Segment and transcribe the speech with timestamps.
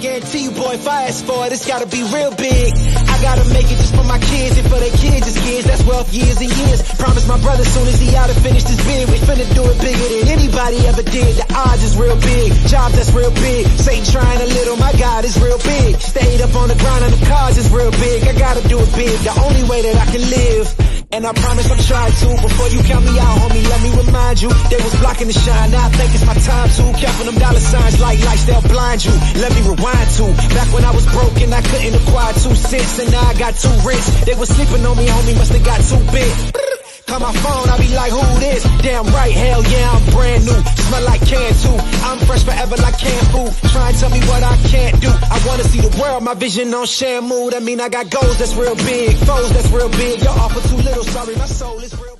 [0.00, 2.74] Guarantee you, boy, if I ask for it, it's gotta be real big.
[2.76, 5.66] I gotta make it just for my kids and for their kids' as kids.
[5.66, 6.82] That's wealth years and years.
[6.98, 9.78] Promise my brother soon as he out and finished his bid, we finna do it
[9.78, 11.36] bigger than anybody ever did.
[11.36, 13.66] The odds is real big, job that's real big.
[13.78, 16.00] Satan trying a little, my God is real big.
[16.00, 18.24] Stayed up on the grind on the cars is real big.
[18.26, 20.81] I gotta do it big, the only way that I can live.
[21.12, 22.28] And I promise I'm trying to.
[22.40, 24.48] Before you count me out, homie, let me remind you.
[24.72, 25.70] They was blocking the shine.
[25.70, 26.84] Now I think it's my time to.
[26.98, 29.12] Counting them dollar signs like lights, they'll blind you.
[29.36, 30.24] Let me rewind to.
[30.56, 32.98] Back when I was broken, I couldn't acquire two cents.
[32.98, 34.24] And now I got two rents.
[34.24, 36.71] They was sleeping on me, homie, must have got too big.
[37.12, 38.62] Call my phone, I be like, who this?
[38.80, 40.56] Damn right, hell yeah, I'm brand new.
[40.80, 41.76] Smell like can too.
[42.08, 43.52] I'm fresh forever like canned food.
[43.70, 45.10] Try and tell me what I can't do.
[45.10, 47.50] I wanna see the world, my vision on Shamu.
[47.50, 50.22] That mean I got goals that's real big, foes that's real big.
[50.22, 52.18] Y'all offer too little, sorry, my soul is real.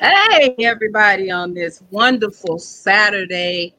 [0.00, 3.74] Hey, everybody, on this wonderful Saturday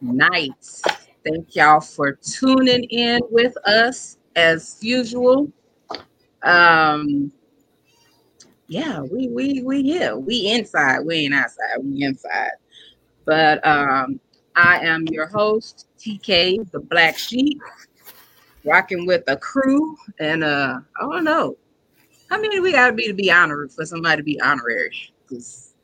[0.00, 0.80] night.
[1.26, 5.52] Thank y'all for tuning in with us as usual.
[6.42, 7.32] Um,
[8.68, 10.16] yeah, we we we here.
[10.16, 11.00] We inside.
[11.00, 11.78] We ain't outside.
[11.82, 12.50] We inside.
[13.24, 14.20] But um,
[14.56, 17.58] I am your host, TK, the Black Sheep,
[18.64, 21.56] rocking with a crew, and uh, I don't know
[22.28, 24.94] how many we gotta be to be honored for somebody to be honorary.
[25.22, 25.74] Because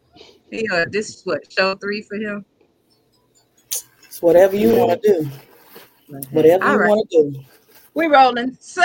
[0.51, 2.45] you know, this is what show three for him.
[4.05, 5.31] It's whatever you want to do.
[6.31, 6.89] Whatever All you right.
[6.89, 7.41] want to do.
[7.95, 8.57] We rolling.
[8.61, 8.83] So,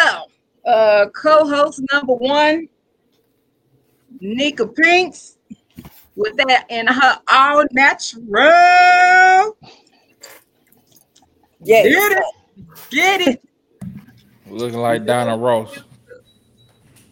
[0.66, 2.70] uh, co-host number one,
[4.22, 5.38] Nika Pinks,
[6.16, 8.26] with that in her all natural.
[11.62, 11.84] Yeah.
[11.84, 12.24] Get it,
[12.90, 13.42] get it.
[14.48, 15.78] Looking like Diana Ross.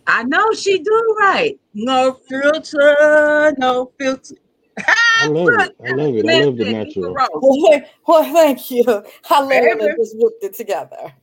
[0.07, 1.59] I know she do right.
[1.73, 4.35] No filter, no filter.
[5.19, 5.75] I love it.
[5.85, 6.29] I love it.
[6.29, 7.13] I love the natural.
[7.13, 8.83] Nika Well, well, thank you.
[9.29, 9.79] I love when Baby.
[9.79, 11.13] they just whipped it together.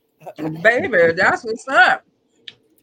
[0.63, 2.05] Baby, that's what's up.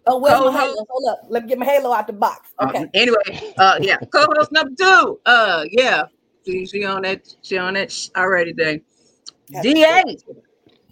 [0.08, 0.80] Oh, well, Co-host.
[0.90, 1.22] Hold up.
[1.30, 2.50] Let me get my halo out the box.
[2.60, 2.80] Okay.
[2.80, 5.20] Um, anyway, uh, yeah, co-host number two.
[5.26, 6.04] Uh, yeah,
[6.46, 8.54] she, she on that, she on that sh- already.
[8.54, 8.82] Day.
[9.52, 10.04] Da.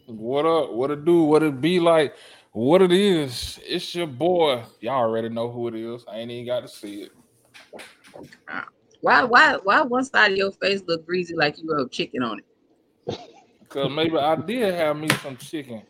[0.05, 0.73] What up?
[0.73, 1.23] What it do?
[1.23, 2.15] What it be like?
[2.51, 3.59] What it is?
[3.63, 4.63] It's your boy.
[4.79, 6.03] Y'all already know who it is.
[6.07, 7.11] I ain't even got to see it.
[9.01, 12.39] Why, why, why one side of your face look greasy like you rubbed chicken on
[12.39, 12.45] it?
[13.69, 15.83] Cause maybe I did have me some chicken.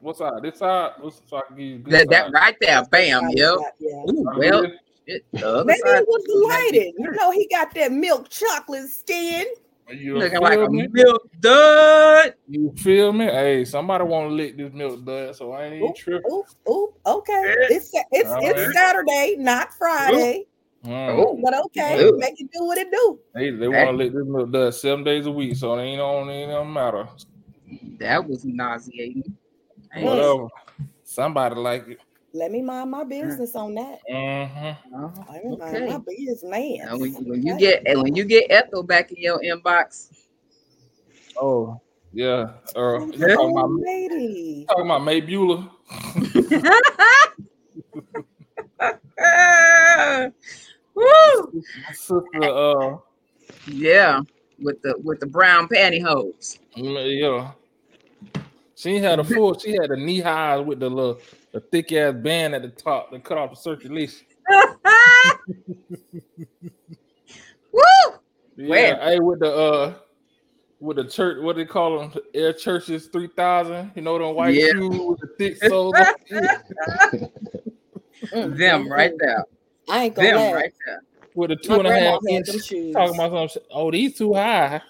[0.00, 0.32] What's side?
[0.42, 0.92] This side?
[1.00, 3.58] What's so I can give you good That, that right there, bam, yep.
[3.78, 4.02] Yeah.
[4.10, 4.72] Ooh, well, did.
[5.06, 6.94] it, the other Maybe side it was looking delighted.
[6.98, 9.46] You know, he got that milk chocolate skin.
[9.90, 10.88] You looking feel like a me?
[10.90, 12.34] milk dud.
[12.48, 13.26] You feel me?
[13.26, 16.30] Hey, somebody want to lick this milk dud, so I ain't even Oop, tripping.
[16.32, 16.90] oop, oop.
[17.06, 17.42] Okay.
[17.44, 17.76] Yeah.
[17.76, 18.74] It's it's All it's right.
[18.74, 20.46] Saturday, not Friday.
[20.84, 21.08] Mm.
[21.18, 22.18] Oh, But okay, Ooh.
[22.18, 23.18] make it do what it do.
[23.34, 26.00] They they want to lick this milk dud seven days a week, so it ain't
[26.00, 27.08] on it don't matter.
[27.98, 29.22] that was nauseating.
[29.94, 30.48] Hey, Whatever.
[31.04, 31.98] Somebody like it.
[32.32, 34.00] Let me mind my business on that.
[34.10, 34.94] Mm-hmm.
[34.96, 35.86] uh, Let me mind Okay.
[35.86, 36.42] my business.
[36.42, 40.08] Now, when, when you get and when you get Ethel back in your inbox,
[41.40, 41.80] Oh
[42.12, 42.54] yeah.
[42.74, 43.34] Uh, Yeah.
[43.36, 44.66] talking about lady.
[44.68, 45.70] talking about May Bueller.
[50.94, 51.62] Woo!
[51.92, 52.96] Sister, uh,
[53.66, 54.20] Yeah,
[54.58, 56.58] with the with the brown pantyhose.
[56.76, 57.52] yeah.
[58.76, 59.58] She had a full.
[59.58, 61.20] She had a knee highs with the little,
[61.52, 64.26] the thick ass band at the top that cut off the circulation.
[67.72, 67.80] Woo!
[68.56, 68.96] Yeah, Where?
[68.96, 69.94] hey, with the uh,
[70.80, 73.92] with the church, what do they call them, Air Churches three thousand.
[73.94, 74.72] You know them white Yeah.
[74.72, 75.94] shoes with the thick soles.
[78.32, 79.44] Them right there.
[79.88, 80.52] I ain't gonna Them lie.
[80.52, 81.02] right there.
[81.34, 82.64] with the two My and a grandma half had inch.
[82.64, 82.94] shoes.
[82.94, 83.62] Talking about some.
[83.70, 84.80] Oh, these too high.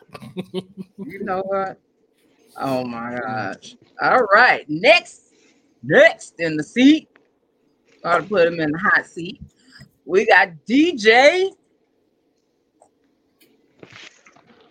[0.53, 1.79] You know what?
[2.57, 3.77] Oh my gosh.
[4.01, 4.65] All right.
[4.69, 5.33] Next,
[5.83, 7.09] next in the seat.
[8.03, 9.41] Got to put him in the hot seat.
[10.05, 11.51] We got DJ.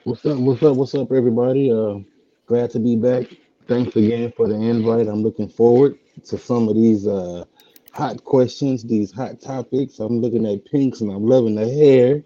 [0.03, 0.37] What's up?
[0.37, 0.75] What's up?
[0.75, 1.71] What's up, everybody?
[1.71, 1.99] Uh,
[2.45, 3.25] glad to be back.
[3.67, 5.07] Thanks again for the invite.
[5.07, 7.45] I'm looking forward to some of these uh,
[7.93, 9.99] hot questions, these hot topics.
[9.99, 12.23] I'm looking at pinks and I'm loving the hair.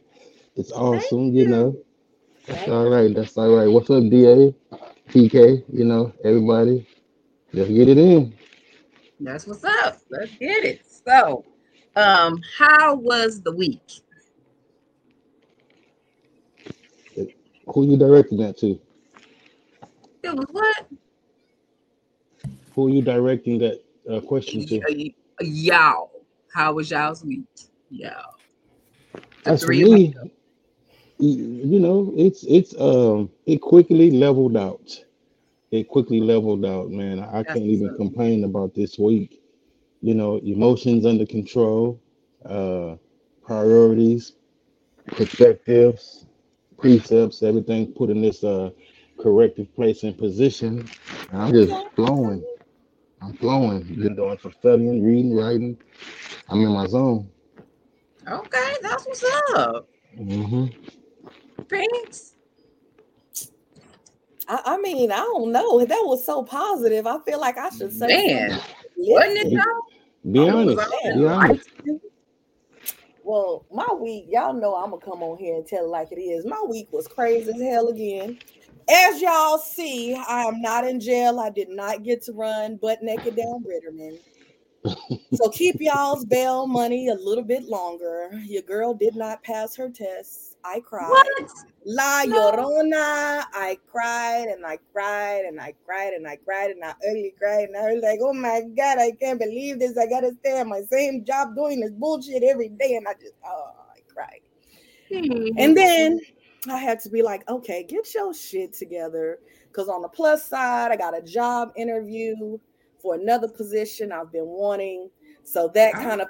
[0.56, 1.78] It's awesome, you know.
[2.48, 3.14] That's all right.
[3.14, 3.68] That's all right.
[3.68, 4.54] What's up, DA,
[5.08, 5.64] PK?
[5.72, 6.88] You know, everybody.
[7.54, 8.34] Let's get it in.
[9.20, 10.00] That's what's up.
[10.10, 10.86] Let's get it.
[10.86, 11.44] So,
[11.96, 13.82] um, how was the week?
[17.74, 18.80] Who you directing that to?
[20.24, 20.88] It was what?
[22.76, 25.12] Who you directing that uh, question to?
[25.42, 26.12] Y'all.
[26.54, 27.46] How was y'all's week?
[27.90, 28.36] Y'all.
[29.44, 30.14] The three me,
[31.20, 35.04] you know, it's it's um it quickly leveled out.
[35.72, 37.20] It quickly leveled out, man.
[37.20, 39.42] I That's can't even complain about this week.
[40.02, 42.00] You know, emotions under control,
[42.46, 42.96] uh,
[43.44, 44.34] priorities,
[45.08, 46.26] perspectives,
[46.78, 48.72] precepts, everything put in this uh
[49.20, 50.88] corrective place and position.
[51.34, 52.46] I'm just flowing.
[53.22, 53.84] I'm flowing.
[53.96, 55.78] Been doing some studying, reading, writing.
[56.50, 57.30] I'm in my zone.
[58.28, 59.24] Okay, that's what's
[59.58, 59.88] up.
[60.16, 60.68] hmm
[61.70, 62.34] Thanks.
[64.48, 65.84] I, I mean, I don't know.
[65.86, 67.06] That was so positive.
[67.06, 68.66] I feel like I should say Man, something.
[68.96, 70.32] wasn't it Be, though?
[70.32, 70.94] be I honest.
[71.04, 71.70] Be honest.
[73.24, 76.22] Well, my week, y'all know I'm gonna come on here and tell it like it
[76.22, 76.46] is.
[76.46, 78.40] My week was crazy as hell again.
[78.90, 81.40] As y'all see, I am not in jail.
[81.40, 84.18] I did not get to run butt naked down Ritterman.
[85.34, 88.30] So keep y'all's bail money a little bit longer.
[88.46, 90.56] Your girl did not pass her tests.
[90.68, 91.10] I cried.
[91.10, 91.52] What?
[91.86, 92.24] La.
[92.26, 93.46] Llorona.
[93.54, 97.70] I cried and I cried and I cried and I cried and I ugly cried
[97.70, 99.98] and I was like, oh my God, I can't believe this.
[99.98, 102.96] I gotta stay at my same job doing this bullshit every day.
[102.96, 104.42] And I just, oh, I cried.
[105.10, 105.58] Hmm.
[105.58, 106.20] And then
[106.70, 109.40] I had to be like, okay, get your shit together.
[109.68, 112.58] Because on the plus side, I got a job interview
[113.00, 115.10] for another position I've been wanting.
[115.44, 116.00] So that oh.
[116.00, 116.28] kind of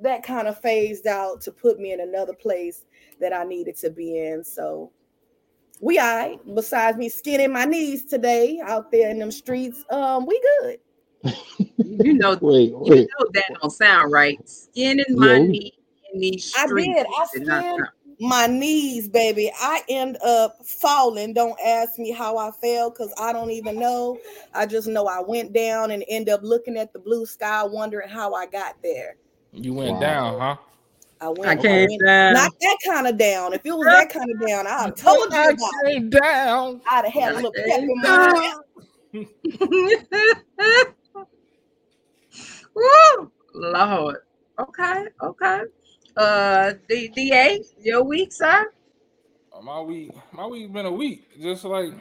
[0.00, 2.84] that kind of phased out to put me in another place
[3.20, 4.44] that I needed to be in.
[4.44, 4.90] So
[5.80, 6.54] we all right.
[6.54, 10.78] Besides me skinning my knees today out there in them streets, um, we good.
[11.78, 13.08] you know, Wait, you wait.
[13.18, 14.38] know that don't sound right.
[14.48, 15.72] Skinning my Yeah, we- knee
[16.12, 17.04] in these streets.
[17.18, 17.86] I did not skinned
[18.18, 19.52] my knees, baby.
[19.60, 21.34] I end up falling.
[21.34, 24.18] Don't ask me how I fell because I don't even know.
[24.54, 28.08] I just know I went down and end up looking at the blue sky, wondering
[28.08, 29.16] how I got there.
[29.52, 30.00] You went Wow.
[30.00, 30.56] down, huh?
[31.26, 32.32] I went, I I came went down.
[32.34, 33.52] not that kind of down.
[33.52, 35.86] If it was that kind of down, I'd have told you I about it.
[35.92, 36.80] came down.
[36.88, 38.52] I'd have had a little pep in my
[39.12, 40.86] step.
[42.74, 44.16] Woo, Lord.
[44.60, 45.60] Okay, okay.
[46.16, 48.70] Uh, D- DA, your week, sir?
[49.52, 51.24] Uh, My week, my week been a week.
[51.40, 51.92] Just like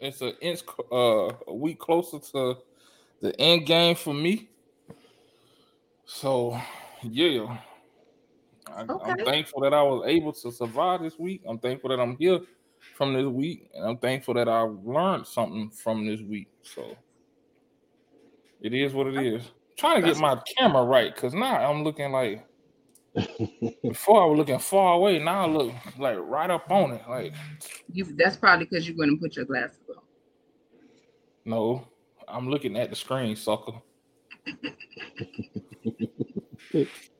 [0.00, 0.60] it's an inch,
[0.92, 2.58] uh, a week closer to
[3.20, 4.50] the end game for me.
[6.04, 6.58] So,
[7.02, 7.58] yeah,
[8.76, 9.24] I, I'm Okay.
[9.24, 11.42] thankful that I was able to survive this week.
[11.48, 12.40] I'm thankful that I'm here
[12.96, 16.48] from this week, and I'm thankful that I learned something from this week.
[16.62, 16.96] So,
[18.60, 19.42] it is what it is.
[19.76, 22.44] trying to get my camera right because now I'm looking like
[23.82, 25.18] before I was looking far away.
[25.18, 27.02] Now I look like right up on it.
[27.08, 27.32] Like
[27.92, 30.02] You that's probably because you wouldn't put your glasses on.
[31.44, 31.86] no,
[32.28, 33.72] I'm looking at the screen, sucker.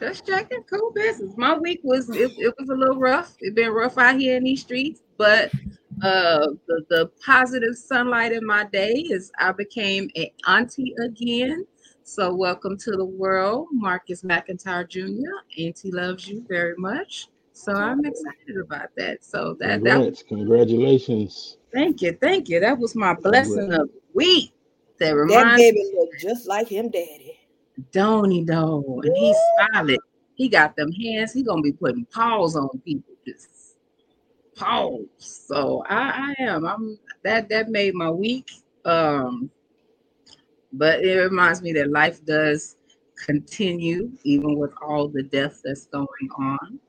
[0.00, 0.62] Just checking.
[0.64, 1.34] Cool business.
[1.36, 3.36] My week was it, it was a little rough.
[3.40, 5.52] It's been rough out here in these streets, but
[6.02, 11.66] uh the, the positive sunlight in my day is I became an auntie again.
[12.04, 15.30] So welcome to the world, Marcus McIntyre Jr.
[15.56, 17.28] Auntie loves you very much.
[17.52, 19.24] So I'm excited about that.
[19.24, 20.22] So that that Congrats.
[20.24, 21.58] Congratulations.
[21.72, 22.58] thank you, thank you.
[22.58, 24.52] That was my blessing of the week.
[24.98, 27.38] That That reminds baby look just like him, daddy.
[27.92, 29.00] Don't he though?
[29.04, 29.36] And he's
[29.74, 30.00] solid.
[30.34, 31.32] He got them hands.
[31.32, 33.14] He gonna be putting paws on people.
[33.26, 33.76] Just
[34.56, 35.06] paws.
[35.20, 36.66] So I, I am.
[36.66, 38.50] I'm that that made my week.
[38.84, 39.50] Um,
[40.72, 42.76] but it reminds me that life does
[43.26, 46.80] continue even with all the death that's going on.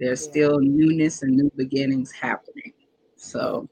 [0.00, 0.30] There's Yeah.
[0.32, 2.72] still newness and new beginnings happening.
[3.16, 3.68] So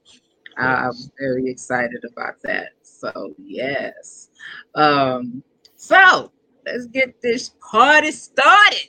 [0.57, 2.71] I'm very excited about that.
[2.83, 4.31] So yes.
[4.75, 5.43] Um,
[5.77, 6.33] so
[6.67, 8.89] let's get this party started.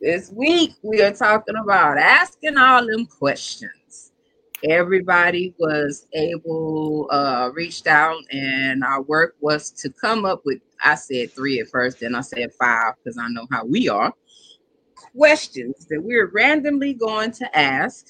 [0.00, 4.12] This week we are talking about asking all them questions.
[4.68, 10.58] Everybody was able, uh, reached out, and our work was to come up with.
[10.82, 14.12] I said three at first, then I said five because I know how we are.
[15.16, 18.06] Questions that we're randomly going to ask.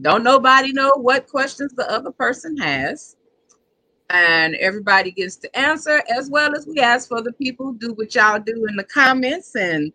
[0.00, 3.16] Don't nobody know what questions the other person has
[4.10, 8.14] and everybody gets to answer as well as we ask for the people do what
[8.14, 9.92] y'all do in the comments and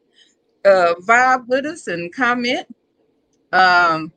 [0.66, 2.68] uh vibe with us and comment.
[3.52, 4.12] Um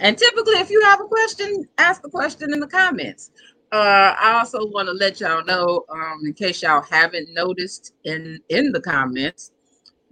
[0.00, 3.30] and typically if you have a question ask the question in the comments.
[3.72, 8.40] Uh i also want to let y'all know um in case y'all haven't noticed in
[8.48, 9.52] in the comments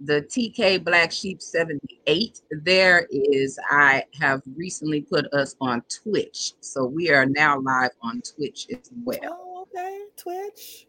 [0.01, 2.41] the TK Black Sheep 78.
[2.51, 6.53] There is, I have recently put us on Twitch.
[6.59, 9.19] So we are now live on Twitch as well.
[9.23, 10.01] Oh, okay.
[10.17, 10.87] Twitch.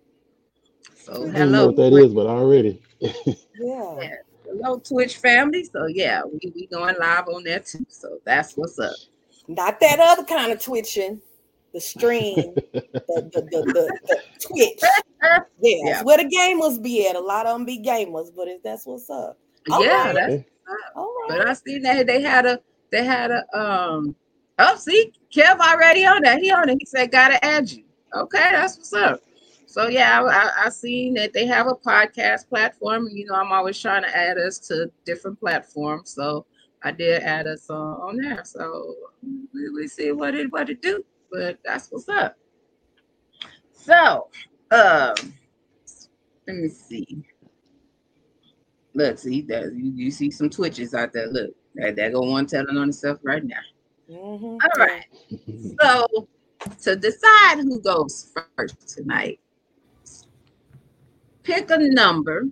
[0.96, 1.66] So I don't know hello.
[1.66, 2.82] what that is, but already.
[3.56, 4.16] Yeah.
[4.44, 5.64] Hello, Twitch family.
[5.64, 7.86] So yeah, we we going live on that too.
[7.88, 8.94] So that's what's up.
[9.48, 11.20] Not that other kind of twitching,
[11.74, 14.80] the stream, the, the, the, the, the Twitch.
[15.20, 15.92] Yeah, Yeah.
[15.92, 17.16] that's where the gamers be at.
[17.16, 19.36] A lot of them be gamers, but if that's what's up.
[19.70, 20.14] All yeah, right.
[20.14, 20.44] that's
[20.94, 21.46] All but.
[21.48, 24.14] I seen that they had a they had a um
[24.58, 26.40] oh see Kev already on that.
[26.40, 26.76] He on it.
[26.78, 27.84] He said gotta add you.
[28.14, 29.20] Okay, that's what's up.
[29.66, 33.08] So yeah, I, I, I seen that they have a podcast platform.
[33.10, 36.10] You know, I'm always trying to add us to different platforms.
[36.14, 36.46] So
[36.84, 38.42] I did add us uh, on there.
[38.44, 38.94] So
[39.52, 41.02] we, we see what it what it do.
[41.34, 42.36] But that's what's up.
[43.72, 44.28] So
[44.70, 45.14] um
[46.46, 47.24] let me see.
[48.94, 51.26] Look, see that you, you see some twitches out there.
[51.26, 53.56] Look, that that go one telling on itself right now.
[54.08, 54.58] Mhm.
[54.62, 55.06] All right.
[55.80, 56.28] So
[56.82, 59.40] to decide who goes first tonight,
[61.42, 62.46] pick a number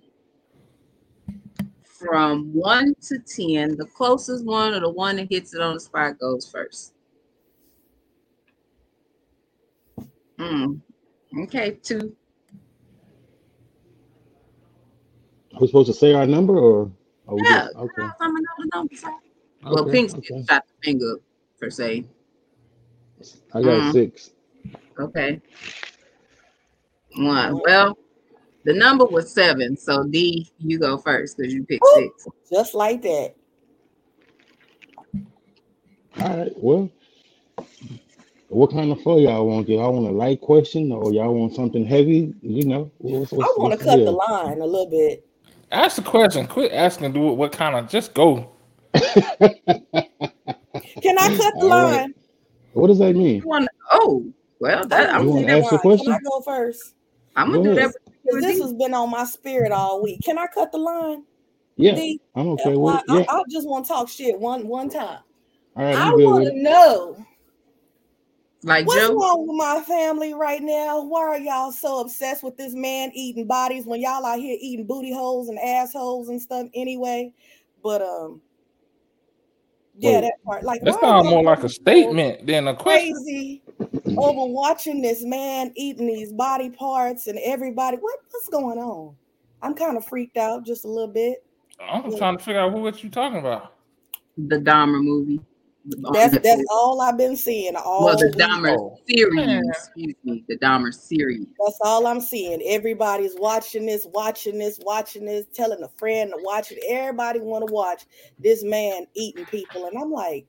[1.85, 3.77] from one to ten.
[3.77, 6.93] The closest one or the one that hits it on the spot goes first.
[10.43, 10.81] Mm.
[11.43, 12.15] Okay, two.
[15.59, 16.91] We're supposed to say our number or?
[17.27, 18.07] or we Yeah, just- okay.
[18.19, 19.03] Some of the numbers.
[19.63, 20.43] Well, okay, Pink okay.
[20.49, 21.15] shot the finger
[21.59, 22.05] per se.
[23.53, 23.91] I got Mhm.
[23.93, 24.31] six.
[24.99, 25.41] Okay.
[27.15, 27.61] One.
[27.65, 27.97] Well,
[28.65, 29.77] the number was seven.
[29.77, 32.11] So D, you go first because you picked Woo.
[32.17, 32.27] six.
[32.51, 33.35] Just like that.
[36.19, 36.51] All right.
[36.57, 36.89] Well,
[38.53, 39.67] what kind of flow y'all want?
[39.67, 42.33] Do y'all want a light question or y'all want something heavy?
[42.41, 45.25] You know, what's, what's, I want to what's cut the line a little bit.
[45.71, 46.47] Ask the question.
[46.47, 47.13] Quit asking.
[47.13, 47.33] Do it.
[47.33, 47.89] What kind of?
[47.89, 48.51] Just go.
[48.93, 49.09] Can
[51.17, 52.01] I cut the All right.
[52.01, 52.13] line?
[52.73, 53.41] What does that mean?
[53.41, 53.69] You want?
[53.91, 54.25] Oh,
[54.59, 56.05] well, that, I I'm, You wanna wanna ask the the question?
[56.05, 56.93] Can I go first?
[57.35, 57.93] I'm gonna Go do that.
[58.23, 60.21] Because this has been on my spirit all week.
[60.23, 61.23] Can I cut the line?
[61.75, 62.21] Yeah, D?
[62.35, 63.03] I'm okay I, with it.
[63.09, 63.25] I, Yeah.
[63.29, 65.19] I just want to talk shit one one time.
[65.75, 67.25] All right, I want to know
[68.63, 69.15] Like what's Joe.
[69.15, 71.01] wrong with my family right now.
[71.03, 74.85] Why are y'all so obsessed with this man eating bodies when y'all out here eating
[74.85, 77.33] booty holes and assholes and stuff anyway?
[77.83, 78.41] But um,
[79.97, 80.21] yeah, Wait.
[80.21, 80.63] that part.
[80.63, 83.13] Like, That why are sounds y'all more like a statement than a question.
[83.13, 83.61] Crazy
[84.17, 87.97] over watching this man eating these body parts and everybody.
[87.97, 89.15] What what's going on?
[89.61, 91.45] I'm kind of freaked out just a little bit.
[91.79, 93.75] I'm trying to figure out who what you're talking about.
[94.37, 95.39] The Dahmer movie.
[96.05, 96.63] On That's that's Netflix.
[96.71, 98.35] all I've been seeing all well, the week.
[98.37, 99.33] Dahmer Oh, series.
[99.33, 99.63] man.
[99.69, 101.45] Excuse me, the Dahmer series.
[101.63, 102.61] That's all I'm seeing.
[102.65, 106.79] Everybody's watching this, watching this, watching this, telling a friend to watch it.
[106.89, 108.05] Everybody want to watch
[108.39, 110.45] this man eating people, and I'm like,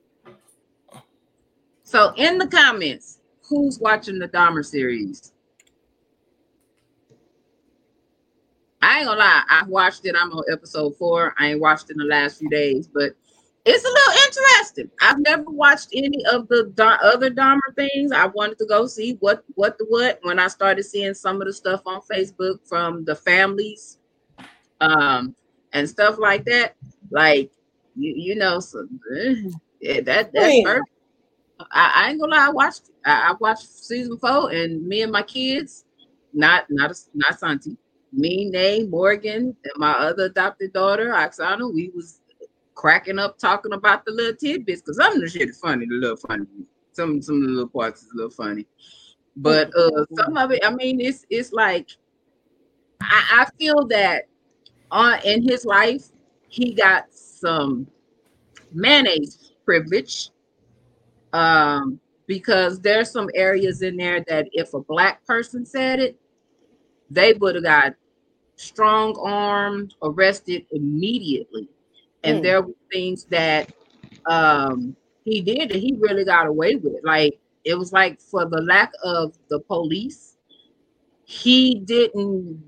[1.83, 5.33] So in the comments, who's watching the Dahmer series?
[8.83, 10.15] I ain't gonna lie, I've watched it.
[10.19, 11.35] I'm on episode four.
[11.39, 13.13] I ain't watched it in the last few days, but
[13.65, 14.91] it's a little interesting.
[15.01, 18.13] I've never watched any of the Da- other Dahmer things.
[18.13, 21.47] I wanted to go see what what the what when I started seeing some of
[21.47, 23.99] the stuff on Facebook from the families,
[24.81, 25.35] um,
[25.73, 26.75] and stuff like that.
[27.11, 27.53] Like
[27.97, 28.87] you, you know, so,
[29.81, 30.85] yeah, that that's.
[31.71, 35.13] I, I ain't gonna lie, I watched I, I watched season four and me and
[35.13, 35.85] my kids,
[36.33, 37.77] not not a, not Santi,
[38.13, 42.21] me, Nay, Morgan, and my other adopted daughter, Oksana, we was
[42.75, 45.95] cracking up talking about the little tidbits because some of the shit is funny, the
[45.95, 46.47] little funny.
[46.93, 48.67] Some some of the little parts is a little funny.
[49.37, 51.89] But uh some of it, I mean, it's it's like
[53.01, 54.25] I, I feel that
[54.91, 56.07] on in his life,
[56.49, 57.87] he got some
[58.73, 60.31] mayonnaise privilege
[61.33, 66.17] um, because there's some areas in there that if a black person said it,
[67.11, 67.95] they would have got
[68.57, 71.69] strong armed, arrested immediately.
[72.25, 72.43] And Mm.
[72.43, 73.73] there were things that
[74.27, 77.05] um, he did that he really got away with.
[77.05, 80.37] Like it was like for the lack of the police,
[81.25, 82.63] he didn't.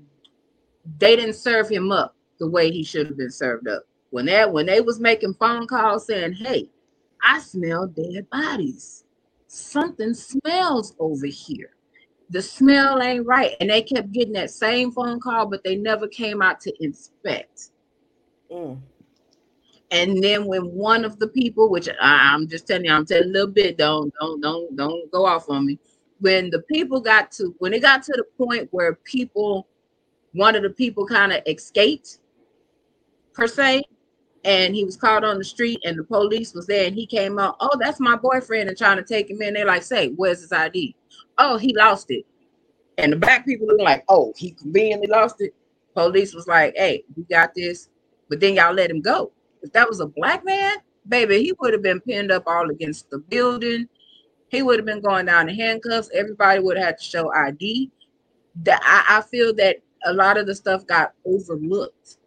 [0.99, 3.83] They didn't serve him up the way he should have been served up.
[4.11, 6.69] When that when they was making phone calls saying, "Hey,
[7.21, 9.05] I smell dead bodies.
[9.47, 11.71] Something smells over here.
[12.29, 13.55] The smell ain't right.
[13.61, 17.71] And they kept getting that same phone call, but they never came out to inspect.
[18.51, 18.77] mm,
[19.91, 23.29] And then when one of the people, which I, I'm just telling you, I'm telling
[23.29, 25.79] a little bit, don't, don't, don't, don't go off on me.
[26.19, 29.67] When the people got to when it got to the point where people,
[30.33, 32.19] one of the people kind of escaped,
[33.33, 33.83] per se,
[34.43, 37.37] and he was caught on the street and the police was there and he came
[37.37, 40.41] out oh that's my boyfriend and trying to take him in they're like say where's
[40.41, 40.95] his id
[41.39, 42.23] oh he lost it
[42.99, 45.53] and the black people were like oh he conveniently lost it
[45.95, 47.89] police was like hey we got this
[48.29, 49.31] but then y'all let him go.
[49.61, 50.75] If that was a black man,
[51.07, 53.87] baby, he would have been pinned up all against the building.
[54.49, 56.09] He would have been going down in handcuffs.
[56.13, 57.91] Everybody would have had to show ID.
[58.63, 62.17] That I, I feel that a lot of the stuff got overlooked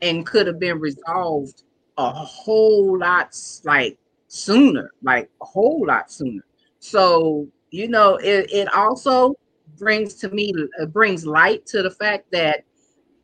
[0.00, 1.62] and could have been resolved
[1.98, 3.98] a whole lot like
[4.28, 6.44] sooner, like a whole lot sooner.
[6.78, 9.34] So you know, it, it also
[9.78, 12.64] brings to me uh, brings light to the fact that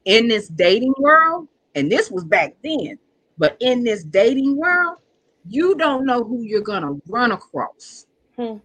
[0.05, 2.99] in this dating world, and this was back then,
[3.39, 4.99] but in this dating world,
[5.47, 8.07] you don't know who you're gonna run across.
[8.37, 8.57] Hmm.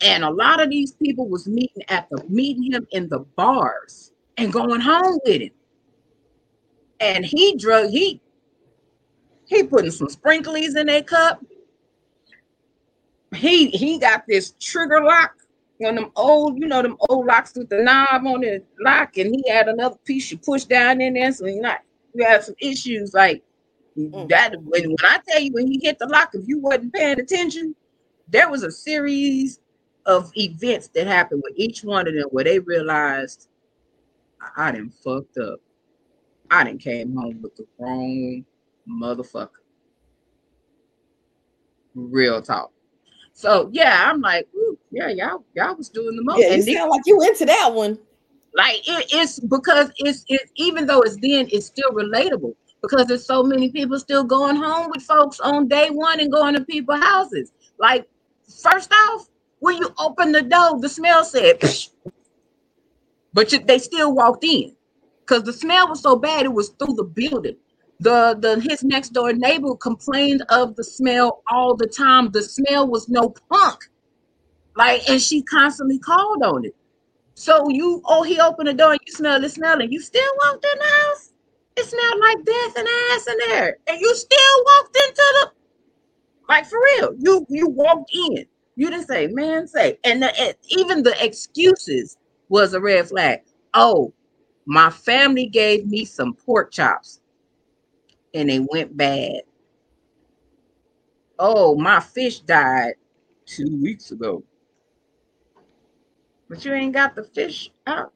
[0.00, 4.12] And a lot of these people was meeting at the meeting him in the bars
[4.36, 5.50] and going home with him.
[7.00, 8.20] And he drug he
[9.46, 11.44] he putting some sprinklies in their cup.
[13.34, 15.34] He he got this trigger lock
[15.84, 19.34] on them old, you know, them old locks with the knob on the lock, and
[19.34, 21.32] he had another piece you push down in there.
[21.32, 21.80] So you're not
[22.14, 23.42] you have some issues like
[23.96, 24.28] mm.
[24.28, 24.54] that.
[24.62, 27.74] When, when I tell you when he hit the lock, if you wasn't paying attention,
[28.28, 29.60] there was a series
[30.06, 33.48] of events that happened with each one of them where they realized
[34.40, 35.60] I, I didn't fucked up.
[36.50, 38.44] I didn't came home with the wrong
[38.88, 39.50] motherfucker.
[41.94, 42.72] Real talk.
[43.34, 44.48] So yeah, I'm like,
[44.90, 46.40] yeah, y'all y'all was doing the most.
[46.40, 47.98] Yeah, you sound like you into that one.
[48.58, 53.26] Like it, it's because it's it even though it's then it's still relatable because there's
[53.26, 57.00] so many people still going home with folks on day one and going to people's
[57.00, 57.52] houses.
[57.78, 58.08] Like
[58.62, 59.28] first off,
[59.60, 61.62] when you open the door, the smell said,
[63.32, 64.74] but you, they still walked in
[65.20, 67.56] because the smell was so bad it was through the building.
[68.00, 72.30] The the his next door neighbor complained of the smell all the time.
[72.32, 73.90] The smell was no punk,
[74.76, 76.76] like, and she constantly called on it.
[77.38, 80.28] So you, oh, he opened the door and you smell the smell, and you still
[80.44, 81.32] walked in the house.
[81.76, 85.50] It smelled like death and ass in there, and you still walked into the,
[86.48, 87.14] like for real.
[87.16, 88.44] You you walked in.
[88.74, 92.16] You didn't say, man, say, and the, even the excuses
[92.48, 93.42] was a red flag.
[93.72, 94.12] Oh,
[94.66, 97.20] my family gave me some pork chops
[98.34, 99.42] and they went bad.
[101.38, 102.94] Oh, my fish died
[103.46, 104.42] two weeks ago.
[106.48, 108.12] But you ain't got the fish out.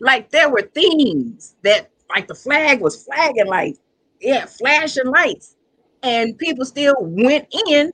[0.00, 3.76] Like there were things that, like the flag was flagging, like,
[4.20, 5.56] yeah, flashing lights.
[6.02, 7.92] And people still went in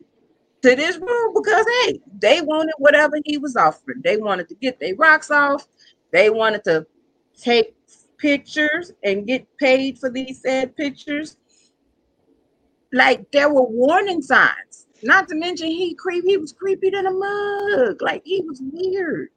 [0.62, 4.00] to this room because, hey, they wanted whatever he was offering.
[4.02, 5.66] They wanted to get their rocks off.
[6.12, 6.86] They wanted to
[7.40, 7.74] take
[8.18, 11.36] pictures and get paid for these said pictures.
[12.92, 14.86] Like there were warning signs.
[15.02, 18.00] Not to mention he creep, he was creepy than a mug.
[18.00, 19.28] Like he was weird.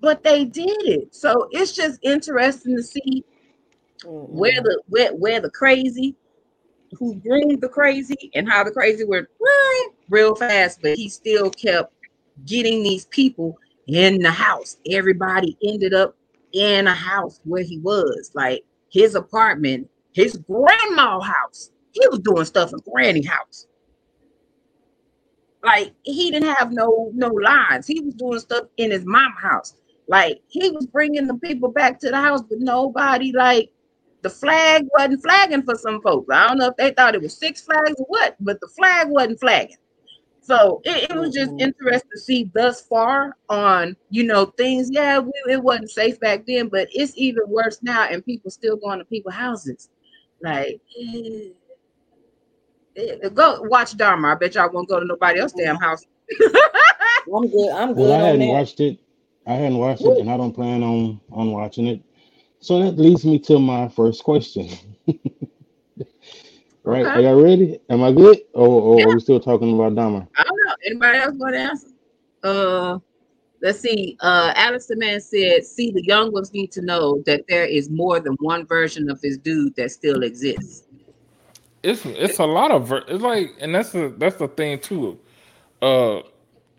[0.00, 1.14] But they did it.
[1.14, 3.24] So it's just interesting to see
[4.04, 4.38] mm-hmm.
[4.38, 6.14] where the where, where the crazy
[6.92, 9.28] who groomed the crazy and how the crazy were
[10.08, 11.92] real fast, but he still kept
[12.46, 14.76] getting these people in the house.
[14.90, 16.16] Everybody ended up
[16.52, 21.70] in a house where he was, like his apartment, his grandma house.
[21.92, 23.66] He was doing stuff in Granny house.
[25.62, 27.86] Like he didn't have no no lines.
[27.86, 29.74] He was doing stuff in his mom house.
[30.08, 33.70] Like he was bringing the people back to the house, but nobody like
[34.22, 36.28] the flag wasn't flagging for some folks.
[36.32, 39.08] I don't know if they thought it was Six Flags or what, but the flag
[39.08, 39.76] wasn't flagging.
[40.40, 41.60] So it, it was just mm-hmm.
[41.60, 44.88] interesting to see thus far on, you know, things.
[44.90, 48.76] Yeah, we, it wasn't safe back then, but it's even worse now, and people still
[48.76, 49.90] going to people's houses.
[50.40, 51.48] Like, eh,
[52.96, 54.32] eh, go watch Dahmer.
[54.32, 56.06] I bet y'all won't go to nobody else damn house.
[56.40, 57.70] I'm good.
[57.70, 58.08] I'm good.
[58.08, 58.98] Well, I hadn't watched it.
[59.48, 62.02] I hadn't watched it, and I don't plan on on watching it.
[62.60, 64.68] So that leads me to my first question.
[66.88, 67.04] Right?
[67.04, 67.18] Okay.
[67.18, 67.78] Are y'all ready?
[67.90, 68.38] Am I good?
[68.54, 69.04] Or, or yeah.
[69.04, 70.26] are we still talking about Dahmer?
[70.38, 70.74] I don't know.
[70.86, 71.88] Anybody else want to answer?
[72.42, 72.98] Uh,
[73.60, 74.16] let's see.
[74.20, 77.90] Uh, Alex the man said, "See, the young ones need to know that there is
[77.90, 80.84] more than one version of his dude that still exists."
[81.82, 85.18] It's it's a lot of ver- it's like, and that's the that's the thing too.
[85.82, 86.20] Uh,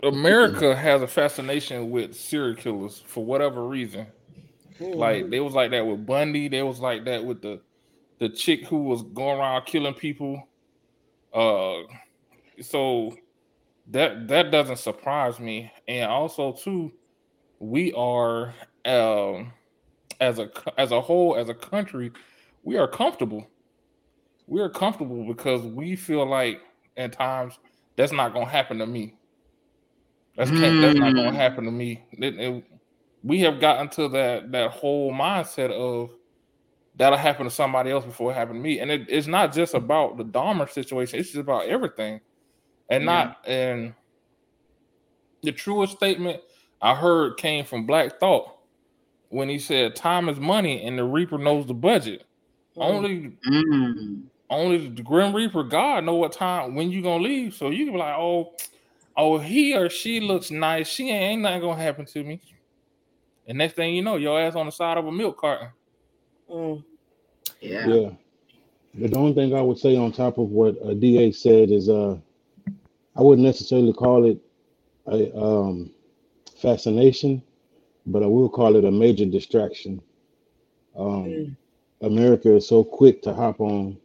[0.03, 4.07] America has a fascination with serial killers for whatever reason.
[4.79, 6.47] Like they was like that with Bundy.
[6.47, 7.59] They was like that with the
[8.19, 10.47] the chick who was going around killing people.
[11.33, 11.81] Uh,
[12.61, 13.15] so
[13.87, 15.71] that that doesn't surprise me.
[15.87, 16.93] And also too,
[17.59, 18.53] we are
[18.85, 19.51] um
[20.21, 22.11] as a as a whole as a country,
[22.63, 23.47] we are comfortable.
[24.47, 26.61] We are comfortable because we feel like
[26.97, 27.59] at times
[27.97, 29.13] that's not gonna happen to me.
[30.39, 30.81] That's mm.
[30.81, 31.35] that's not gonna mm.
[31.35, 32.01] happen to me.
[32.13, 32.63] It, it,
[33.23, 36.11] we have gotten to that that whole mindset of
[36.95, 38.79] that'll happen to somebody else before it happened to me.
[38.79, 42.21] And it, it's not just about the Dahmer situation; it's just about everything,
[42.89, 43.05] and Yeah.
[43.05, 43.93] not and
[45.43, 46.39] the truest statement
[46.81, 48.59] I heard came from Black Thought
[49.27, 52.23] when he said, "Time is money, and the Reaper knows the budget."
[52.77, 52.81] Mm.
[52.81, 54.23] Only Mm.
[54.49, 57.55] only the Grim Reaper God know what time when you gonna leave.
[57.55, 58.53] So you can be like, oh,
[59.19, 60.87] oh, he or she looks nice.
[60.87, 62.41] She ain't, ain't nothing gonna happen to me.
[63.47, 65.69] And next thing you know, your ass on the side of a milk carton.
[66.49, 66.83] Mm.
[67.61, 67.87] Yeah.
[67.87, 68.09] Yeah.
[68.95, 71.89] But the only thing I would say on top of what uh, Da said is,
[71.89, 72.17] uh,
[73.15, 74.39] I wouldn't necessarily call it
[75.07, 75.91] a um,
[76.61, 77.43] fascination,
[78.05, 80.01] but I will call it a major distraction.
[80.95, 81.55] Um, Mm.
[82.01, 83.97] America is so quick to hop on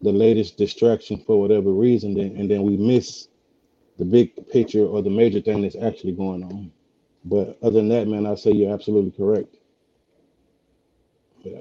[0.00, 3.28] the latest distraction for whatever reason, and then we miss
[3.98, 6.72] the big picture or the major thing that's actually going on.
[7.24, 9.56] But other than that, man, I say you're absolutely correct.
[11.42, 11.60] Yeah.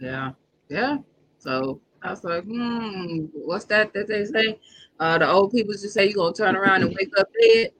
[0.00, 0.30] Yeah.
[0.68, 0.98] Yeah.
[1.38, 4.58] So I was like, hmm, what's that that they say?
[4.98, 7.70] Uh, the old people just say you're gonna turn around and wake up dead.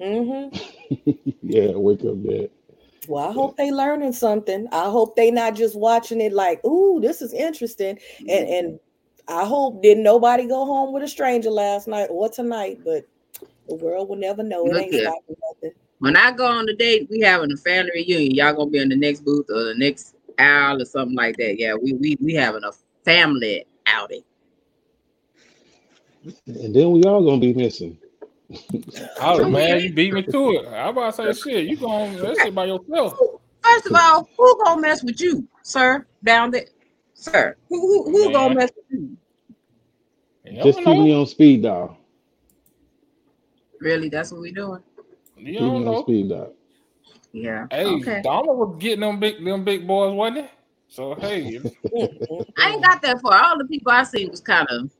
[0.00, 1.12] Mm-hmm.
[1.42, 2.50] yeah, wake up dead.
[3.08, 4.66] Well, I hope they learning something.
[4.72, 7.98] I hope they not just watching it like, ooh, this is interesting.
[8.28, 8.80] And and
[9.28, 13.06] I hope didn't nobody go home with a stranger last night or tonight, but
[13.68, 14.66] the world will never know.
[14.66, 15.76] It ain't stopping nothing.
[15.98, 18.34] When I go on the date, we having a family reunion.
[18.34, 21.58] Y'all gonna be in the next booth or the next aisle or something like that.
[21.58, 22.72] Yeah, we we we having a
[23.04, 24.22] family outing.
[26.46, 27.98] And then we all gonna be missing.
[29.20, 30.66] Oh man, you beat me to it.
[30.66, 31.66] I about to say shit.
[31.66, 33.18] You going that shit by yourself.
[33.62, 36.06] First of all, who gonna mess with you, sir?
[36.22, 36.66] Down there,
[37.14, 37.56] sir.
[37.68, 39.16] Who who, who gonna mess with you?
[40.44, 41.98] You Just don't keep me on speed dial.
[43.86, 44.82] Really, that's what we doing.
[45.36, 46.02] You don't know.
[46.02, 46.52] speed dial.
[47.32, 47.68] Yeah.
[47.70, 48.20] Hey, Okay.
[48.24, 50.50] Dahmer was getting them big them big boys, wasn't it?
[50.88, 51.60] So hey,
[51.94, 53.40] Mm, I ain't got that far.
[53.44, 54.90] All the people I seen was kind of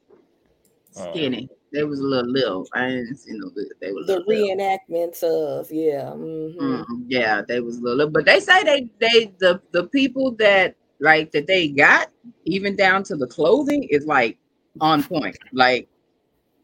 [0.99, 1.11] Oh.
[1.12, 1.49] skinny.
[1.72, 2.68] They was a little little.
[2.75, 3.66] I didn't see no good.
[3.81, 4.57] They were the little, little.
[4.57, 6.11] reenactments of yeah.
[6.14, 6.57] mhm.
[6.61, 8.12] Mhm, Yeah, they was little, little.
[8.12, 12.12] But they say they they the the people that like that they got
[12.44, 14.38] even down to the clothing is like
[14.81, 15.37] on point.
[15.53, 15.88] Like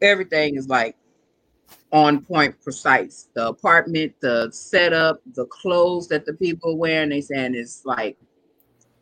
[0.01, 0.95] everything is like
[1.93, 3.29] on point, precise.
[3.35, 8.17] The apartment, the setup, the clothes that the people wearing, they saying it's like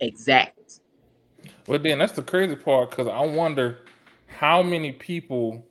[0.01, 0.81] exact.
[1.65, 3.79] But then that's the crazy part because I wonder
[4.27, 5.65] how many people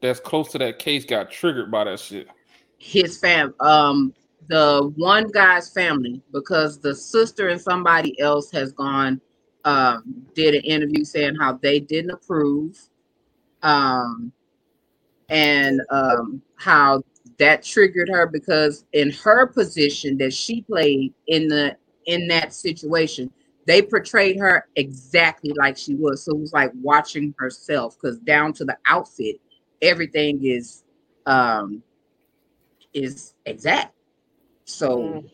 [0.00, 2.28] that's close to that case got triggered by that shit.
[2.78, 4.12] his fam um
[4.48, 9.20] the one guy's family because the sister and somebody else has gone
[9.64, 12.76] um did an interview saying how they didn't approve
[13.62, 14.32] um
[15.32, 17.02] and um how
[17.38, 23.30] that triggered her because in her position that she played in the in that situation
[23.66, 28.52] they portrayed her exactly like she was so it was like watching herself because down
[28.52, 29.36] to the outfit
[29.82, 30.84] everything is
[31.26, 31.82] um
[32.94, 33.94] is exact.
[34.64, 35.24] So.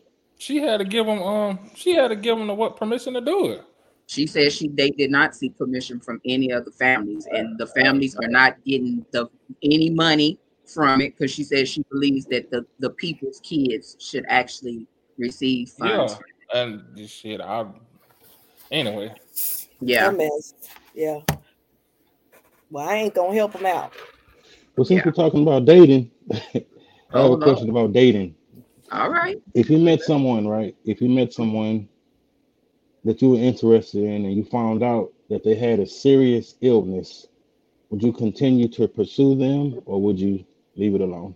[0.41, 3.19] She had to give them um she had to give them the what permission to
[3.19, 3.63] do it.
[4.09, 7.67] She says she they did not seek permission from any of the families, and the
[7.67, 9.29] families are not getting the
[9.61, 14.25] any money from it because she says she believes that the the people's kids should
[14.27, 14.87] actually
[15.19, 16.19] receive funds.
[16.51, 16.61] Yeah.
[16.63, 17.67] And this shit, I
[18.71, 19.13] anyway.
[19.79, 20.29] Yeah, A.
[20.95, 21.19] Yeah.
[22.71, 23.93] Well, I ain't gonna help them out.
[24.75, 25.03] Well, since Yeah.
[25.05, 26.65] we're talking about dating, I have
[27.13, 27.45] Oh, a no.
[27.45, 28.33] question about dating.
[28.91, 29.37] all right.
[29.53, 30.75] If you met someone, right?
[30.83, 31.87] If you met someone
[33.09, 37.25] that you were interested in and you found out that they had a serious illness,
[37.89, 40.45] would you continue to pursue them or would you
[40.75, 41.35] leave it alone?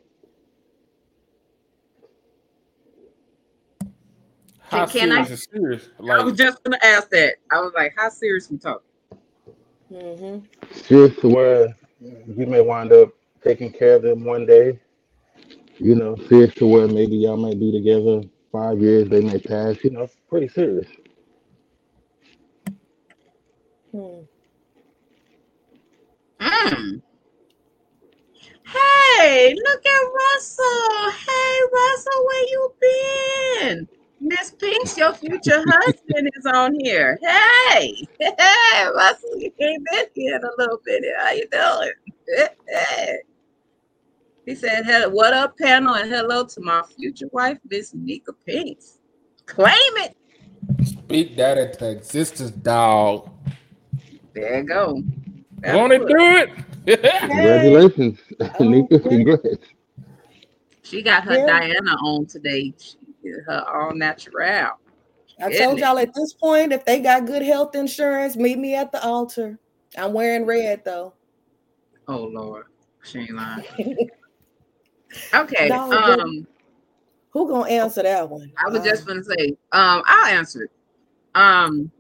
[4.60, 5.90] How can I- serious is serious?
[6.12, 7.38] I was just gonna ask that.
[7.52, 8.86] I was like, how serious we talking?
[9.90, 10.38] hmm
[10.72, 13.10] Serious to where you may wind up
[13.44, 14.80] taking care of them one day.
[15.80, 19.84] You know, serious to where maybe y'all might be together five years, they may pass.
[19.84, 20.88] You know, pretty serious.
[23.94, 24.22] Hmm.
[26.42, 27.02] Mm.
[28.66, 31.12] Hey, look at Russell.
[31.12, 33.88] Hey, Russell, where you been?
[34.20, 37.20] Miss Pinks, your future husband is on here.
[37.22, 41.04] Hey, hey, Russell, you came in here in a little bit.
[41.20, 41.92] How you doing?
[44.48, 48.98] he said, "Hello, what up, panel, and hello to my future wife, Miss Nika Pinks.
[49.46, 50.18] Claim it.
[50.84, 53.33] speak that into existence, dog.
[54.34, 55.04] There you go.
[55.62, 56.08] That's Won't it good.
[56.08, 56.50] do it?
[57.20, 58.20] Congratulations,
[58.60, 59.00] Nika.
[59.00, 59.58] Congrats.
[60.84, 61.46] She got her Yeah.
[61.46, 62.74] Diana on today.
[62.78, 64.36] She did her all natural.
[65.42, 68.76] I Isn't told y'all at this point, if they got good health insurance, meet me
[68.76, 69.60] at the altar.
[69.98, 71.14] I'm wearing red though.
[72.08, 72.66] Oh Lord,
[73.04, 73.64] she ain't lying.
[75.34, 75.70] Okay.
[75.70, 76.48] No, um,
[77.32, 78.52] Who gonna answer that one?
[78.64, 80.72] I was just Um, gonna say, um, I'll answer it.
[81.34, 81.92] Um,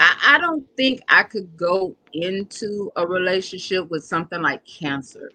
[0.00, 5.30] I, I don't think I could go into a relationship with something like cancer.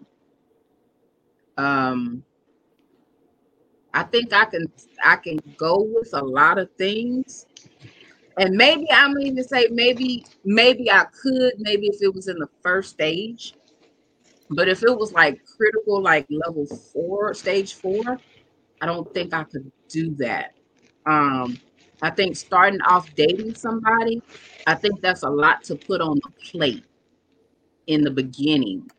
[1.56, 2.24] Um,
[3.94, 4.66] I think I can
[5.04, 7.46] I can go with a lot of things.
[8.38, 12.50] And maybe I'm even say maybe maybe I could maybe if it was in the
[12.64, 13.54] first stage.
[14.50, 18.20] But if it was like critical, like level four, stage four,
[18.82, 20.54] I don't think I could do that.
[21.06, 21.58] Um,
[22.02, 24.22] I think starting off dating somebody,
[24.68, 26.84] I think that's a lot to put on the plate
[27.88, 28.90] in the beginning.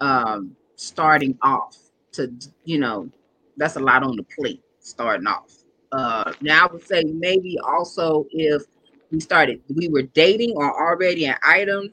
[0.00, 1.76] Um, starting off
[2.12, 2.32] to
[2.64, 3.08] you know,
[3.56, 5.52] that's a lot on the plate starting off.
[5.92, 8.62] Uh, now I would say maybe also if
[9.10, 11.92] we started, we were dating or already an item,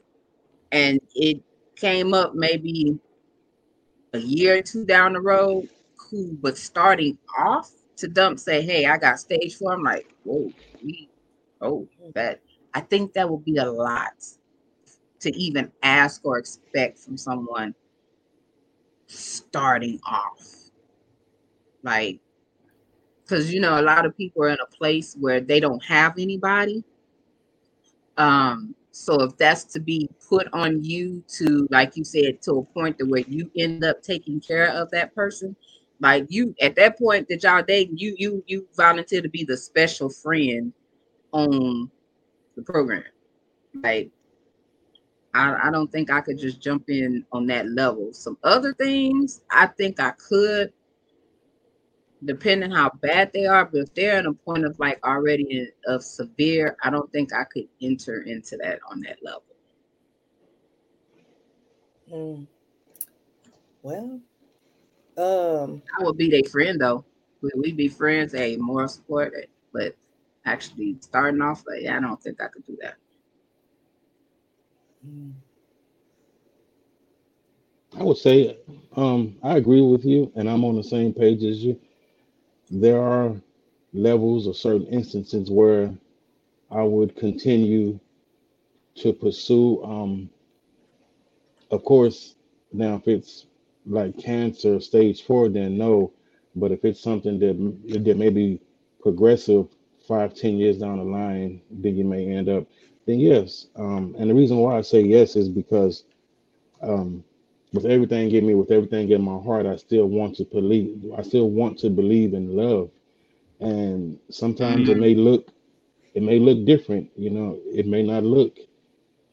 [0.72, 1.40] and it
[1.76, 2.98] came up maybe
[4.12, 6.30] a year or two down the road, cool.
[6.40, 9.72] But starting off to dump, say, hey, I got stage four.
[9.72, 10.50] I'm like, whoa,
[10.82, 11.08] we,
[11.60, 12.40] oh, that.
[12.72, 14.24] I think that would be a lot
[15.20, 17.74] to even ask or expect from someone
[19.06, 20.70] starting off.
[21.82, 22.18] Like,
[23.22, 26.18] because you know, a lot of people are in a place where they don't have
[26.18, 26.84] anybody.
[28.16, 32.62] Um, so if that's to be put on you to, like you said, to a
[32.62, 35.56] point to where you end up taking care of that person,
[36.00, 39.56] like you at that point that y'all dating, you you you volunteer to be the
[39.56, 40.72] special friend
[41.32, 41.90] on
[42.56, 43.04] the program.
[43.82, 44.10] Like
[45.34, 48.12] I, I don't think I could just jump in on that level.
[48.12, 50.72] Some other things I think I could,
[52.24, 53.64] depending how bad they are.
[53.64, 57.32] But if they're in a point of like already in, of severe, I don't think
[57.32, 59.42] I could enter into that on that level.
[62.08, 62.44] hmm.
[63.82, 64.20] Well,
[65.16, 67.04] um, I would be their friend though.
[67.42, 68.32] Would we be friends?
[68.32, 69.34] Hey, moral support.
[69.72, 69.94] But
[70.44, 72.94] actually starting off, like I don't think I could do that.
[77.98, 78.58] I would say
[78.96, 81.78] um, I agree with you, and I'm on the same page as you.
[82.70, 83.36] There are
[83.92, 85.94] levels or certain instances where
[86.70, 88.00] I would continue
[88.96, 89.82] to pursue.
[89.84, 90.30] Um,
[91.70, 92.34] of course,
[92.72, 93.46] now if it's
[93.86, 96.12] like cancer stage four, then no.
[96.56, 98.60] But if it's something that that may be
[99.00, 99.68] progressive
[100.06, 102.66] five, ten years down the line, then you may end up.
[103.06, 103.66] Then yes.
[103.76, 106.04] Um, and the reason why I say yes is because
[106.82, 107.24] um,
[107.72, 111.04] with everything in me, with everything in my heart, I still want to believe.
[111.16, 112.90] I still want to believe in love.
[113.60, 115.48] And sometimes it may look,
[116.14, 117.10] it may look different.
[117.16, 118.58] You know, it may not look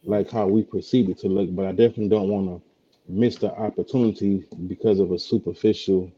[0.04, 1.54] like how we perceive it to look.
[1.56, 2.71] But I definitely don't want to
[3.08, 6.12] miss the opportunity because of a superficial.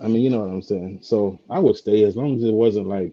[0.00, 1.00] I mean, you know what I'm saying.
[1.02, 3.12] So I would stay as long as it wasn't like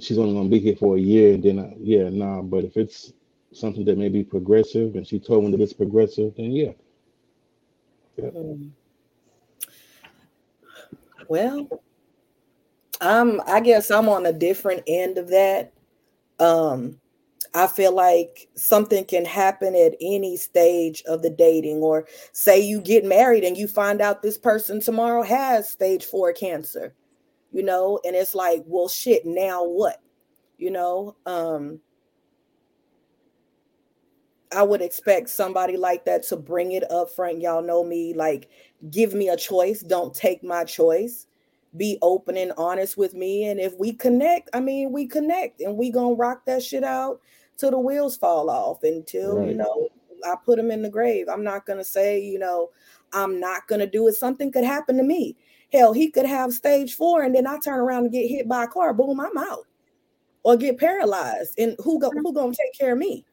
[0.00, 1.34] she's only gonna be here for a year.
[1.34, 2.42] And then I, yeah, nah.
[2.42, 3.12] But if it's
[3.52, 6.72] something that may be progressive, and she told me that it's progressive, then yeah.
[8.18, 8.70] mm.
[11.28, 11.68] Well,
[13.00, 15.72] I'm I guess I'm on a different end of that.
[16.38, 17.00] Um,
[17.54, 22.80] I feel like something can happen at any stage of the dating, or say you
[22.80, 26.94] get married and you find out this person tomorrow has stage four cancer,
[27.52, 30.00] you know, and it's like, well, shit, now what?
[30.56, 31.80] You know, um,
[34.50, 37.42] I would expect somebody like that to bring it up front.
[37.42, 38.48] Y'all know me, like,
[38.90, 41.26] give me a choice, don't take my choice.
[41.76, 43.44] Be open and honest with me.
[43.44, 47.20] And if we connect, I mean, we connect and we gonna rock that shit out
[47.56, 49.88] till the wheels fall off until you know
[50.24, 51.28] I put them in the grave.
[51.28, 52.70] I'm not gonna say, you know,
[53.12, 54.14] I'm not gonna do it.
[54.14, 55.36] Something could happen to me.
[55.72, 58.64] Hell, he could have stage four, and then I turn around and get hit by
[58.64, 58.92] a car.
[58.92, 59.66] Boom, I'm out,
[60.42, 61.58] or get paralyzed.
[61.58, 63.24] And who go, who gonna take care of me?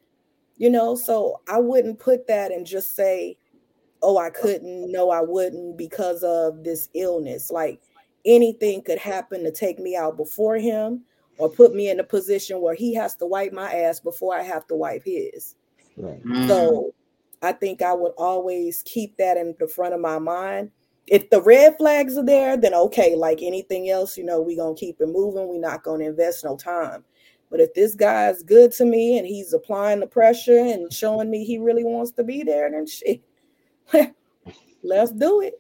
[0.58, 3.38] You know, so I wouldn't put that and just say,
[4.02, 7.52] "Oh, I couldn't." No, I wouldn't because of this illness.
[7.52, 7.82] Like
[8.26, 11.04] anything could happen to take me out before him,
[11.40, 14.44] or put me in a position where he has to wipe my ass before I
[14.44, 15.56] have to wipe his.
[15.96, 16.24] Right.
[16.24, 16.48] Mm.
[16.48, 16.94] So
[17.42, 20.70] I think I would always keep that in the front of my mind.
[21.08, 24.76] If the red flags are there, then okay, like anything else, you know, we're gonna
[24.76, 25.48] keep it moving.
[25.48, 27.06] We're not gonna invest no time.
[27.50, 31.32] But if this guy is good to me and he's applying the pressure and showing
[31.32, 33.22] me he really wants to be there, then shit,
[34.84, 35.60] let's do it.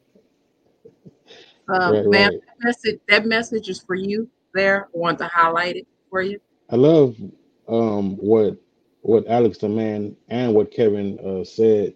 [1.69, 2.41] Um, Right, ma'am, right.
[2.41, 4.85] that message, that message is for you there.
[4.93, 6.39] I want to highlight it for you.
[6.69, 7.15] I love
[7.67, 8.57] um, what
[9.01, 11.93] what Alex the man and what Kevin uh, said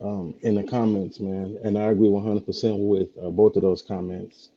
[0.00, 3.62] um, in the comments, man, and I agree one hundred percent with uh, both of
[3.62, 4.50] those comments.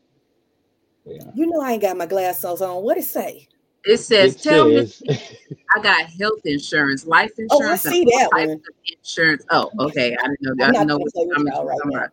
[1.06, 2.84] Yeah, You know I ain't got my glasses on.
[2.84, 3.48] What it say?
[3.86, 4.88] It says, it "Tell me,
[5.76, 8.62] I got health insurance, life insurance, Oh, I insurance, see that types one.
[8.98, 10.16] insurance." Oh, okay.
[10.16, 10.56] I didn't know.
[10.56, 10.64] that.
[10.64, 12.12] I I'm didn't know gonna which play with comment y'all you were right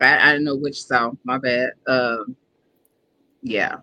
[0.00, 0.06] now.
[0.06, 1.18] I, I didn't know which song.
[1.24, 1.70] My bad.
[1.86, 2.36] Um,
[3.42, 3.76] yeah.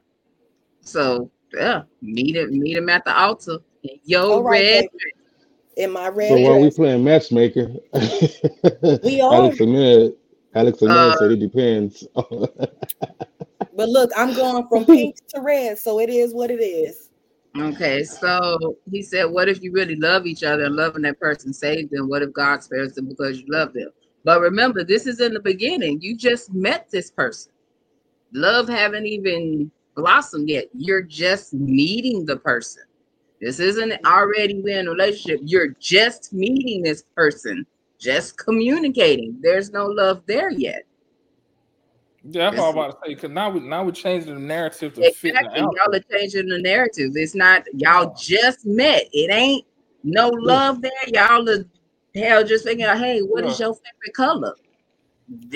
[0.82, 3.58] So yeah, meet him, meet him at the altar.
[4.04, 4.86] Yo, All right, red.
[4.92, 5.14] baby.
[5.78, 7.74] In my red so while we playing matchmaker,
[9.04, 9.34] We are.
[9.34, 10.14] Alex Ahmed,
[10.54, 12.08] Alex Ahmed Uh, said it depends.
[13.76, 17.10] But look, I'm going from pink to red, so it is what it is.
[17.58, 21.54] Okay, so he said, What if you really love each other and loving that person
[21.54, 22.08] saved them?
[22.10, 23.90] What if God spares them because you love them?
[24.24, 26.02] But remember, this is in the beginning.
[26.02, 27.52] You just met this person.
[28.36, 30.66] Love haven't even blossomed yet.
[30.74, 32.84] You're just meeting the person.
[33.40, 35.40] This isn't already in a relationship.
[35.44, 37.66] You're just meeting this person,
[37.98, 39.38] just communicating.
[39.42, 40.84] There's no love there yet.
[42.26, 43.16] Yeah, that's all I'm about to say.
[43.16, 46.60] Because now we now we're changing the narrative to fit the Y'all are changing the
[46.60, 47.12] narrative.
[47.16, 49.08] It's not y'all just met.
[49.14, 49.66] It ain't
[50.04, 50.92] no love there.
[51.08, 51.64] Y'all are
[52.16, 53.68] hell just figuring out, hey, what is Yeah.
[53.68, 54.56] your favorite color?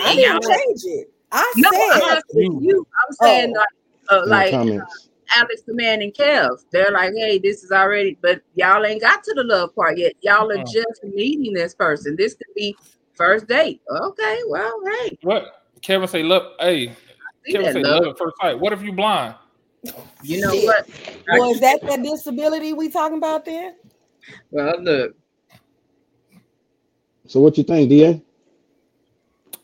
[0.01, 1.11] I Y'all didn't are- change it.
[1.31, 2.87] I no, I'm said not saying you.
[3.07, 3.59] I'm saying Oh.
[3.59, 5.09] like, uh, like comments.
[5.35, 6.49] Alex, the man, and Kev.
[6.71, 10.13] They're like, hey, this is already, but y'all ain't got to the love part yet.
[10.21, 10.63] Y'all are Uh-uh.
[10.63, 12.15] just meeting this person.
[12.15, 12.75] This could be
[13.13, 13.81] first date.
[13.91, 16.23] Okay, well, hey, What Kevin say?
[16.23, 16.87] Love, hey,
[17.45, 18.01] see Kevin that say love.
[18.05, 18.59] love at first sight.
[18.59, 19.35] What if you blind?
[20.23, 20.89] You know what?
[21.31, 23.75] well, is that that disability we talking about then?
[24.51, 25.15] Well, look,
[27.27, 28.19] So what you think, Da?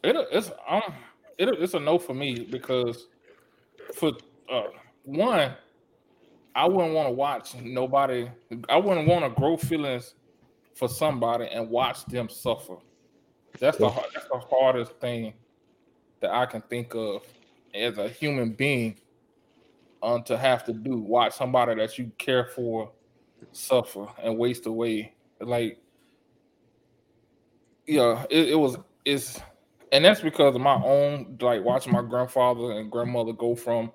[0.04, 0.94] It, it's um,
[1.38, 3.08] it, it's a no for me because
[3.94, 4.12] for
[4.52, 4.64] uh,
[5.04, 5.54] one,
[6.56, 8.30] I wouldn't want to watch nobody.
[8.70, 10.16] I wouldn't want to grow feelings
[10.76, 12.78] for somebody and watch them suffer.
[13.60, 15.34] That's the that's the hardest thing
[16.22, 17.24] that I can think of
[17.74, 18.96] as a human being
[20.02, 20.98] um, to have to do.
[20.98, 22.92] Watch somebody that you care for
[23.52, 25.14] suffer and waste away.
[25.40, 25.80] Like,
[27.88, 28.78] yeah, it, it was.
[29.04, 29.40] It's
[29.92, 33.92] and that's because of my own like watching my grandfather and grandmother go from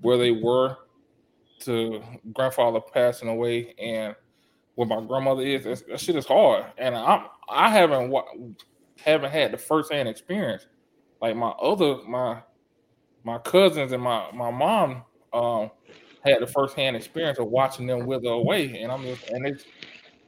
[0.00, 0.76] where they were
[1.60, 4.14] to grandfather passing away and
[4.74, 6.66] where my grandmother is that shit is hard.
[6.78, 8.14] And i'm i haven't
[8.98, 10.66] haven't had the first-hand experience.
[11.20, 12.42] Like my other my
[13.24, 15.70] my cousins and my my mom um
[16.24, 18.80] had the first-hand experience of watching them wither away.
[18.80, 19.64] And i'm just and it's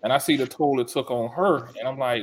[0.02, 1.68] and i see the toll it took on her.
[1.78, 2.22] And i'm like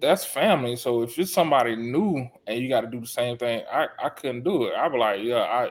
[0.00, 0.76] that's family.
[0.76, 4.08] So if it's somebody new and you got to do the same thing, I, I
[4.08, 4.74] couldn't do it.
[4.74, 5.70] I'd be like, yeah,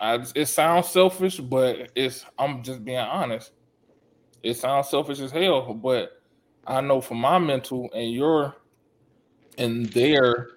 [0.00, 0.24] I, I.
[0.34, 2.24] It sounds selfish, but it's.
[2.38, 3.52] I'm just being honest.
[4.42, 6.22] It sounds selfish as hell, but
[6.66, 8.56] I know for my mental and your,
[9.58, 10.48] and their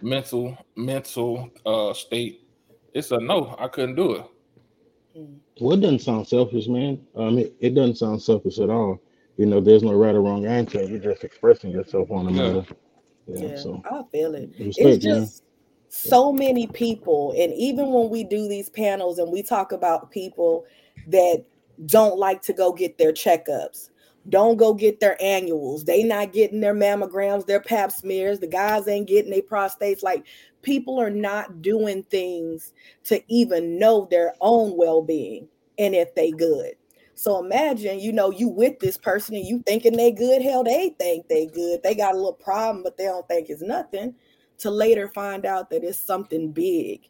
[0.00, 2.46] mental mental uh state,
[2.94, 3.56] it's a no.
[3.58, 4.24] I couldn't do it.
[5.60, 7.04] Well, it doesn't sound selfish, man.
[7.16, 9.00] Um, it, it doesn't sound selfish at all.
[9.38, 10.82] You know, there's no right or wrong answer.
[10.82, 12.42] You're just expressing yourself on the Yeah.
[12.42, 12.66] matter.
[13.28, 13.50] Yeah.
[13.50, 14.50] Yeah, So I feel it.
[14.58, 15.32] respect, It's man.
[15.32, 15.42] just
[15.88, 20.66] so many people, and even when we do these panels and we talk about people
[21.06, 21.44] that
[21.86, 23.90] don't like to go get their checkups,
[24.28, 28.88] don't go get their annuals, they not getting their mammograms, their pap smears, the guys
[28.88, 30.02] ain't getting their prostates.
[30.02, 30.26] Like
[30.62, 35.48] people are not doing things to even know their own well-being
[35.78, 36.74] and if they good.
[37.18, 40.40] So imagine, you know, you with this person and you thinking they good.
[40.40, 41.82] Hell, they think they good.
[41.82, 44.14] They got a little problem, but they don't think it's nothing.
[44.58, 47.08] To later find out that it's something big.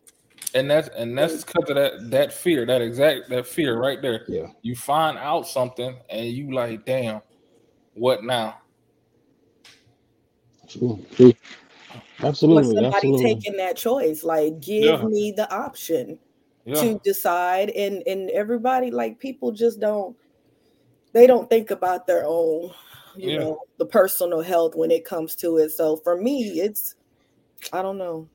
[0.55, 1.47] And that's and that's mm.
[1.47, 3.81] because of that that fear, that exact that fear mm.
[3.81, 4.25] right there.
[4.29, 4.47] Yeah.
[4.63, 7.21] You find out something and you like, damn,
[7.93, 8.63] what now?
[10.71, 11.05] True.
[11.17, 11.35] True.
[12.23, 12.65] Or Absolutely.
[12.65, 13.35] somebody Absolutely.
[13.35, 14.25] taking that choice.
[14.25, 15.05] Like, give Yeah.
[15.05, 16.19] me the option
[16.69, 16.81] Yeah.
[16.81, 17.71] to decide.
[17.71, 20.15] And and everybody, like people just don't
[21.13, 22.71] they don't think about their own,
[23.17, 23.39] you Yeah.
[23.39, 25.71] know, the personal health when it comes to it.
[25.71, 26.95] So for me, it's
[27.73, 28.29] I don't know.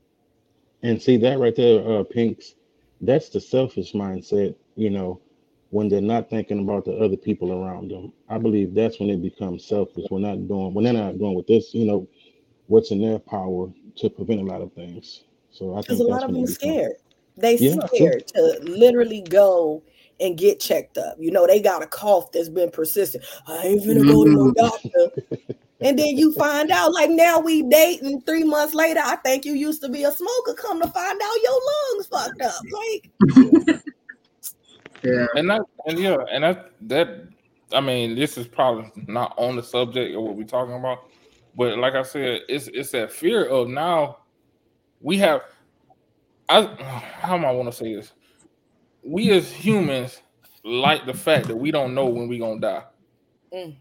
[0.82, 2.56] And see that right there, uh, Pinks,
[3.00, 5.20] that's the selfish mindset, you know,
[5.70, 8.12] when they're not thinking about the other people around them.
[8.28, 10.06] I believe that's when it becomes selfish.
[10.10, 12.08] We're not doing when they're not doing with this, you know,
[12.66, 15.22] what's in their power to prevent a lot of things.
[15.52, 16.96] So I think a lot of them scared.
[17.36, 17.88] They Yeah, true.
[17.94, 19.82] scared to literally go
[20.20, 21.16] and get checked up.
[21.18, 23.24] You know, they got a cough that's been persistent.
[23.46, 24.60] I ain't gonna go to no mm-hmm.
[24.60, 25.54] doctor.
[25.80, 29.00] and then you find out like now we dating three months later.
[29.02, 30.54] I think you used to be a smoker.
[30.54, 31.60] Come to find out your
[31.92, 32.62] lungs fucked up.
[32.72, 33.80] Like
[35.04, 35.26] Yeah.
[35.36, 37.28] And that, and yeah, and that that
[37.72, 41.10] I mean, this is probably not on the subject of what we're talking about,
[41.54, 44.18] but like I said, it's it's that fear of now
[45.00, 45.42] we have.
[46.48, 46.62] I
[47.20, 48.12] how am I want to say this?
[49.02, 50.20] We as humans
[50.64, 52.84] like the fact that we don't know when we gonna die.
[53.52, 53.76] Mm.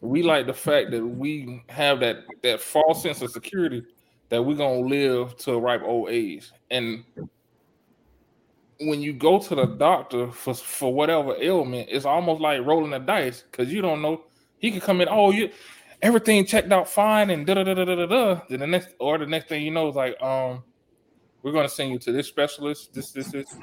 [0.00, 3.84] We like the fact that we have that that false sense of security
[4.30, 7.04] that we're gonna live to a ripe old age, and
[8.80, 12.98] when you go to the doctor for for whatever ailment, it's almost like rolling the
[12.98, 14.24] dice because you don't know.
[14.58, 15.50] He could come in, oh, you
[16.02, 18.40] everything checked out fine, and da da da da da da.
[18.48, 20.62] Then the next or the next thing you know is like, um,
[21.42, 22.92] we're gonna send you to this specialist.
[22.94, 23.56] This this this.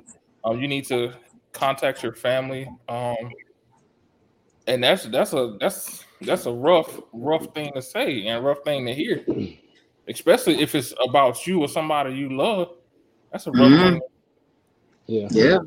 [0.43, 1.13] Um, you need to
[1.51, 2.69] contact your family.
[2.87, 3.15] Um,
[4.67, 8.85] and that's that's a that's that's a rough rough thing to say and rough thing
[8.85, 9.25] to hear,
[10.07, 12.69] especially if it's about you or somebody you love.
[13.31, 13.91] That's a rough Mhm.
[13.91, 14.01] thing.
[15.07, 15.27] Yeah.
[15.31, 15.57] Yeah.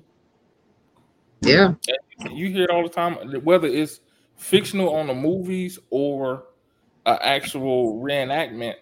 [1.43, 1.75] Yeah.
[2.31, 4.01] You hear it all the time, whether it's
[4.37, 6.45] fictional on the movies or
[7.07, 8.75] an actual reenactment.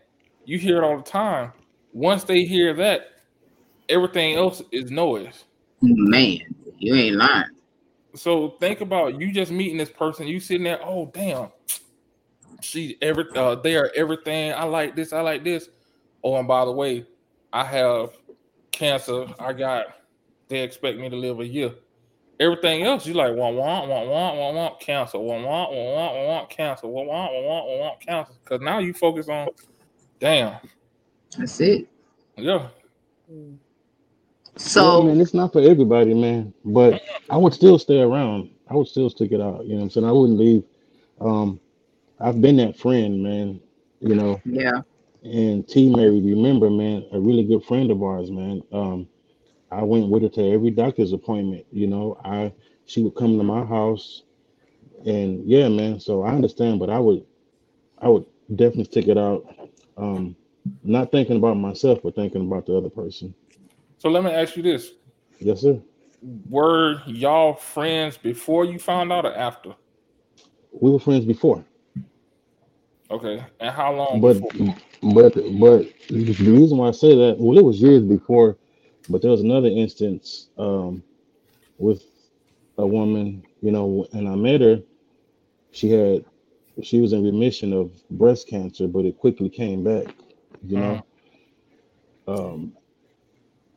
[0.44, 1.52] You hear it all the time.
[1.92, 3.17] Once they hear that,
[3.88, 5.44] everything else is noise.
[5.80, 6.40] Man,
[6.78, 7.44] you ain't lying.
[8.14, 10.26] So think about you just meeting this person.
[10.26, 11.48] You sitting there, oh damn,
[12.60, 14.52] she every uh, they are everything.
[14.52, 15.12] I like this.
[15.12, 15.68] I like this.
[16.24, 17.06] Oh, and by the way,
[17.52, 18.10] I have
[18.72, 19.26] cancer.
[19.38, 19.86] I got.
[20.48, 21.72] They expect me to live a year.
[22.40, 25.18] Everything else, you like want want want want want want cancer.
[25.18, 26.86] Want want want want want want cancer.
[26.86, 28.32] Want want want want want want cancer.
[28.42, 29.48] Because now you focus on,
[30.20, 30.56] damn,
[31.36, 31.88] That's it.
[32.36, 32.68] yeah,
[33.30, 33.56] mm,
[34.58, 36.54] So yeah, man, it's not for everybody, man.
[36.64, 38.50] But I would still stay around.
[38.70, 39.64] I would still stick it out.
[39.66, 40.06] You know what I'm saying?
[40.06, 40.64] I wouldn't leave.
[41.20, 41.60] Um,
[42.20, 43.60] I've been that friend, man.
[44.00, 44.82] You know, yeah,
[45.24, 48.62] and T Mary, remember, man, a really good friend of ours, man.
[48.72, 49.08] Um,
[49.70, 51.66] I went with her to every doctor's appointment.
[51.72, 52.52] You know, I
[52.86, 54.22] she would come to my house,
[55.06, 56.00] and yeah, man.
[56.00, 57.26] So I understand, but I would,
[57.98, 59.46] I would definitely stick it out.
[59.96, 60.36] Um,
[60.84, 63.34] not thinking about myself, but thinking about the other person.
[63.98, 64.92] So let me ask you this:
[65.38, 65.80] Yes, sir.
[66.48, 69.74] Were y'all friends before you found out or after?
[70.72, 71.64] We were friends before.
[73.10, 74.74] Okay, and how long But before?
[75.14, 78.56] but but the reason why I say that, well, it was years before,
[79.08, 81.02] but there was another instance um,
[81.78, 82.04] with
[82.76, 84.80] a woman, you know, and I met her.
[85.72, 86.24] She had
[86.82, 90.14] she was in remission of breast cancer, but it quickly came back.
[90.64, 91.06] You know,
[92.26, 92.72] um,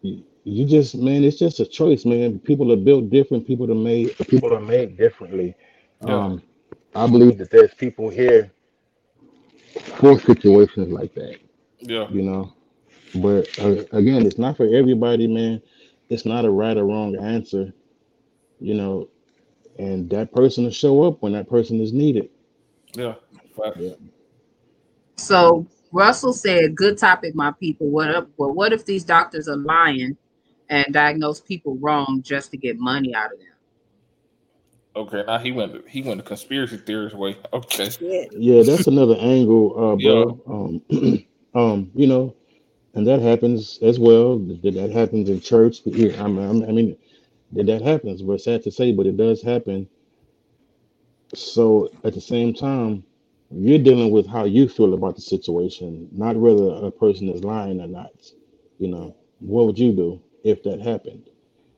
[0.02, 2.39] you, you just man, it's just a choice, man.
[2.39, 3.47] People are built different.
[3.47, 4.16] People are made.
[4.28, 5.56] People are made differently.
[6.06, 6.24] Yeah.
[6.26, 6.43] Um,
[6.95, 8.52] I believe that there's people here
[9.97, 11.38] for situations like that
[11.82, 12.54] Yeah, you know.
[13.16, 15.62] But uh, again, it's not for everybody, man.
[16.10, 17.74] It's not a right or wrong answer,
[18.60, 19.10] you know.
[19.80, 22.30] And that person will show up when that person is needed.
[22.95, 23.16] yeah.
[23.58, 23.78] Fact.
[23.78, 23.93] Yeah.
[25.18, 27.88] So Russell said, "Good topic, my people.
[27.88, 28.30] What up?
[28.38, 30.18] But what if these doctors are lying
[30.70, 33.48] and diagnose people wrong just to get money out of them?"
[34.96, 37.38] Okay, now he went he went the conspiracy theorist way.
[37.54, 37.89] Okay.
[37.89, 38.34] shit.
[38.34, 40.10] Yeah, that's another angle, uh, Yeah.
[40.10, 40.82] bro.
[40.89, 42.36] Um, um, you know,
[42.94, 44.38] and that happens as well.
[44.38, 45.82] That that happens in church.
[45.86, 46.98] Yeah, I mean, I mean,
[47.54, 48.22] that that happens.
[48.22, 49.88] But sad to say, but it does happen.
[51.34, 53.04] So at the same time,
[53.54, 57.82] you're dealing with how you feel about the situation, not whether a person is lying
[57.82, 58.12] or not.
[58.80, 61.30] You know, what would you do if that happened?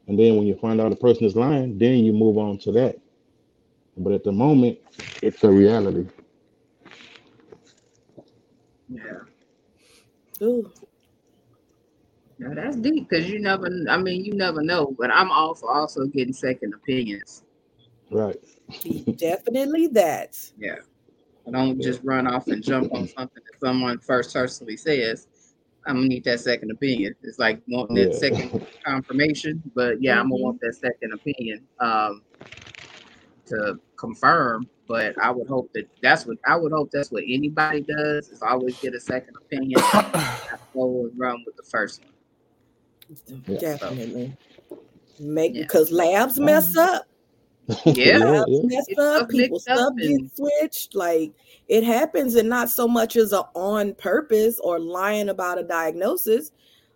[0.08, 2.72] And then when you find out a person is lying, then you move on to
[2.74, 2.98] that.
[3.98, 4.80] But at the moment,
[5.22, 6.08] it's a reality.
[8.90, 9.02] Yeah.
[10.42, 10.72] Ooh,
[12.40, 13.70] Now that's deep because you never.
[13.90, 14.96] I mean, you never know.
[15.00, 17.44] But I'm all for also getting second opinions.
[18.12, 18.40] Right.
[19.18, 20.38] definitely that.
[20.58, 20.78] Yeah.
[21.48, 25.28] I don't just run off and jump on something that someone first personally says.
[25.86, 27.14] I'm gonna need that second opinion.
[27.24, 28.18] It's like wanting that Yeah.
[28.18, 32.22] second confirmation, but yeah, I'm gonna want that second opinion um,
[33.48, 34.68] to confirm.
[34.88, 38.42] But I would hope that that's what I would hope that's what anybody does is
[38.42, 39.82] always get a second opinion.
[40.74, 43.44] Go and run with the first one.
[43.48, 43.60] Yeah.
[43.60, 44.36] Definitely.
[45.20, 45.64] Make Yeah.
[45.64, 47.06] because labs mess up.
[47.86, 48.18] Yeah.
[48.18, 48.60] Labs yeah.
[48.64, 49.18] mess It's up.
[49.18, 50.96] stuff People stuff get switched.
[50.96, 51.32] Like
[51.70, 56.52] it happens, and not so much as a on purpose or lying about a diagnosis.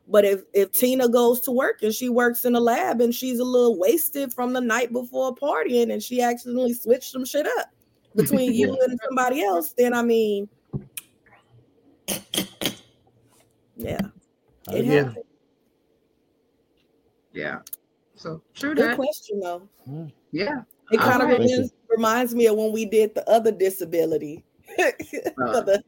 [0.09, 3.39] But if if Tina goes to work and she works in a lab and she's
[3.39, 7.67] a little wasted from the night before partying and she accidentally switched some shit up,
[8.15, 10.47] between you and somebody else, then I mean,
[13.75, 13.99] yeah,
[14.69, 15.03] uh, it Yeah.
[15.03, 15.25] happens.
[17.33, 17.59] Yeah.
[18.17, 18.95] So true Good that.
[18.97, 19.69] question though.
[20.31, 20.63] Yeah.
[20.91, 21.39] It kind of Alright.
[21.39, 24.43] reminds, reminds me of when we did the other disability.
[24.79, 24.91] Uh,
[25.61, 25.83] The-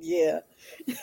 [0.00, 0.40] yeah.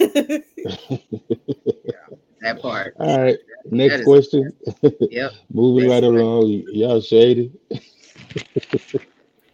[2.41, 2.93] that part.
[2.99, 3.37] All right.
[3.65, 4.51] That Next is- question.
[4.81, 5.31] Yep.
[5.53, 6.15] Moving right Next question.
[6.19, 6.43] along.
[6.49, 7.51] Y- Y'all shady.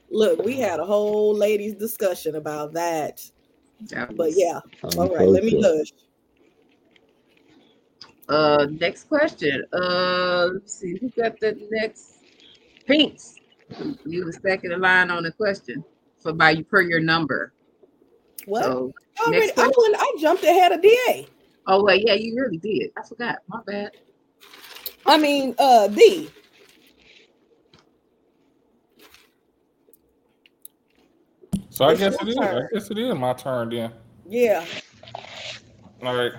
[0.10, 3.24] Look, we had a whole ladies discussion about that.
[3.90, 5.94] That But yeah, I'm all right, let me so- hush.
[8.32, 9.66] Uh, next question.
[9.74, 12.20] Uh, let's see who got the next.
[12.86, 13.36] Pinks.
[14.06, 15.84] You were second in line on the question
[16.20, 17.54] for by you per your number.
[18.46, 18.64] What?
[18.64, 21.28] So, I, already, next I, went, I jumped ahead of DA.
[21.68, 22.92] oh well, yeah, you really did.
[22.98, 23.40] I forgot.
[23.48, 23.92] My bad.
[25.06, 26.30] I mean, uh, D.
[31.70, 32.38] So I guess it is.
[32.38, 33.94] I guess it is my turn then.
[34.28, 34.66] Yeah.
[36.04, 36.34] All right.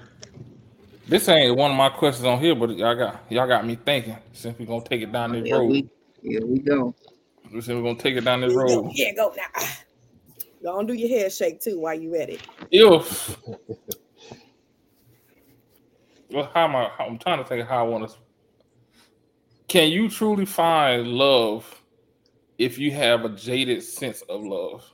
[1.07, 4.16] This ain't one of my questions on here, but y'all got y'all got me thinking.
[4.32, 5.88] Since we're gonna take it down this Here road, we,
[6.22, 6.94] here we go.
[7.50, 8.82] since we're gonna take it down this Here road.
[8.84, 8.90] go.
[8.92, 9.66] Here, go now.
[10.62, 12.40] Don't do your head shake too while you at it.
[12.70, 13.36] If
[16.30, 16.90] well, how am I?
[17.00, 18.16] I'm trying to think of how I want to.
[19.68, 21.82] Can you truly find love
[22.59, 24.84] if you have a jaded sense of love?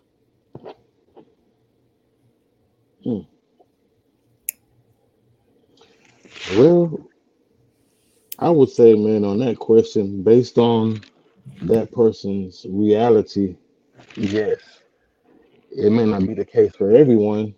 [6.46, 7.00] Well,
[8.38, 11.00] I would say, man, on that question, based on
[11.62, 13.56] that person's reality,
[14.16, 14.58] yes.
[15.70, 17.54] It may not be the case for everyone,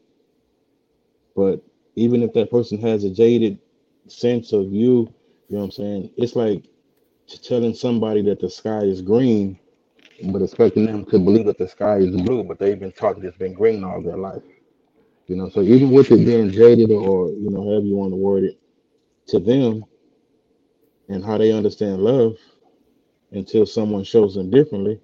[1.36, 1.62] but
[1.96, 3.58] even if that person has a jaded
[4.08, 5.12] sense of you,
[5.48, 6.12] you know what I'm saying?
[6.16, 6.64] It's like
[7.42, 9.58] telling somebody that the sky is green,
[10.24, 13.38] but expecting them to believe that the sky is blue, but they've been taught it's
[13.38, 14.42] been green all their life.
[15.28, 18.18] You know, so even with it being jaded or, you know, however you want to
[18.18, 18.59] word it,
[19.30, 19.84] to them
[21.08, 22.36] and how they understand love
[23.32, 25.00] until someone shows them differently?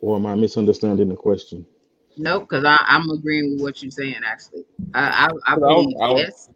[0.00, 1.64] Or am I misunderstanding the question?
[2.16, 4.16] No, because I'm agreeing with what you're saying.
[4.24, 6.50] Actually, I I, I But I was- believe I was- yes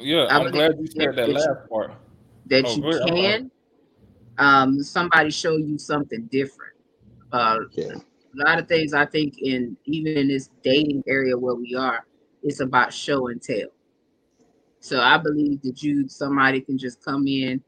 [0.00, 1.92] Yeah, I I'm believe glad you said that that you- last part.
[2.46, 3.50] that Oh, you go can.
[4.38, 6.72] Um, somebody show you something different.
[7.32, 7.92] Uh, Yeah.
[7.94, 12.04] a lot of things I think in even in this dating area where we are,
[12.42, 13.68] it's about show and tell.
[14.80, 17.62] So I believe that you somebody can just come in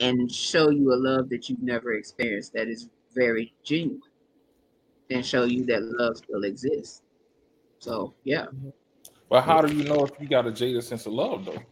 [0.00, 4.00] and show you a love that you've never experienced that is very genuine
[5.10, 7.02] and show you that love still exists.
[7.78, 8.46] So yeah.
[8.46, 8.70] Mm-hmm.
[9.28, 11.62] But how do you know if you got a jaded sense of love, though?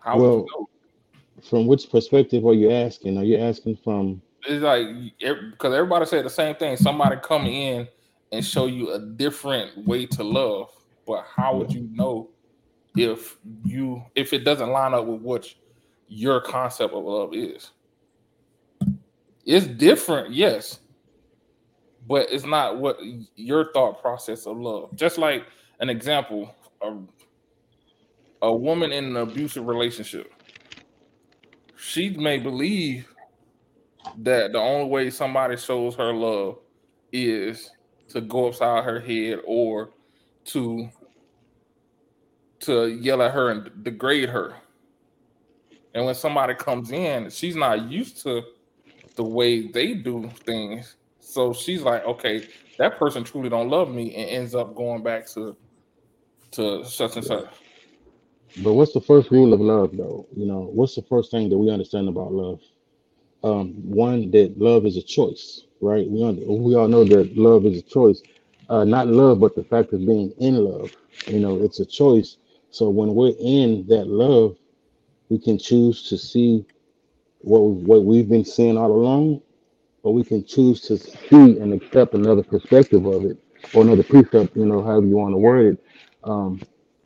[0.00, 0.68] How would Well, you know?
[1.42, 3.18] From which perspective are you asking?
[3.18, 4.86] Are you asking from It's like
[5.20, 6.76] because everybody said the same thing.
[6.76, 7.86] Somebody come in
[8.32, 10.70] and show you a different way to love,
[11.06, 12.30] but how would you know
[12.96, 15.52] if you if it doesn't line up with what
[16.08, 17.70] your concept of love is?
[19.44, 20.78] It's different, yes,
[22.06, 22.98] but it's not what
[23.36, 24.94] your thought process of love.
[24.94, 25.44] Just like
[25.80, 26.96] an example, a,
[28.42, 30.32] a woman in an abusive relationship,
[31.76, 33.06] she may believe
[34.18, 36.58] that the only way somebody shows her love
[37.12, 37.70] is
[38.08, 39.90] to go upside her head or
[40.44, 40.88] to
[42.60, 44.54] to yell at her and degrade her.
[45.94, 48.42] And when somebody comes in, she's not used to
[49.14, 50.96] the way they do things.
[51.20, 52.46] So she's like, okay,
[52.78, 55.56] that person truly don't love me and ends up going back to
[56.52, 57.46] to such and such.
[58.62, 60.26] But what's the first rule of love, though?
[60.36, 62.60] You know, what's the first thing that we understand about love?
[63.42, 66.08] Um, one that love is a choice, right?
[66.08, 68.22] We we all know that love is a choice,
[68.68, 70.94] uh, not love, but the fact of being in love.
[71.26, 72.36] You know, it's a choice.
[72.74, 74.56] So when we're in that love,
[75.28, 76.66] we can choose to see
[77.38, 79.42] what what we've been seeing all along,
[80.02, 83.38] or we can choose to see and accept another perspective of it,
[83.74, 84.56] or another precept.
[84.56, 85.84] You know, however you want to word it.
[86.24, 86.60] Um,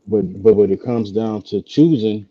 [0.07, 2.29] but but when it comes down to choosing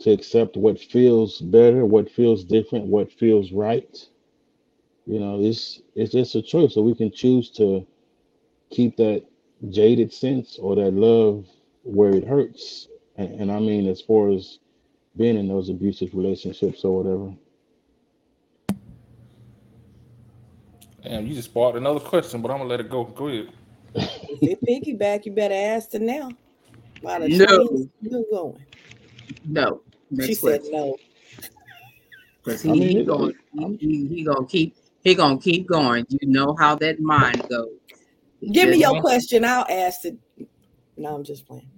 [0.00, 3.96] to accept what feels better, what feels different, what feels right,
[5.06, 6.74] you know, it's it's just a choice.
[6.74, 7.86] So we can choose to
[8.70, 9.24] keep that
[9.70, 11.46] jaded sense or that love
[11.86, 12.88] where it hurts.
[13.16, 14.58] And, and I mean, as far as
[15.16, 17.34] being in those abusive relationships or whatever.
[21.04, 23.04] And you just sparked another question, but I'm gonna let it go.
[23.04, 23.50] Go ahead.
[23.94, 26.30] If it piggyback, you better ask her now.
[27.00, 27.46] While the No.
[27.46, 28.66] train's still going.
[29.44, 29.80] No.
[30.10, 30.96] Next she said no.
[32.44, 36.04] Because I he, mean, he going he, he, he gonna keep He gonna keep going.
[36.08, 37.68] You know how that mind goes.
[38.52, 39.44] Give me Just- your question.
[39.44, 40.18] I'll ask it.
[40.96, 41.68] No, I'm just playing.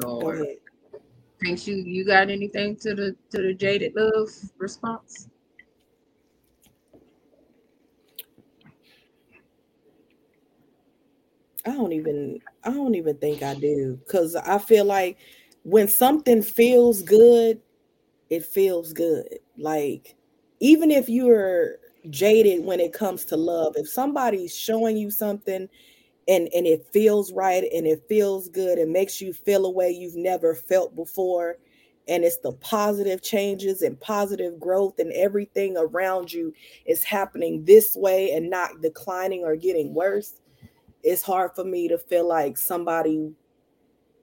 [0.00, 0.56] Go So, ahead.
[1.40, 4.28] thinks you you got anything to the to the jaded love
[4.58, 5.28] response?
[11.66, 15.18] I don't even I don't even think I do because I feel like
[15.62, 17.60] when something feels good,
[18.30, 19.28] it feels good.
[19.58, 20.16] Like
[20.60, 21.76] even if you're
[22.08, 25.68] jaded when it comes to love, if somebody's showing you something
[26.30, 29.90] and and it feels right and it feels good and makes you feel a way
[29.90, 31.56] you've never felt before
[32.08, 36.54] and it's the positive changes and positive growth and everything around you
[36.86, 40.40] is happening this way and not declining or getting worse
[41.02, 43.32] it's hard for me to feel like somebody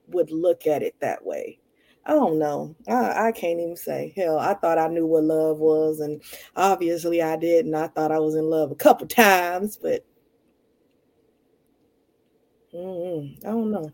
[0.07, 1.59] would look at it that way.
[2.05, 2.75] I don't know.
[2.87, 4.13] I, I can't even say.
[4.15, 6.21] Hell, I thought I knew what love was, and
[6.55, 10.05] obviously I did, and I thought I was in love a couple times, but
[12.73, 13.91] mm, I don't know.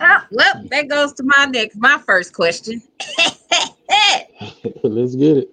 [0.00, 2.82] Ah, well, that goes to my next my first question.
[4.82, 5.50] Let's get it.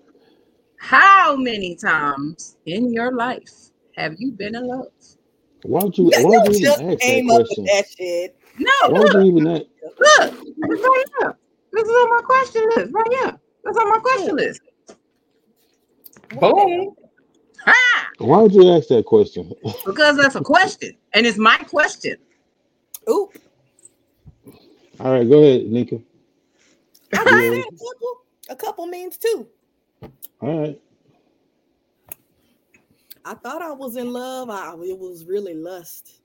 [0.78, 4.88] How many times in your life have you been in love?
[5.64, 6.10] Why would you?
[6.12, 8.36] Yeah, Why would you you just even ask that came up with that shit.
[8.58, 9.66] No, Why would look, you even ask?
[9.84, 11.38] look, it's right here.
[11.72, 13.40] This is on my question list, right here.
[13.64, 14.62] That's on my question list.
[16.40, 16.96] Boom.
[17.66, 18.10] Ha!
[18.18, 19.54] Why would you ask that question?
[19.86, 22.16] Because that's a question, and it's my question.
[23.10, 23.38] Oop.
[25.00, 26.00] All right, go ahead, Nika.
[27.14, 28.22] I just said a couple.
[28.50, 29.48] A couple means two.
[30.42, 30.82] All right.
[33.24, 34.50] I thought I was in love.
[34.50, 36.22] I, it was really lust.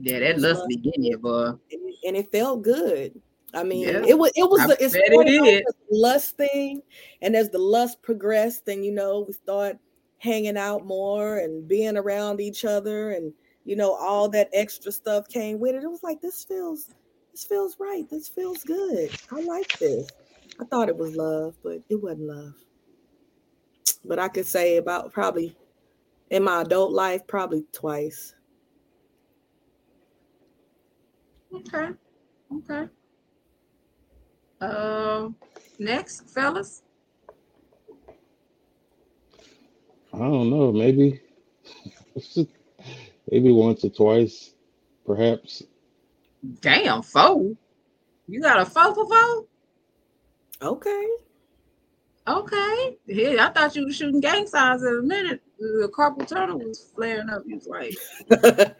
[0.00, 1.46] Yeah, that lust be getting you, boy.
[1.72, 3.20] and, and it felt good.
[3.54, 5.64] I mean, Yeah, it was it was I the, it's bet it started off did.
[5.66, 6.82] as a lust thing,
[7.22, 9.78] and as the lust progressed, then you know we start
[10.18, 13.32] hanging out more and being around each other, and
[13.66, 15.84] you know all that extra stuff came with it.
[15.84, 16.94] It was like this feels
[17.32, 18.08] this feels right.
[18.08, 19.10] This feels good.
[19.32, 20.08] I like this.
[20.60, 22.54] I thought it was love, but it wasn't love.
[24.04, 25.56] But I could say about probably
[26.30, 28.34] in my adult life, probably twice.
[31.52, 31.90] Okay.
[32.52, 32.88] Okay.
[34.60, 35.36] Um,
[35.78, 36.82] next, fellas.
[40.12, 40.72] I don't know.
[40.72, 41.20] Maybe,
[43.30, 44.54] maybe once or twice,
[45.04, 45.62] perhaps.
[46.60, 47.52] Damn, four.
[48.28, 49.44] You got a four for four?
[50.62, 51.06] Okay.
[52.28, 52.96] Okay.
[53.06, 55.40] Yeah, I thought you were shooting gang signs in a minute.
[55.58, 57.42] The carpal tunnel was flaring up.
[57.46, 57.94] You was like,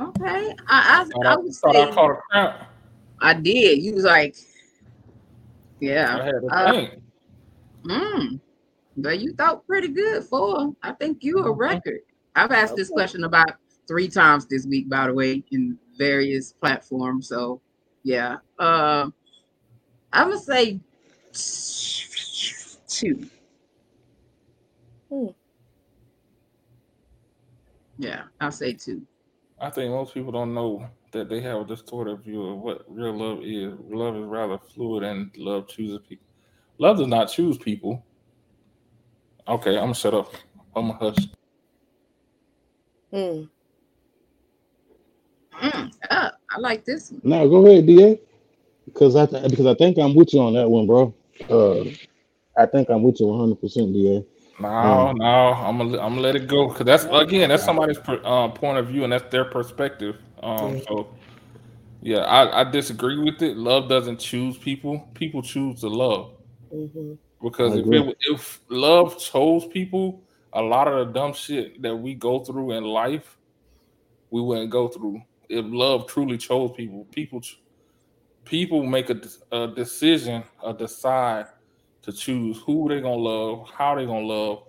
[0.00, 0.54] okay.
[0.66, 2.56] I I, Thought I I, would thought I caught a cramp.
[3.20, 3.82] I did.
[3.82, 6.24] You was like, I yeah.
[6.24, 6.90] had to Uh, think.
[7.84, 8.40] Mm.
[8.96, 10.74] But you thought pretty good for.
[10.82, 12.00] I think you a record.
[12.36, 13.56] I've asked this question about
[13.86, 17.28] three times this week, by the way, in various platforms.
[17.28, 17.60] So
[18.02, 18.36] yeah.
[18.58, 19.10] Uh,
[20.12, 20.78] I'm gonna say
[22.86, 23.28] two.
[25.08, 25.26] Hmm.
[27.98, 29.06] Yeah, I'll say two.
[29.60, 33.16] I think most people don't know that they have a distorted view of what real
[33.16, 33.74] love is.
[33.88, 36.26] Love is rather fluid, and love chooses people.
[36.78, 38.04] Love does not choose people.
[39.48, 40.32] Okay, I'm gonna shut up.
[40.76, 41.28] I'm gonna hush.
[43.14, 43.44] Hmm.
[45.62, 47.20] Mm, uh, I like this one.
[47.22, 48.18] No, go ahead, Da.
[48.86, 51.14] Because I th- because I think I'm with you on that one, bro.
[51.48, 51.84] Uh,
[52.60, 54.24] I think I'm with you 100, percent Da.
[54.60, 58.20] No, no, I'm gonna I'm gonna let it go because that's again that's somebody's per,
[58.24, 60.16] uh, point of view and that's their perspective.
[60.42, 60.80] Um, Yeah.
[60.88, 61.08] so
[62.02, 63.56] yeah, I, I disagree with it.
[63.56, 66.32] Love doesn't choose people; people choose to love.
[66.70, 70.23] hmm Because if it, if love chose people,
[70.54, 73.36] a lot of the dumb shit that we go through in life,
[74.30, 75.20] we wouldn't go through.
[75.48, 77.42] If love truly chose people, people
[78.44, 81.46] people make a, de- a decision, or decide
[82.02, 84.64] to choose who they're gonna love, how they're gonna love,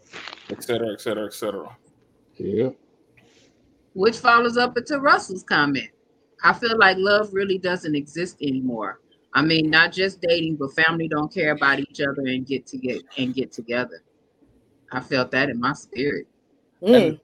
[0.50, 1.76] et cetera, et cetera, et cetera.
[2.38, 2.70] Yeah.
[3.94, 5.90] Which follows up into Russell's comment.
[6.44, 9.00] I feel like love really doesn't exist anymore.
[9.34, 12.78] I mean, not just dating, but family don't care about each other and get to
[12.78, 14.02] get and get together.
[14.92, 16.28] I felt that in my spirit.
[16.84, 17.20] Mm.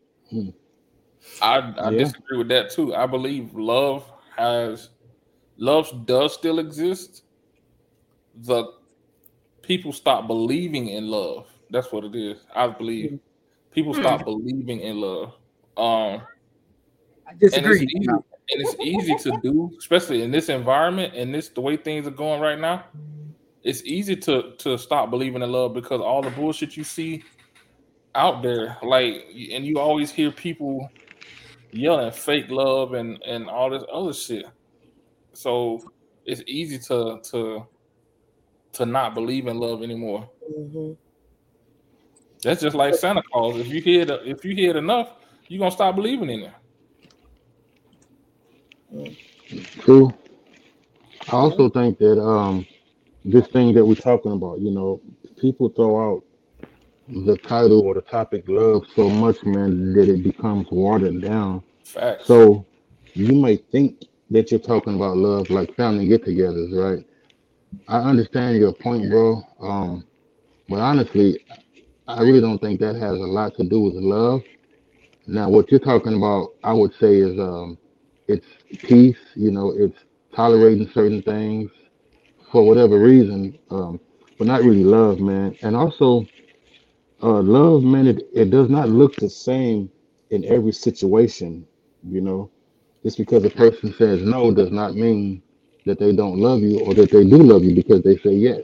[1.41, 1.97] I, I Yeah.
[1.97, 2.95] disagree with that too.
[2.95, 4.89] I believe love has
[5.57, 7.23] love does still exist.
[8.43, 8.65] The
[9.61, 11.47] people stop believing in love.
[11.69, 12.39] That's what it is.
[12.55, 13.19] I believe
[13.71, 14.01] people Hmm.
[14.01, 15.33] stop believing in love.
[15.77, 16.21] Um,
[17.27, 21.49] I and it's easy, and it's easy to do, especially in this environment and this
[21.49, 22.85] the way things are going right now.
[23.63, 27.23] It's easy to to stop believing in love because all the bullshit you see
[28.15, 28.77] out there.
[28.81, 30.89] Like, and you always hear people
[31.71, 34.45] yelling fake love and and all this other shit.
[35.33, 35.81] So
[36.25, 37.65] it's easy to to
[38.73, 40.29] to not believe in love anymore.
[40.57, 40.97] Mhm.
[42.43, 43.57] That's just like Santa Claus.
[43.57, 45.13] If you hear it, if you hear it enough,
[45.47, 46.53] you're gonna stop believing in it.
[49.79, 50.11] True.
[51.27, 52.65] I also think that um
[53.23, 55.01] this thing that we're talking about, you know,
[55.37, 56.23] people throw out
[57.11, 61.63] the title or the topic love so much, man, that it becomes watered down.
[61.83, 62.25] Facts.
[62.25, 62.65] So
[63.13, 67.05] you might think that you're talking about love like family get-togethers, right?
[67.87, 69.41] I understand your point, bro.
[69.59, 70.05] Um,
[70.69, 71.45] but honestly,
[72.07, 74.41] I really don't think that has a lot to do with love.
[75.27, 77.77] Now, what you're talking about, I would say, is um,
[78.27, 78.47] it's
[78.83, 79.19] peace.
[79.35, 79.97] You know, it's
[80.35, 81.69] tolerating certain things
[82.51, 83.99] for whatever reason, um,
[84.37, 85.55] but not really love, man.
[85.61, 86.25] And also,
[87.23, 89.91] uh, love, man, it, it does not look the same
[90.31, 91.67] in every situation.
[92.07, 92.51] You know,
[93.03, 95.41] just because a person says no does not mean
[95.85, 98.61] that they don't love you or that they do love you because they say yes.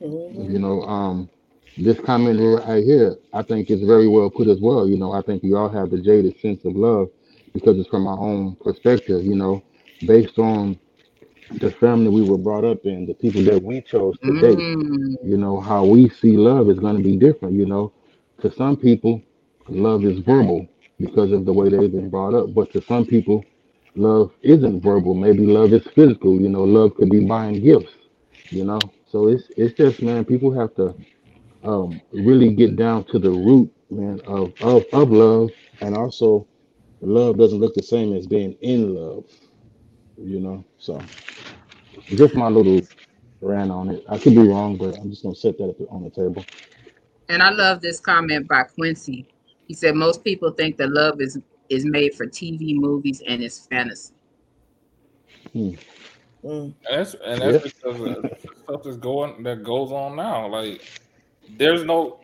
[0.00, 0.48] Mhm.
[0.48, 1.28] You know, um,
[1.76, 4.88] this comment right here, I think is very well put as well.
[4.88, 7.10] You know, I think we all have the jaded sense of love
[7.52, 9.62] because it's from our own perspective, you know,
[10.06, 10.78] based on
[11.50, 14.66] the family we were brought up in, the people that we chose to date.
[14.66, 17.54] Mm, You know, how we see love is going to be different.
[17.54, 17.92] You know,
[18.40, 19.22] to some people,
[19.68, 20.68] love is verbal
[21.00, 23.44] because of the way they've been brought up, but to some people,
[23.94, 25.14] love isn't verbal.
[25.14, 26.40] Maybe love is physical.
[26.40, 27.92] You know, love could be buying gifts.
[28.50, 30.94] You know, so it's it's just man, people have to
[31.64, 36.46] um, really get down to the root, man, of, of of love, and also
[37.00, 39.24] love doesn't look the same as being in love.
[40.16, 41.00] You know, so
[42.10, 42.80] just my little
[43.40, 44.04] rant on it.
[44.08, 46.44] I could be wrong, but I'm just gonna set that up on the table.
[47.28, 49.26] and I love this comment by Quincy.
[49.66, 51.38] He said most people think that love is
[51.68, 54.14] is made for TV, movies, and it's fantasy.
[55.52, 55.70] Hmm.
[56.44, 56.74] Mm.
[56.74, 57.70] And that's and that's Yeah.
[57.82, 58.26] because of
[58.64, 60.48] stuff that's going that goes on now.
[60.48, 60.82] Like
[61.56, 62.20] there's no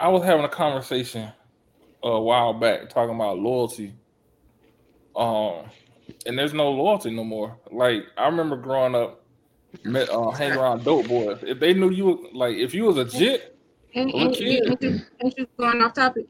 [0.00, 1.30] I was having a conversation
[2.02, 3.94] a while back talking about loyalty.
[5.14, 5.70] Um
[6.26, 7.56] and there's no loyalty no more.
[7.70, 9.24] Like I remember growing up
[9.84, 11.38] met, uh, hanging around dope boys.
[11.42, 13.56] If they knew you like if you was a jit,
[13.94, 14.66] Ain't, Well, ain't, kid.
[14.68, 16.26] ain't, you, ain't you going off topic?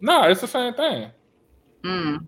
[0.00, 1.10] nah, it's the same thing.
[1.82, 2.26] Mm.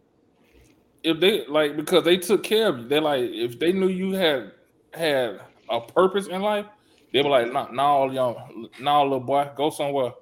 [1.03, 4.12] If they like because they took care of you, they like if they knew you
[4.12, 4.53] had
[4.93, 6.66] had a purpose in life,
[7.12, 10.12] they were like, nah, nah, young, nah, little boy, go somewhere.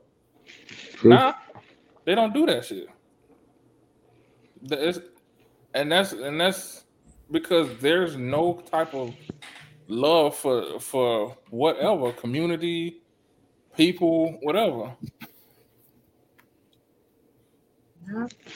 [0.94, 1.10] True.
[1.10, 1.34] Nah,
[2.04, 2.88] they don't do that shit.
[4.62, 4.98] That's,
[5.74, 6.84] and that's and that's
[7.30, 9.14] because there's no type of
[9.88, 13.02] love for for whatever community,
[13.76, 14.92] people, whatever.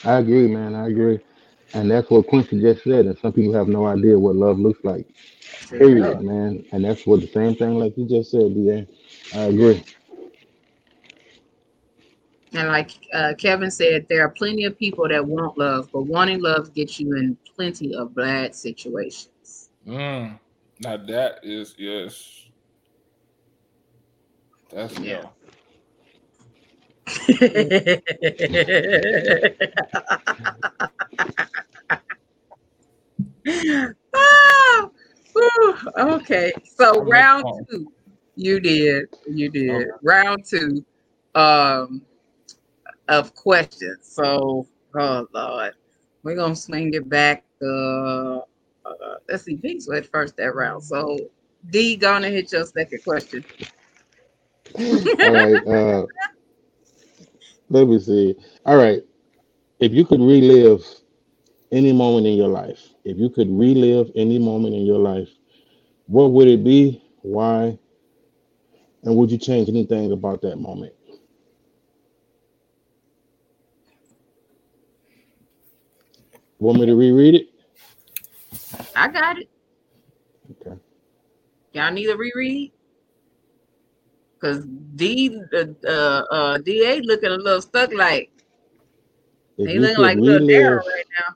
[0.05, 0.75] I agree, man.
[0.75, 1.19] I agree,
[1.73, 3.05] and that's what Quincy just said.
[3.05, 5.07] And some people have no idea what love looks like.
[5.69, 6.65] Period, man.
[6.71, 8.81] And that's what the same thing, like you just said, yeah.
[9.35, 9.83] I agree.
[12.53, 16.41] And like uh, Kevin said, there are plenty of people that want love, but wanting
[16.41, 19.69] love gets you in plenty of bad situations.
[19.87, 20.39] Mm,
[20.79, 22.47] now that is yes,
[24.71, 25.23] that's Yeah.
[25.23, 25.29] yeah.
[34.13, 34.89] Ah,
[35.33, 37.91] whew, okay, so round two,
[38.35, 39.69] you did, you did.
[39.69, 39.89] Okay.
[40.03, 40.85] Round two,
[41.35, 42.01] um,
[43.09, 43.99] of questions.
[44.01, 45.73] So, oh Lord,
[46.23, 47.43] we're gonna swing it back.
[47.61, 50.83] Uh, uh let's see, Vince went first that round.
[50.83, 51.17] So,
[51.69, 53.43] D, gonna hit your second question.
[54.77, 55.67] All right.
[55.67, 56.05] Uh,
[57.69, 58.35] let me see.
[58.65, 59.03] All right.
[59.79, 60.83] If you could relive
[61.71, 65.29] any moment in your life, if you could relive any moment in your life,
[66.07, 67.03] what would it be?
[67.21, 67.77] Why?
[69.03, 70.93] And would you change anything about that moment?
[76.59, 77.47] Want me to reread it?
[78.95, 79.49] I got it.
[80.51, 80.75] Okay.
[81.73, 82.71] Y'all need a reread?
[84.41, 88.31] Cause D uh, uh uh DA looking a little stuck like
[89.57, 91.35] If he you looking could like little Daryl relive, right now.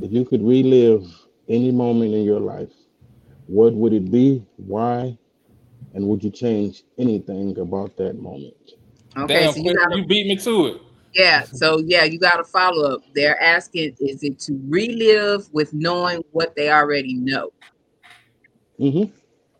[0.00, 1.04] if you could relive
[1.48, 2.72] any moment in your life,
[3.46, 4.44] what would it be?
[4.56, 5.18] Why?
[5.94, 8.54] And would you change anything about that moment?
[9.16, 10.82] Okay, Damn, so you Quincy, got you beat me to it.
[11.14, 13.00] Yeah, so yeah, you got to follow up.
[13.14, 17.50] They're asking, is it to relive with knowing what they already know?
[18.80, 19.12] Mm-hmm.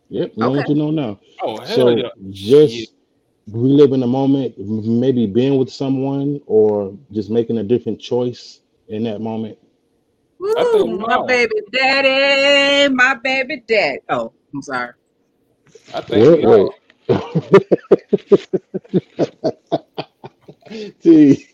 [0.09, 0.69] Yep, I want Okay.
[0.69, 1.19] you know now.
[1.41, 2.09] Oh hell So yeah.
[2.31, 2.93] just
[3.51, 9.21] reliving the moment, maybe being with someone or just making a different choice in that
[9.21, 9.57] moment.
[10.57, 13.99] I think Woo, my baby daddy, my baby daddy.
[14.09, 14.93] Oh, I'm sorry.
[15.93, 16.71] I think Wait, we wait.
[20.69, 20.91] all.
[21.01, 21.47] T,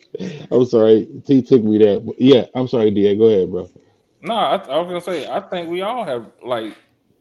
[0.52, 1.08] I'm sorry.
[1.26, 2.06] T took me that.
[2.06, 3.16] But Yeah, I'm sorry, Da.
[3.16, 3.70] Go ahead, bro.
[4.22, 6.76] No, I, I was gonna say I think we all have like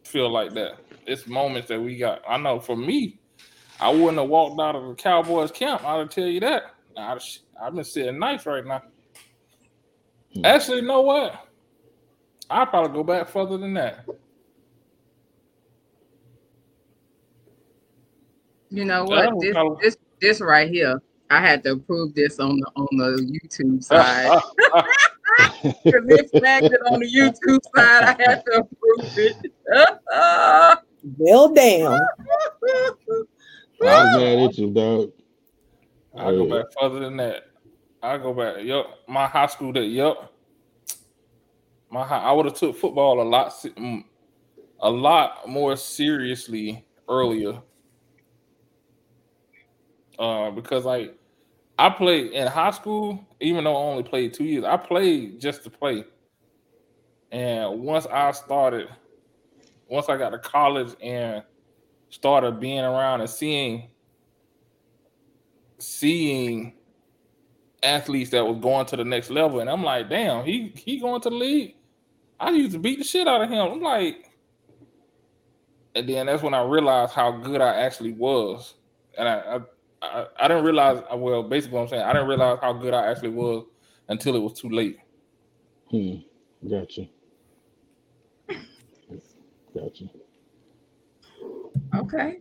[0.05, 0.79] feel like that.
[1.07, 2.23] It's moments that we got.
[2.29, 3.19] I know for me,
[3.81, 5.85] I wouldn't have walked out of the Cowboys camp.
[5.85, 6.75] I'll tell you that.
[6.97, 7.19] I'd,
[7.61, 8.83] I've been sitting nice right now.
[10.35, 10.45] Hmm.
[10.45, 11.49] Actually, you know what?
[12.49, 14.07] I'll probably go back further than that.
[18.71, 19.41] You know what?
[19.41, 21.01] This this this right here.
[21.31, 24.41] I had to approve this on the on the YouTube side.
[25.63, 28.05] Because it flagged it on the YouTube side.
[28.05, 29.53] I had to approve it.
[31.19, 31.93] Well, damn.
[31.93, 33.27] I was
[33.81, 35.13] mad at you, dog.
[36.17, 37.43] I'll go back further than that.
[38.03, 38.65] I'll go back.
[38.65, 39.85] Yup, my high school day.
[39.85, 40.33] Yup,
[41.91, 44.03] my high, I would have took football a lot, mm,
[44.81, 47.61] a lot more seriously earlier.
[50.19, 51.17] Uh, because like
[51.79, 55.65] I played in high school, even though I only played two years, I played just
[55.65, 56.05] to play.
[57.33, 58.89] And once I started,
[59.89, 61.43] once I got to college and
[62.11, 63.89] started being around and seeing
[65.79, 66.75] seeing
[67.83, 71.21] athletes that was going to the next level, and I'm like, damn, he he going
[71.23, 71.75] to the league.
[72.39, 73.73] I used to beat the shit out of him.
[73.73, 74.31] I'm like,
[75.97, 78.75] and then that's when I realized how good I actually was,
[79.19, 79.61] and I I,
[80.05, 81.03] I, I didn't realize.
[81.15, 83.67] Well, basically, what I'm saying, I didn't realize how good I actually was
[84.09, 84.99] until it was too late.
[85.91, 86.17] Hmm.
[86.69, 87.07] Gotcha.
[89.75, 90.05] Gotcha.
[91.97, 92.39] okay.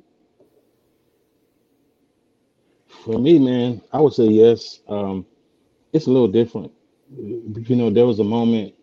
[3.04, 4.80] For me, man, I would say yes.
[4.88, 5.26] Um,
[5.92, 6.72] it's a little different.
[7.16, 8.74] You know, there was a moment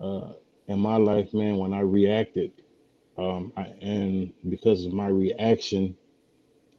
[0.00, 0.32] uh,
[0.68, 2.52] in my life, man, when I reacted,
[3.16, 5.96] um, I, and because of my reaction,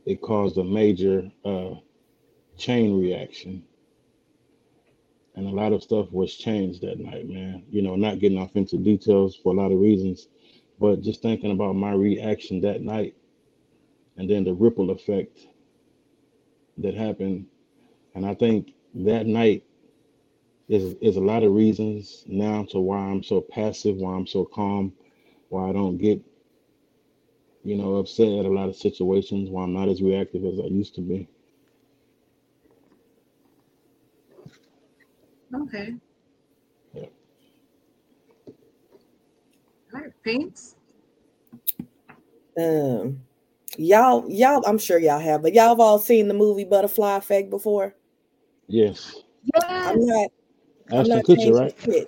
[0.05, 1.75] it caused a major uh,
[2.57, 3.63] chain reaction,
[5.35, 7.63] and a lot of stuff was changed that night, man.
[7.69, 10.27] You know, not getting off into details for a lot of reasons,
[10.79, 13.15] but just thinking about my reaction that night,
[14.17, 15.47] and then the ripple effect
[16.77, 17.47] that happened.
[18.15, 19.63] And I think that night
[20.67, 24.45] is is a lot of reasons now to why I'm so passive, why I'm so
[24.45, 24.93] calm,
[25.49, 26.21] why I don't get,
[27.63, 30.65] you know, upset at a lot of situations, why I'm not as reactive as I
[30.65, 31.27] used to be.
[35.55, 35.93] Okay.
[36.93, 37.05] Yeah.
[39.93, 40.75] All right, Pinks.
[42.59, 43.21] Um,
[43.77, 47.49] y'all, y'all, I'm sure y'all have, but y'all have all seen the movie Butterfly Effect
[47.49, 47.95] before.
[48.67, 49.21] Yes.
[49.55, 50.29] I'm not.
[50.91, 51.75] I'm Ashton not Kutcher, changing right?
[51.83, 52.07] shit.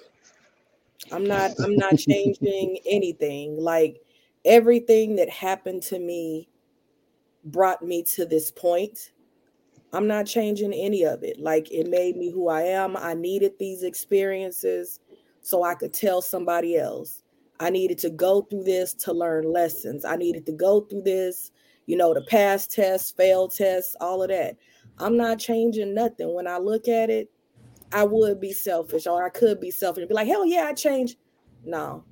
[1.12, 1.52] I'm not.
[1.64, 3.58] I'm not changing anything.
[3.58, 4.05] Like
[4.46, 6.50] everything that happened to me
[7.44, 9.12] brought me to this point.
[9.94, 11.40] I'm not changing any of it.
[11.40, 12.98] Like it made me who I am.
[12.98, 15.00] I needed these experiences
[15.42, 17.24] so I could tell somebody else.
[17.60, 20.04] I needed to go through this to learn lessons.
[20.04, 21.52] I needed to go through this,
[21.86, 24.58] you know, the past tests, fail tests, all of that.
[24.98, 26.34] I'm not changing nothing.
[26.34, 27.32] When I look at it,
[27.94, 30.74] I would be selfish or I could be selfish and be like, hell yeah, I
[30.74, 31.18] changed.
[31.64, 32.04] No.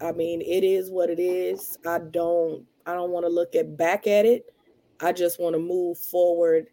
[0.00, 1.78] I mean, it is what it is.
[1.86, 4.46] I don't I don't want to look at back at it.
[5.00, 6.68] I just want to move forward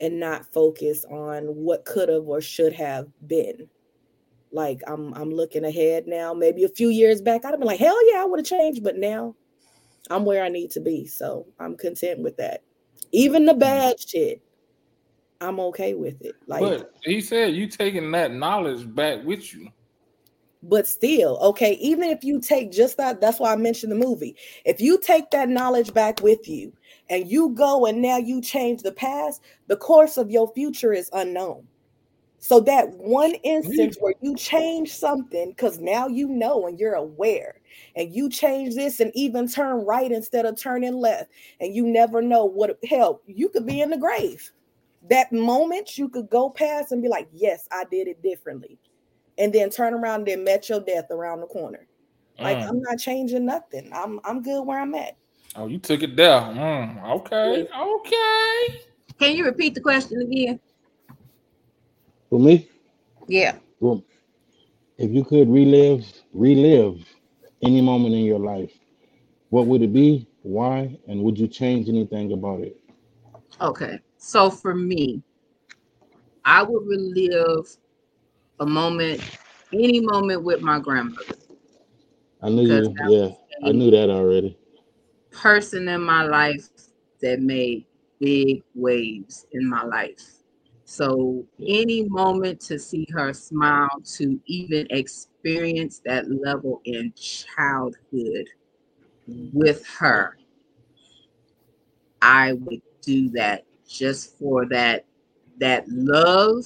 [0.00, 3.68] and not focus on what could have or should have been.
[4.52, 6.32] Like I'm I'm looking ahead now.
[6.32, 8.82] Maybe a few years back, I'd have been like, hell yeah, I would have changed.
[8.82, 9.34] But now
[10.10, 11.06] I'm where I need to be.
[11.06, 12.62] So I'm content with that.
[13.12, 13.60] Even the mm-hmm.
[13.60, 14.42] bad shit,
[15.40, 16.34] I'm okay with it.
[16.46, 19.70] Like But he said you taking that knowledge back with you.
[20.62, 24.36] But still okay even if you take just that that's why i mentioned the movie.
[24.64, 26.72] If you take that knowledge back with you
[27.08, 31.10] and you go and now you change the past the course of your future is
[31.12, 31.66] unknown.
[32.40, 37.56] So that one instance where you change something because now you know and you're aware
[37.96, 41.30] and you change this and even turn right instead of turning left
[41.60, 44.52] and you never know what hell you could be in the grave.
[45.08, 48.78] That moment you could go past and be like yes i did it differently
[49.38, 51.86] and then turn around and then met your death around the corner.
[52.40, 52.68] Like Mm.
[52.68, 53.90] I'm not changing nothing.
[53.92, 55.16] I'm I'm good where I'm at.
[55.56, 56.40] Oh, you took it there.
[56.40, 58.80] Mm, okay, okay.
[59.18, 60.60] Can you repeat the question again?
[62.30, 62.68] For me,
[63.26, 63.56] Yeah.
[63.80, 64.04] well,
[64.98, 67.04] if you could relive, relive
[67.62, 68.72] any moment in your life,
[69.50, 70.28] What would it be?
[70.42, 70.98] Why?
[71.08, 72.76] And would you change anything about it?
[73.62, 73.98] Okay.
[74.18, 75.22] So for me,
[76.44, 77.66] I would relive
[78.60, 79.22] a moment,
[79.72, 81.34] any moment with my grandmother.
[82.42, 82.94] I knew you.
[83.08, 83.30] Yeah,
[83.64, 84.56] I knew that already.
[85.30, 86.68] Person in my life
[87.20, 87.86] that made
[88.20, 90.22] big waves in my life.
[90.84, 98.46] So any moment to see her smile, to even experience that level in childhood
[99.26, 100.38] with her,
[102.22, 105.04] I would do that just for that
[105.60, 106.64] that love,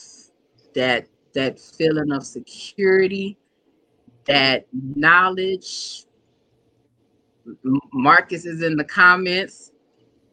[0.75, 3.37] that that feeling of security,
[4.27, 6.05] that knowledge.
[7.93, 9.73] Marcus is in the comments.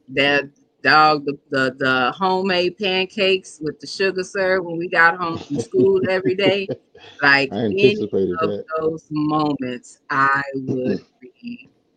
[0.10, 0.50] That
[0.82, 5.60] dog, the, the, the homemade pancakes with the sugar syrup when we got home from
[5.60, 6.68] school every day.
[7.22, 8.66] Like any of that.
[8.78, 11.04] those moments, I would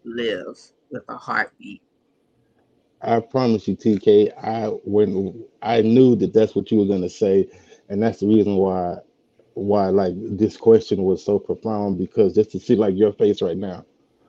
[0.05, 0.59] relive
[0.91, 1.81] with a heartbeat.
[3.03, 4.33] I promise you, TK.
[4.43, 7.49] I when I knew that that's what you were gonna say,
[7.93, 8.97] and that's the reason why
[9.53, 13.57] why like this question was so profound because just to see like your face right
[13.57, 13.85] now,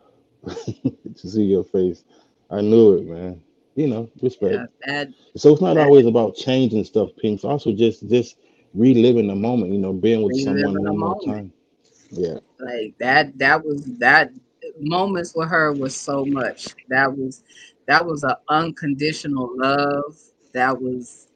[0.45, 2.03] to see your face,
[2.51, 3.41] I knew it, man.
[3.76, 4.53] You know, respect.
[4.53, 5.07] Yeah, that,
[5.38, 7.36] so it's not that, always about changing stuff, Pink.
[7.36, 8.36] It's also just just
[8.74, 9.72] reliving the moment.
[9.72, 11.53] You know, being with someone one more time.
[12.11, 13.38] Yeah, like that.
[13.39, 14.30] That was that
[14.78, 16.68] moments with her was so much.
[16.89, 17.43] That was
[17.88, 20.18] that was an unconditional love.
[20.51, 21.28] That was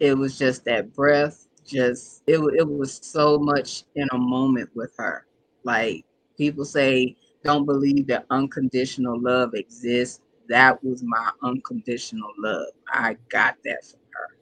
[0.00, 1.46] it was just that breath.
[1.66, 5.26] Just it, it was so much in a moment with her.
[5.62, 6.04] Like
[6.36, 10.20] people say, don't believe that unconditional love exists.
[10.48, 12.66] That was my unconditional love.
[12.88, 14.36] I got that from her.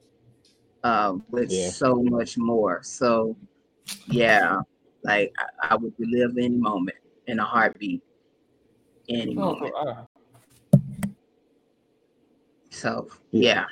[0.83, 1.69] Uh, with yeah.
[1.69, 2.81] so much more.
[2.83, 3.37] So
[4.07, 4.59] yeah,
[5.03, 6.97] like I, I would relive any moment
[7.27, 8.01] in a heartbeat.
[9.07, 9.73] Any oh, moment.
[12.69, 13.65] So yeah.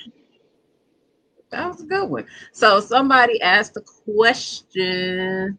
[1.51, 2.25] That was a good one.
[2.53, 3.81] So somebody asked a
[4.13, 5.57] question.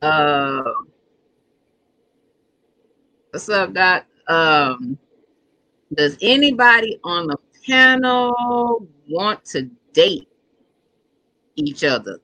[0.00, 0.62] Uh
[3.30, 4.06] what's up, Doc?
[4.28, 4.98] Um
[5.94, 7.36] does anybody on the
[7.66, 10.28] panel want to date
[11.56, 12.18] each other?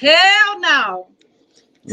[0.00, 1.08] Hell no.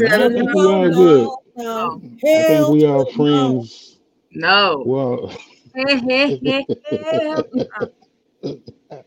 [0.04, 1.28] I think we are good.
[1.56, 2.00] No.
[2.34, 3.98] I think we are friends.
[4.32, 4.82] No.
[4.84, 5.32] Well,
[8.90, 9.02] no.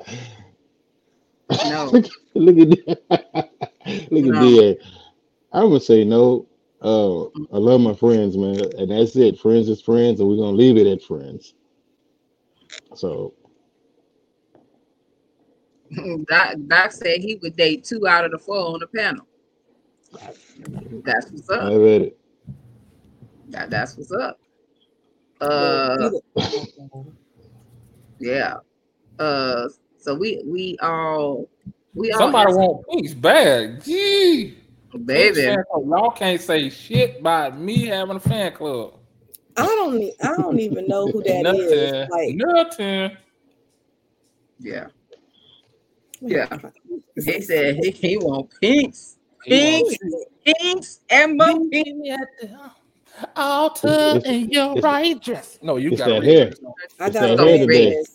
[1.91, 2.67] look at look at
[4.11, 4.41] no.
[4.41, 4.77] DA.
[5.51, 6.47] I would say no.
[6.82, 9.39] Uh, I love my friends, man, and that's it.
[9.39, 11.53] Friends is friends, and we're gonna leave it at friends.
[12.95, 13.34] So,
[16.27, 19.27] Doc, Doc said he would date two out of the four on the panel.
[21.03, 21.63] That's what's up.
[21.63, 22.19] I read it.
[23.49, 24.39] That, that's what's up.
[25.39, 26.11] Uh,
[28.19, 28.55] yeah.
[29.20, 31.49] Uh, so we we all
[31.93, 33.84] we somebody want peace bad.
[33.84, 34.57] Gee,
[35.05, 38.95] baby, y'all can't say shit about me having a fan club.
[39.57, 39.99] I don't.
[39.99, 41.62] Need, I don't even know who that Nothing.
[41.62, 42.09] is.
[42.09, 43.18] Like nothing.
[44.59, 44.88] Yeah.
[46.22, 46.57] Yeah.
[47.16, 49.97] He said he, he want pinks, pinks,
[50.45, 52.18] pinks, and more pinks
[53.36, 55.59] altar in your right dress.
[55.62, 56.53] No, you got that hair.
[56.99, 58.05] I got that red.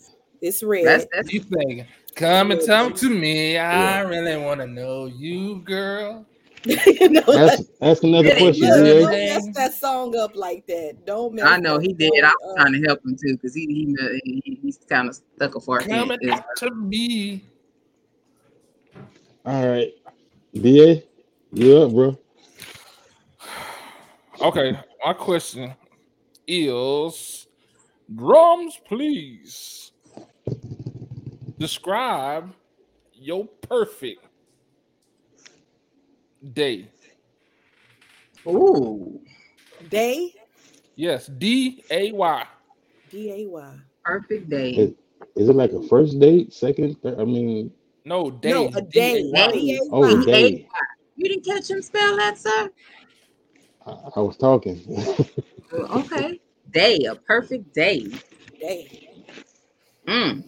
[0.47, 0.86] It's red.
[0.86, 1.86] That's, that's you saying.
[2.14, 3.59] Come and talk to me.
[3.59, 6.24] I really want to know you, girl.
[6.64, 8.68] you know, ask, ask another question.
[8.68, 11.05] Don't mess that song up like that.
[11.05, 12.12] Don't mess I know he did.
[12.24, 15.57] I was trying to help him too because he, he, he he's kind of stuck
[15.57, 15.80] a far.
[15.80, 17.44] Come and talk to me.
[19.44, 19.92] All right,
[20.55, 21.03] BA,
[21.53, 22.18] you up, bro?
[24.40, 25.74] Okay, my question
[26.47, 27.47] is
[28.14, 29.86] drums, please.
[31.59, 32.53] Describe
[33.14, 34.24] your perfect
[36.53, 36.88] day.
[38.47, 39.20] Ooh.
[39.88, 40.32] Day?
[40.94, 42.47] Yes, D A Y.
[43.11, 43.74] D A Y.
[44.05, 44.70] Perfect day.
[44.70, 44.94] Is,
[45.34, 46.97] is, it like a first date, second?
[47.03, 47.18] Third?
[47.18, 47.72] I mean,
[48.07, 48.51] no, day.
[48.51, 49.22] No, a day.
[49.22, 49.78] D-A-Y.
[49.90, 50.68] Oh, day.
[51.16, 52.70] You didn't catch him spell that, sir?
[53.84, 54.80] I, was talking.
[55.72, 56.40] okay.
[56.70, 58.07] Day, a perfect day.
[58.61, 59.05] Day.
[60.07, 60.44] Mm.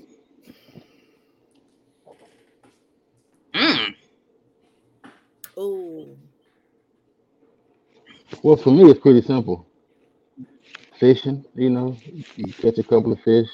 [3.54, 3.94] Mm.
[5.58, 6.16] Ooh.
[8.42, 9.66] Well, for me, it's pretty simple.
[11.00, 11.96] Fishing, you know,
[12.36, 13.48] you catch a couple of fish,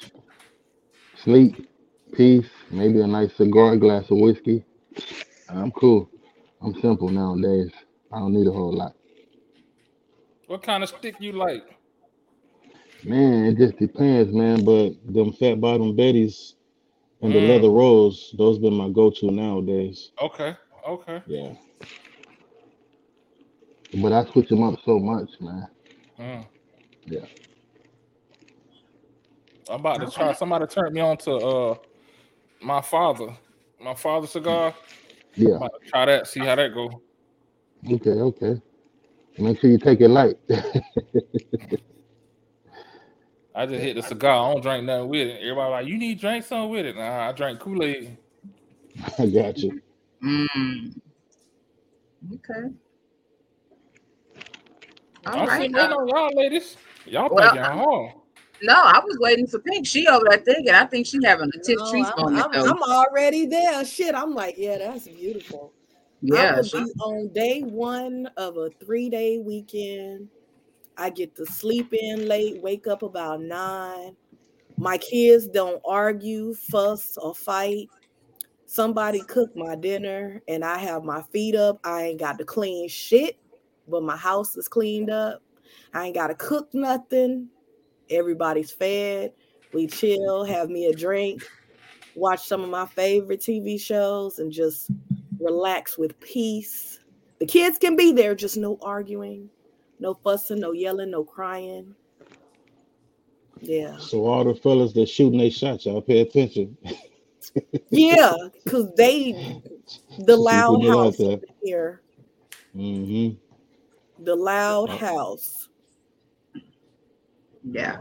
[1.23, 1.69] sleep,
[2.13, 4.63] peace, maybe a nice cigar, glass of whiskey.
[5.49, 6.09] I'm cool.
[6.61, 7.71] I'm simple nowadays.
[8.11, 8.95] I don't need a whole lot.
[10.47, 11.63] What kind of stick you like?
[13.05, 14.65] Man, it just depends, man.
[14.65, 16.53] But them fat bottom Betties
[17.21, 17.47] and the Mm.
[17.47, 20.11] Leather Rose, those been my go-to nowadays.
[20.21, 20.55] Okay.
[20.87, 21.21] Okay.
[21.27, 21.53] Yeah.
[24.01, 25.67] But I switch them up so much, man.
[26.19, 26.47] Mm.
[27.05, 27.25] Yeah.
[29.69, 30.33] I'm about to try.
[30.33, 31.75] Somebody turned me on to uh
[32.61, 33.37] my father.
[33.79, 34.73] My father cigar.
[35.37, 35.55] I'm Yeah.
[35.57, 36.27] about to try that.
[36.27, 37.01] See how that go.
[37.91, 38.61] Okay, okay.
[39.37, 40.37] Make sure you take it light.
[43.55, 44.33] I just hit the cigar.
[44.49, 45.41] I don't drink nothing with it.
[45.41, 46.95] Everybody like, you need to drink something with it.
[46.97, 48.17] Nah, I drink Kool Aid.
[49.19, 49.81] I got you.
[50.23, 50.93] Mm.
[52.33, 52.69] Okay.
[55.27, 55.61] All I'm right.
[55.61, 56.77] sitting waiting on y'all, ladies.
[57.05, 58.11] Y'all Well, thinking hard.
[58.61, 59.87] no, I was waiting for Pink.
[59.87, 60.73] She over there thinking.
[60.73, 62.53] I think she having a tip No, trees I'm, I'm.
[62.69, 63.85] I'm already there.
[63.85, 65.73] Shit, I'm like, yeah, that's beautiful.
[66.33, 66.55] I yeah.
[66.55, 70.29] will she- be on day one of a three day weekend.
[70.97, 74.15] I get to sleep in late, wake up about nine.
[74.77, 77.89] My kids don't argue, fuss, or fight.
[78.65, 81.79] Somebody cook my dinner and I have my feet up.
[81.83, 83.37] I ain't got to clean shit,
[83.87, 85.41] but my house is cleaned up.
[85.93, 87.49] I ain't got to cook nothing.
[88.09, 89.33] Everybody's fed.
[89.75, 91.43] We chill, have me a drink,
[92.15, 94.89] watch some of my favorite TV shows, and just
[95.37, 97.01] relax with peace.
[97.39, 99.49] The kids can be there, just no arguing,
[99.99, 101.95] no fussing, no yelling, no crying.
[103.61, 103.97] Yeah.
[103.97, 106.77] So all the fellas that shooting their shots, y'all pay attention.
[107.89, 108.33] Yeah,
[108.63, 109.61] because they
[110.19, 111.39] the loud Putting out house there.
[111.63, 112.01] here.
[112.75, 114.23] Mm-hmm.
[114.23, 115.69] The loud house.
[117.63, 117.97] Yeah.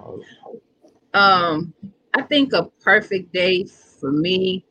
[1.13, 1.73] Um,
[2.15, 4.65] I think a perfect day for me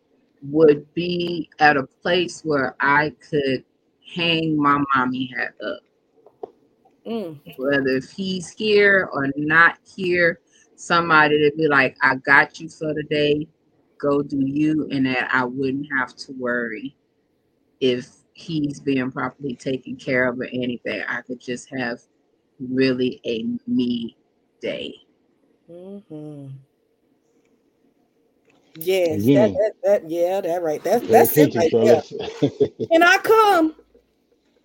[0.43, 3.63] would be at a place where I could
[4.13, 5.80] hang my mommy hat up.
[7.05, 7.39] Mm.
[7.57, 10.39] Whether if he's here or not here,
[10.75, 13.47] somebody to be like, I got you for the day,
[13.99, 16.95] go do you, and that I wouldn't have to worry
[17.79, 21.03] if he's being properly taken care of or anything.
[21.07, 21.99] I could just have
[22.59, 24.15] really a me
[24.61, 24.95] day.
[25.67, 26.47] hmm
[28.75, 30.83] Yes, that, that, that, yeah, that right.
[30.83, 32.89] That's that's it attention, right there.
[32.91, 33.75] Can I come?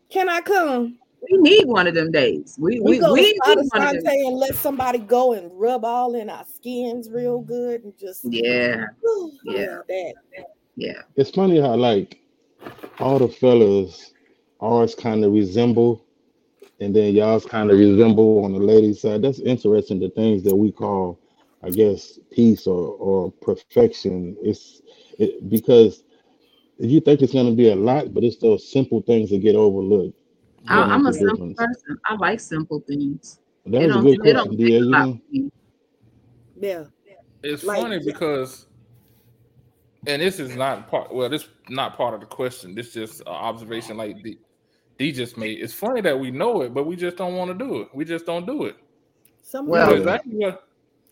[0.09, 0.99] Can I come?
[1.31, 2.57] We need one of them days.
[2.59, 3.37] We We, we, go we to need
[3.71, 4.07] one of them.
[4.07, 8.85] And let somebody go and rub all in our skins real good and just Yeah,
[9.03, 9.79] Whew, Yeah.
[9.89, 10.15] that.
[10.77, 11.03] yeah.
[11.17, 12.21] it's funny how like
[13.01, 14.13] all the fellas
[14.61, 16.05] ours kind of resemble
[16.81, 20.55] and then y'all's kind of resemble on the ladies side that's interesting the things that
[20.55, 21.19] we call
[21.63, 24.83] i guess peace or or perfection it's
[25.19, 26.03] it, because
[26.79, 29.55] you think it's going to be a lot but it's those simple things that get
[29.57, 30.18] overlooked
[30.69, 31.99] I, that I'm a simple difference person.
[32.05, 33.41] I like simple things.
[33.67, 35.21] that was a good it question don't da you know.
[36.61, 36.85] Yeah.
[37.43, 38.67] It's Like- funny because,
[40.07, 41.15] and this is not part.
[41.15, 42.75] Well, this not part of the question.
[42.75, 44.39] This just an observation, like D,
[44.99, 45.61] D just made.
[45.61, 47.89] It's funny that we know it, but we just don't want to do it.
[47.95, 48.77] We just don't do it.
[49.43, 50.45] Some Well- Well, exactly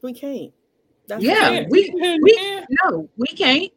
[0.03, 0.53] we can't.
[1.09, 1.69] That's Yeah, it.
[1.71, 3.73] we Yeah, we no, we can't.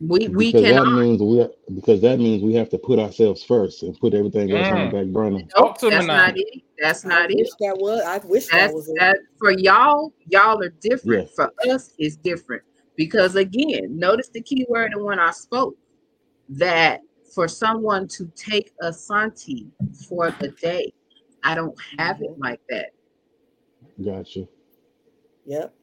[0.00, 3.82] We we because that means we because that means we have to put ourselves first
[3.82, 4.90] and put everything else on Mm.
[4.90, 6.62] the back burner Talk to that's not it.
[6.78, 7.36] That's I not it.
[7.36, 8.00] wish that was.
[8.02, 8.96] I wish that That's was it.
[8.98, 10.14] that for y'all.
[10.28, 11.28] Y'all are different.
[11.28, 11.34] Yeah.
[11.34, 12.62] For us, it's different
[12.96, 15.76] because again, notice the key word and when I spoke
[16.48, 17.00] that
[17.34, 19.68] for someone to take a Santi
[20.08, 20.90] for the day,
[21.44, 22.90] I don't have it like that.
[24.02, 24.48] gotcha
[25.44, 25.74] Yep.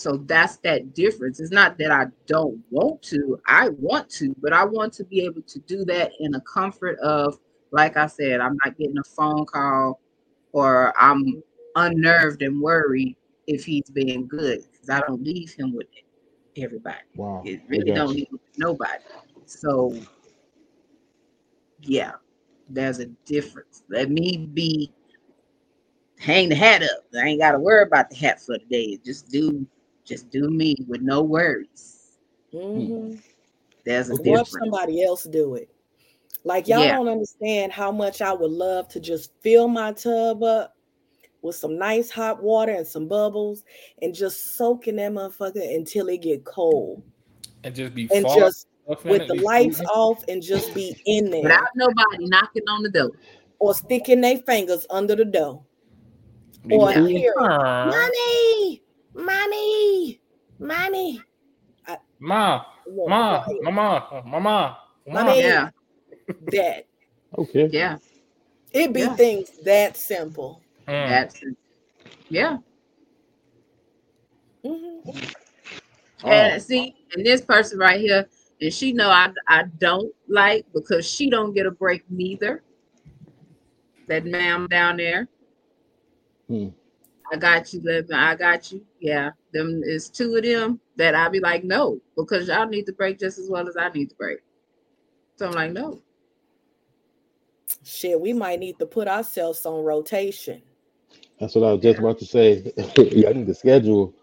[0.00, 1.40] So that's that difference.
[1.40, 5.20] It's not that I don't want to, I want to, but I want to be
[5.24, 7.38] able to do that in the comfort of,
[7.70, 10.00] like I said, I'm not getting a phone call
[10.52, 11.42] or I'm
[11.76, 13.14] unnerved and worried
[13.46, 15.86] if he's being good because I don't leave him with
[16.56, 16.98] everybody.
[17.14, 19.04] wow It really don't leave with nobody.
[19.44, 19.94] So,
[21.82, 22.12] yeah,
[22.70, 23.82] there's a difference.
[23.90, 24.92] Let me be
[26.18, 27.04] hang the hat up.
[27.14, 28.98] I ain't got to worry about the hat for the day.
[29.04, 29.66] Just do,
[30.10, 32.16] just do me with no worries.
[32.52, 33.14] hmm
[33.84, 34.50] There's a Watch difference.
[34.50, 35.70] somebody else do it.
[36.44, 36.96] Like y'all Yeah.
[36.96, 40.74] don't understand how much I would love to just fill my tub up
[41.42, 43.64] with some nice hot water and some bubbles
[44.02, 47.02] and just soak in that motherfucker until it get cold.
[47.62, 48.66] And just be And just
[49.04, 49.86] with the lights freezing.
[49.94, 53.12] off and just be in there Without nobody knocking on the door.
[53.60, 55.62] or sticking their fingers under the door.
[56.72, 57.06] Or cool.
[57.06, 58.08] hearing, Ah,
[59.14, 60.20] Mommy,
[60.58, 61.20] mommy,
[61.86, 62.00] mommy.
[62.20, 63.62] Ma, I want ma, quiet.
[63.62, 65.34] mama, mama, mama.
[65.36, 65.70] Yeah,
[66.52, 66.86] That
[67.38, 67.98] okay Yeah.
[68.72, 69.16] it be Yeah.
[69.16, 70.62] things that simple.
[70.86, 71.08] Mm.
[71.08, 71.44] that's
[72.28, 72.58] Yeah.
[74.64, 75.34] Mhm.
[76.24, 78.28] And see, and this person right here,
[78.60, 82.62] and she know I I don't like because she don't get a break neither.
[84.06, 85.28] That ma'am down there.
[86.48, 86.68] Hmm.
[87.32, 88.14] I got you, Living.
[88.14, 88.84] I got you.
[88.98, 92.92] Yeah, them is two of them that I be like, no, because y'all need to
[92.92, 94.40] break just as well as I need to break.
[95.36, 96.00] So I'm like, no.
[97.84, 100.60] Shit, we might need to put ourselves on rotation.
[101.38, 102.72] That's what I was just about to say.
[102.96, 104.14] y'all need to schedule.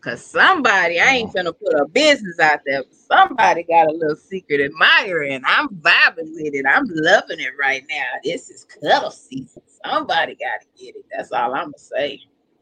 [0.00, 2.84] Cause somebody, I ain't gonna put a business out there.
[2.84, 6.64] But somebody got a little secret admirer, and I'm vibing with it.
[6.64, 8.04] I'm loving it right now.
[8.22, 9.62] This is cuddle season.
[9.84, 11.04] Somebody gotta get it.
[11.14, 12.20] That's all I'm gonna say.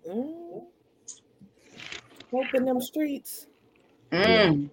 [0.09, 0.63] Mm.
[2.33, 3.47] Open them streets.
[4.11, 4.71] Mm.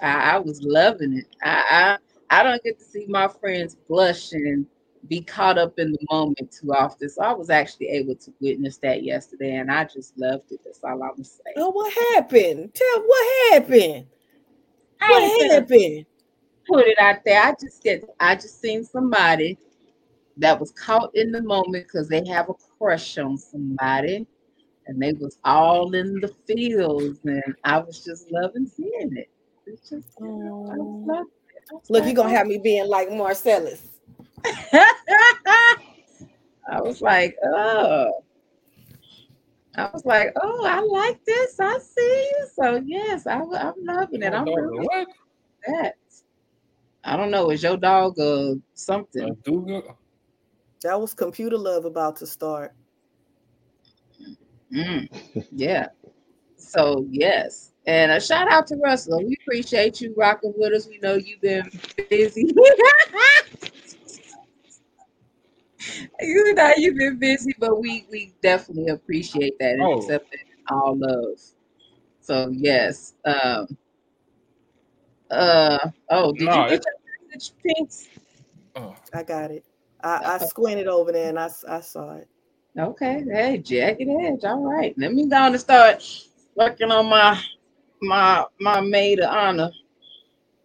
[0.00, 1.26] I, I was loving it.
[1.42, 1.98] I,
[2.30, 4.66] I I don't get to see my friends blush and
[5.08, 7.08] be caught up in the moment too often.
[7.08, 10.60] So I was actually able to witness that yesterday, and I just loved it.
[10.64, 11.42] That's all I'm gonna say.
[11.56, 12.74] Oh, what happened?
[12.74, 14.06] Tell what happened.
[15.00, 16.06] I What happened?
[16.66, 17.42] put it out there.
[17.42, 19.58] I just get I just seen somebody
[20.38, 24.26] that was caught in the moment because they have a crush on somebody
[24.86, 29.28] and they was all in the fields and I was just loving seeing it.
[29.66, 31.62] It's just you know, I loving it.
[31.70, 32.36] I Look, you're gonna oh.
[32.36, 33.82] have me being like Marcellus.
[36.70, 38.24] I was like, oh.
[39.76, 41.60] I was like, oh, I like this.
[41.60, 42.48] I see you.
[42.54, 44.32] So yes, I, am loving it.
[44.32, 45.08] I'm really what?
[45.66, 45.94] that.
[47.04, 47.50] I don't know.
[47.50, 49.36] Is your dog or something?
[49.44, 49.82] Duga?
[50.82, 52.72] That was computer love about to start.
[54.74, 55.08] Mm,
[55.52, 55.86] yeah.
[56.56, 59.24] So yes, and a shout out to Russell.
[59.24, 60.86] We appreciate you rocking with us.
[60.88, 61.70] We know you've been
[62.10, 62.42] busy.
[66.20, 69.98] you know you've been busy, but we we definitely appreciate that and Oh.
[69.98, 70.40] accept it
[70.70, 71.38] all love.
[72.20, 73.14] So yes.
[73.24, 73.76] Um.
[75.30, 75.78] Uh.
[76.10, 76.94] Oh, did No, you get your
[77.32, 78.08] message, Pinks?
[78.76, 79.64] Oh, I got it.
[80.02, 82.28] I, I squinted over there and I, I saw it.
[82.78, 84.44] Okay, hey, jagged edge.
[84.44, 86.04] All right, let me go on and start
[86.54, 87.40] working on my
[88.00, 89.70] my my maid of honor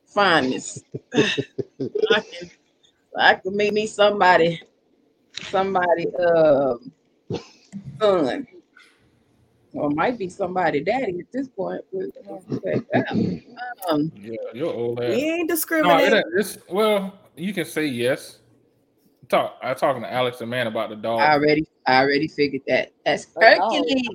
[0.06, 0.84] fineness.
[1.14, 1.30] I
[2.20, 2.52] can
[3.18, 4.62] I can make me somebody
[5.50, 6.92] somebody um
[8.00, 8.48] son.
[9.74, 11.82] Or it might be somebody daddy at this point.
[11.92, 12.86] but,
[13.90, 15.10] Um, yeah, you're old ass.
[15.10, 16.24] We ain't No, discriminating.
[16.38, 18.40] it, well, you can say yes.
[19.34, 19.58] Talk.
[19.64, 21.20] I talking to Alex and man about the dog.
[21.20, 22.92] I already I already figured that.
[23.04, 23.42] That's Oh.
[23.42, 24.08] Hercules.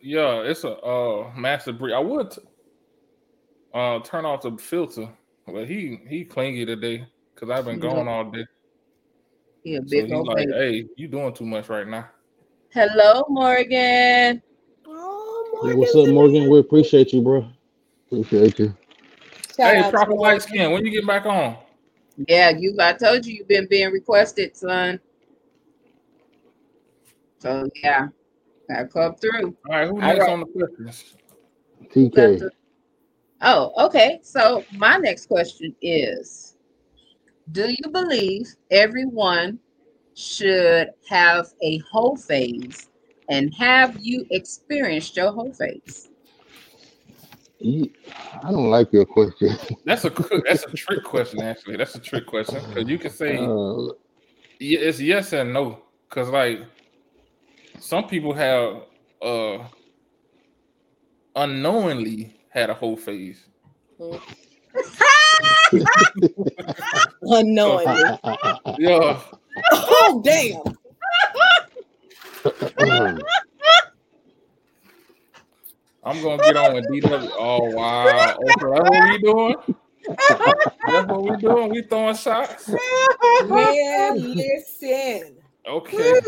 [0.00, 1.92] Yeah, it's a uh massive breed.
[1.92, 2.40] I would t-
[3.74, 5.06] uh turn off the filter,
[5.46, 7.04] but he he clingy today
[7.34, 7.90] because I've been Yeah.
[7.90, 8.46] gone all day.
[9.64, 10.52] He a So big he's old like, baby.
[10.52, 12.08] "Hey, you doing too much right now."
[12.72, 14.40] Hello, Morgan.
[14.86, 16.48] Oh, Yeah, Morgan's what's up, Morgan?
[16.48, 17.46] We appreciate you, bro.
[18.06, 18.74] Appreciate you.
[19.54, 20.72] Shout hey, out proper to light skin.
[20.72, 21.58] When you get back on?
[22.26, 22.74] Yeah, you.
[22.80, 24.98] I told you you've been being requested, son.
[27.38, 28.08] So yeah,
[28.74, 29.56] I come through.
[29.68, 30.30] All right, who next right.
[30.30, 31.14] on the questions?
[31.94, 32.50] TK.
[33.40, 34.18] Oh, okay.
[34.22, 36.56] So my next question is:
[37.52, 39.60] Do you believe everyone
[40.14, 42.88] should have a whole phase,
[43.28, 46.07] and have you experienced your whole phase?
[47.60, 47.90] You-
[48.42, 49.56] I don't like your question.
[49.84, 50.10] That's a
[50.46, 51.40] that's a trick question.
[51.42, 53.88] Actually, that's a trick question because you can say Uh,
[54.60, 55.82] it's yes and no.
[56.08, 56.60] Because like
[57.80, 58.82] some people have
[59.22, 59.58] uh
[61.36, 63.44] unknowingly had a whole phase.
[67.22, 68.02] Unknowingly.
[68.78, 69.20] Yeah,
[69.72, 70.62] oh, damn.
[76.08, 77.30] I'm gonna get on with DW.
[77.38, 79.56] Oh wow, okay, that's what we doing.
[80.86, 81.68] That's what we doing.
[81.70, 82.68] We throwing shots.
[83.46, 85.36] Man, listen.
[85.66, 86.20] Okay,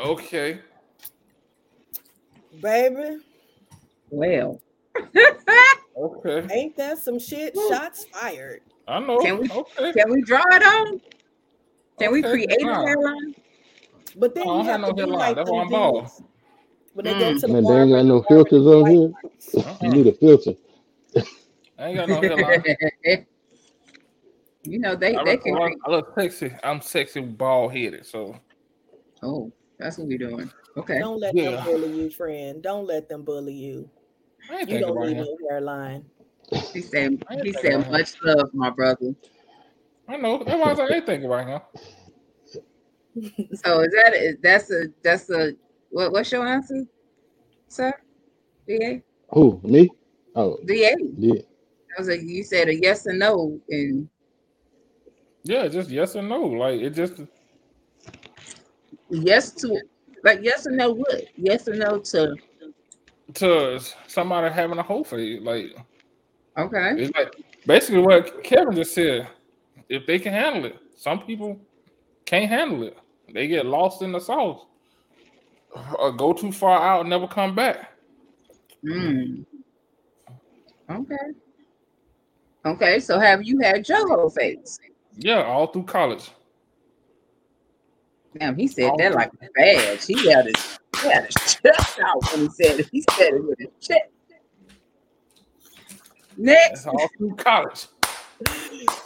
[0.00, 0.60] okay.
[2.60, 3.18] Baby,
[4.10, 4.60] Well,
[5.96, 7.56] Okay, ain't that some shit?
[7.70, 8.60] Shots fired.
[8.88, 9.18] I know.
[9.20, 9.92] Can we- okay.
[9.92, 11.00] can we draw it on?
[12.00, 12.82] Can we Okay, create a nah.
[12.86, 13.34] hairline?
[14.16, 15.18] But then No, I you don't have have to no be hairline.
[15.20, 16.10] like That's them why I'm bald.
[16.94, 16.94] Dudes.
[16.94, 17.40] When they go Mm.
[17.40, 19.12] to the Man, they ain't got no filters on here.
[19.56, 19.76] Uh-uh.
[19.82, 20.54] You need a filter.
[21.78, 22.64] I ain't got no hairline.
[24.64, 25.56] you know they I they look, can.
[25.56, 26.54] I look- I look sexy.
[26.62, 28.06] I'm sexy, bald headed.
[28.06, 28.36] So
[29.22, 30.50] Oh, that's what we're doing.
[30.76, 30.98] Okay.
[30.98, 31.56] Don't let Yeah.
[31.56, 32.62] them bully you, friend.
[32.62, 33.88] Don't let them bully you.
[34.66, 36.04] You don't need no hairline.
[36.72, 37.92] He said he said about him.
[37.92, 39.14] much love, my brother.
[40.08, 40.38] I know.
[40.38, 41.60] That's why I was like, I ain't thinking about him.
[43.54, 45.52] So is that is that's a that's a
[45.90, 46.84] what what's your answer,
[47.68, 47.92] sir?
[48.66, 49.02] DA?
[49.30, 49.88] Who me?
[50.34, 50.94] Oh, DA.
[51.16, 51.34] yeah.
[51.34, 54.08] That was a you said a yes or no and
[55.42, 56.42] Yeah, just yes or no.
[56.42, 57.22] Like it just
[59.10, 59.80] yes to
[60.22, 61.24] like yes or no what?
[61.36, 62.36] Yes or no to
[63.34, 65.40] to somebody having a whole face.
[65.42, 65.74] Like
[66.56, 66.92] okay.
[66.96, 67.34] it's like
[67.66, 69.28] basically what Kevin just said.
[69.88, 71.60] If they can handle it, some people
[72.24, 72.96] can't handle it.
[73.32, 74.66] They get lost in the sauce
[75.98, 77.92] or go too far out and never come back.
[78.84, 79.44] Mm.
[80.90, 81.16] Okay.
[82.66, 84.78] Okay, so have you had whole face?
[85.16, 86.30] Yeah, all through college.
[88.38, 90.06] Damn, he said that like a badge.
[90.06, 92.88] He had his, he had his chest out when he said it.
[92.92, 94.00] He said it with his chest.
[96.36, 97.86] Next, That's all through college.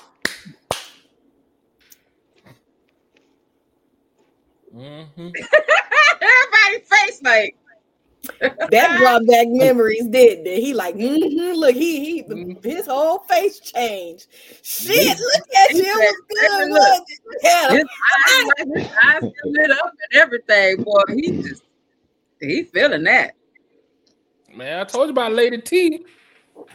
[4.74, 5.28] hmm
[6.24, 7.56] everybody face like
[8.70, 10.58] That brought back memories, didn't it?
[10.58, 12.64] He like, mm-hmm, look, he he Mhm.
[12.64, 14.26] his whole face changed.
[14.62, 15.82] Shit, look at you.
[15.84, 16.70] It was good.
[16.70, 16.80] look.
[16.80, 17.08] wasn't?
[17.26, 17.76] Look at him.
[17.76, 17.86] his
[18.26, 20.82] eyes, like his eyes still lit up and everything.
[20.82, 21.62] Boy, he just
[22.40, 23.34] he feeling that.
[24.54, 26.04] Man, I told you about Lady T.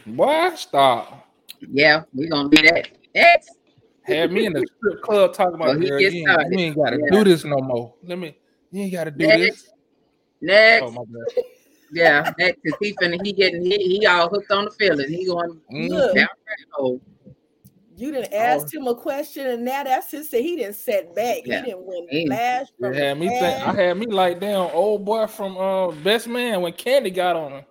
[0.06, 1.26] Boy, stop.
[1.60, 2.88] Yeah, we gonna be that.
[3.14, 3.50] Next,
[4.02, 6.76] Had me in the strip club talking about Well, he girl, you, ain't, you ain't
[6.76, 7.10] gotta Yeah.
[7.10, 7.94] do this no more.
[8.04, 8.36] Let me
[8.70, 9.40] you ain't gotta do Next.
[9.40, 9.68] this.
[10.40, 11.44] next, Oh my bad.
[11.92, 15.08] yeah, next, cause he finna he getting he, he all hooked on the feeling.
[15.08, 15.88] He going Mm.
[15.90, 16.28] Look, down
[16.78, 17.00] the
[18.00, 20.28] you didn't ask him a question, and now that's his.
[20.28, 20.42] Thing.
[20.42, 21.42] He didn't set back.
[21.44, 21.60] Yeah.
[21.60, 24.70] He didn't win He- flash It from had me think I had me like damn
[24.72, 27.64] old boy from uh Best Man when Candy got on him.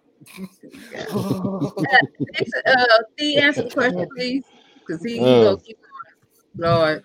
[2.31, 2.85] Next, uh,
[3.17, 4.43] the answer the question, please,
[4.87, 5.43] cause he, he Uh.
[5.45, 6.69] gonna keep going.
[6.71, 7.03] Lord,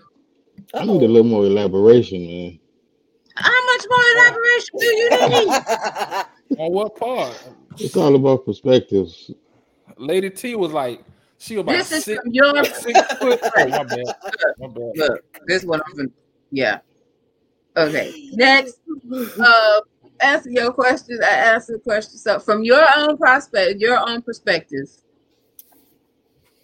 [0.74, 2.60] I need a little more elaboration, man.
[3.36, 5.48] How much more elaboration do you need?
[6.58, 7.42] on what part?
[7.78, 9.30] It's all about perspectives.
[9.96, 11.02] Lady T was like
[11.38, 13.40] she was about This is six, from your six foot.
[13.42, 14.04] Oh my bad.
[14.58, 14.92] My bad.
[14.94, 15.24] look.
[15.46, 16.12] This one I'm finna,
[16.50, 16.78] yeah.
[17.76, 18.78] Okay, next,
[19.40, 19.80] uh,
[20.20, 21.18] answer your question.
[21.24, 22.18] I answer the question.
[22.18, 24.88] So, from your own prospect, your own perspective,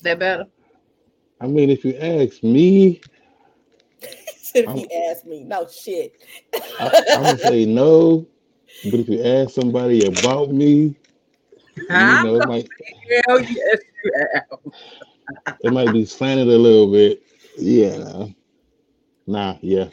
[0.02, 0.46] that better.
[1.40, 3.00] I mean, if you ask me,
[4.50, 6.12] Said if he asked me, no shit.
[6.80, 8.26] I, I'm gonna say no.
[8.84, 10.96] But if you ask somebody about me,
[11.76, 12.68] you know, it might
[13.28, 15.54] hell yes, you have.
[15.62, 17.22] it might be slanted a little bit.
[17.56, 18.28] Yeah, nah,
[19.26, 19.88] nah yeah,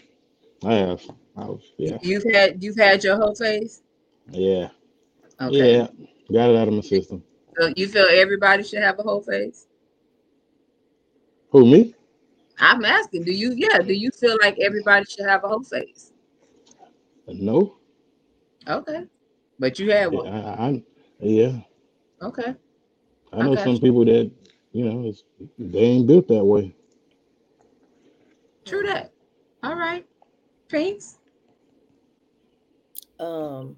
[0.66, 1.04] I have.
[1.36, 3.84] I was, yeah, You've had you've had your whole face.
[4.32, 4.70] yeah,
[5.40, 5.78] Okay.
[5.78, 5.88] yeah.
[6.32, 7.24] Got it out of my system.
[7.60, 9.68] So you feel everybody should have a whole face?
[11.52, 11.94] Who me?
[12.60, 13.24] I'm asking.
[13.24, 13.54] Do you?
[13.56, 13.80] Yeah.
[13.80, 16.14] Do you feel like everybody should have a whole face?
[17.28, 17.78] No.
[18.68, 19.04] Okay.
[19.60, 20.28] But you had Yeah, one.
[20.28, 20.84] I, I
[21.20, 21.60] yeah.
[22.22, 22.56] Okay.
[23.34, 23.64] I know Okay.
[23.64, 24.32] some people that
[24.72, 25.24] you know it's,
[25.58, 26.76] they ain't built that way.
[28.66, 29.12] True that.
[29.64, 30.06] All right.
[30.68, 31.20] Pinks.
[33.20, 33.76] Um,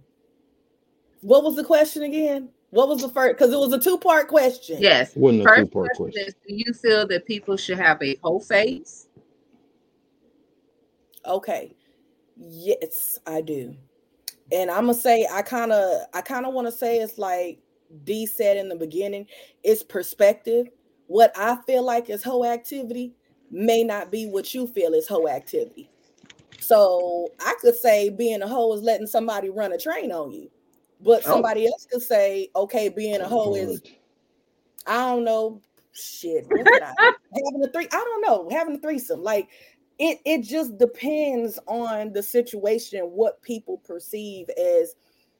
[1.21, 2.49] what was the question again?
[2.71, 3.37] What was the first?
[3.37, 4.77] Because it was a two part question.
[4.79, 5.15] Yes.
[5.15, 6.23] Wasn't a two part question question.
[6.27, 9.07] is: Do you feel that people should have a whole face?
[11.25, 11.75] Okay.
[12.37, 13.75] Yes, I do.
[14.51, 17.59] And I'm gonna say I kind of I kind of want to say it's like
[18.03, 19.25] D said in the beginning,
[19.63, 20.67] it's perspective.
[21.07, 23.13] What I feel like is whole activity
[23.51, 25.89] may not be what you feel is whole activity.
[26.59, 30.51] So I could say being a hoe is letting somebody run a train on you.
[30.99, 31.31] But Oh.
[31.31, 33.81] somebody else could say, okay, being a hoe is
[34.85, 35.61] I don't know,
[35.91, 36.45] shit.
[36.51, 39.21] having a three, I don't know, having a threesome.
[39.23, 39.49] Like
[39.99, 44.95] it, it just depends on the situation, what people perceive as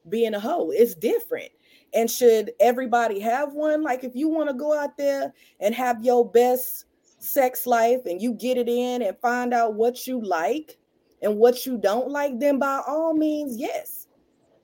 [0.10, 0.72] being a hoe.
[0.72, 1.50] It's different.
[1.94, 3.82] And should everybody have one?
[3.84, 6.86] Like if you want to go out there and have your best
[7.20, 10.78] sex life and you get it in and find out what you like
[11.22, 13.99] and what you don't like, then by all means, yes.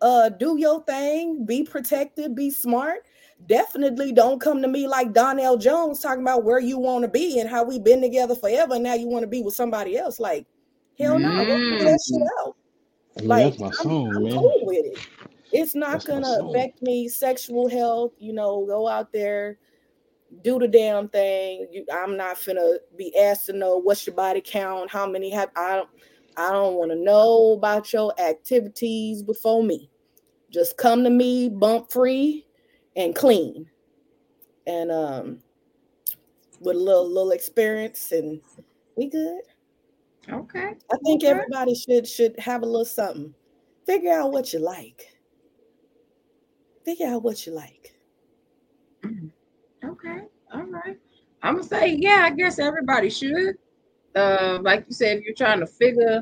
[0.01, 2.99] Uh do your thing, be protected, be smart
[3.47, 7.39] definitely don't come to me like Donell Jones talking about where you want to be
[7.39, 8.75] and how we've been together forever.
[8.75, 10.19] And now you want to be with somebody else.
[10.19, 10.47] Like,
[10.97, 12.55] hell no, figure that shit out.
[13.17, 14.33] I mean, Like, I'm, song, I'm man.
[14.33, 15.07] cool with it.
[15.51, 18.13] It's not That's gonna affect me sexual health.
[18.19, 19.57] You know, go out there,
[20.43, 21.67] do the damn thing.
[21.71, 25.49] You, I'm not gonna be asked to know what's your body count, how many have.
[25.55, 25.89] I don't.
[26.37, 29.89] I don't want to know about your activities before me.
[30.51, 32.45] Just come to me, bump free
[32.95, 33.69] and clean,
[34.67, 35.39] and um,
[36.59, 38.41] with a little little experience, and
[38.95, 39.41] we good.
[40.31, 40.73] Okay.
[40.91, 41.31] I think Okay.
[41.31, 43.33] everybody should should have a little something.
[43.85, 45.11] Figure out what you like.
[46.83, 47.95] Figure out what you like.
[49.83, 50.21] Okay.
[50.53, 50.97] All right.
[51.43, 53.55] I'm gonna say, yeah, I guess everybody should.
[54.15, 56.21] Uh, like you said, if you're trying to figure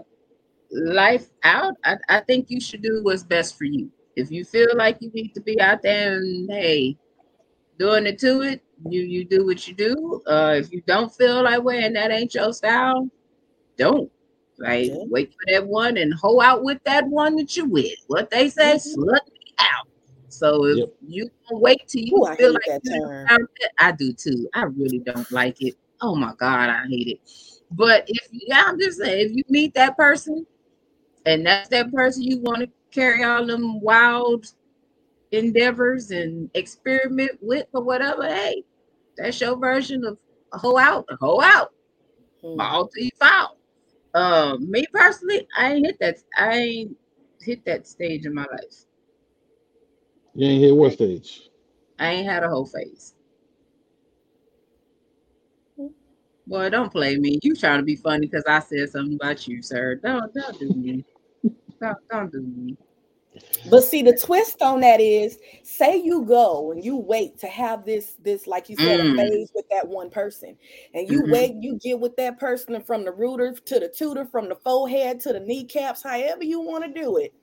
[0.72, 3.92] life out, I, I think you should do what's best for you.
[4.16, 6.98] If you feel like you need to be out there and hey,
[7.78, 10.22] doing it to it, you you do what you do.
[10.28, 13.10] Uh, if you don't feel like and that ain't your style,
[13.78, 14.10] don't.
[14.60, 15.04] Right, Yeah.
[15.10, 17.92] wait for that one and hoe out with that one that you with.
[18.08, 18.96] What they say, Mhm.
[18.96, 19.88] slut me out.
[20.30, 20.90] So if Yep.
[21.08, 23.28] you wait till you Ooh, I feel hate like that you term.
[23.30, 24.48] out there, I do too.
[24.54, 25.76] I really don't like it.
[26.02, 27.20] Oh my god, I hate it.
[27.76, 30.46] But if yeah, I'm just saying, if you meet that person
[31.26, 34.48] and that's that person you want to carry all them wild
[35.32, 38.64] endeavors and experiment with or whatever, hey,
[39.18, 40.18] that's your version of
[40.54, 41.74] a hoe out, a hoe out,
[42.42, 42.58] Hmm.
[42.58, 43.58] ball till you fall.
[44.16, 46.18] Um, me personally, I ain't hit that.
[46.38, 46.98] I ain't
[47.42, 48.86] hit that stage in my life.
[50.36, 51.50] You ain't hit what stage?
[52.00, 53.13] I ain't had a whole face.
[56.54, 57.40] Boy, don't play me.
[57.42, 59.96] You trying to be funny because I said something about you, sir.
[59.96, 61.04] Don't don't do me.
[61.82, 62.78] Don't, don't do me.
[63.72, 67.86] But see, the twist on that is, say you go and you wait to have
[67.86, 69.14] this, this, like you said, Mm.
[69.14, 70.56] a phase with that one person,
[70.94, 71.32] and you Mhm.
[71.32, 75.20] wait, you get with that person from the rooter to the tutor, from the forehead
[75.22, 77.34] to the kneecaps, however you want to do it,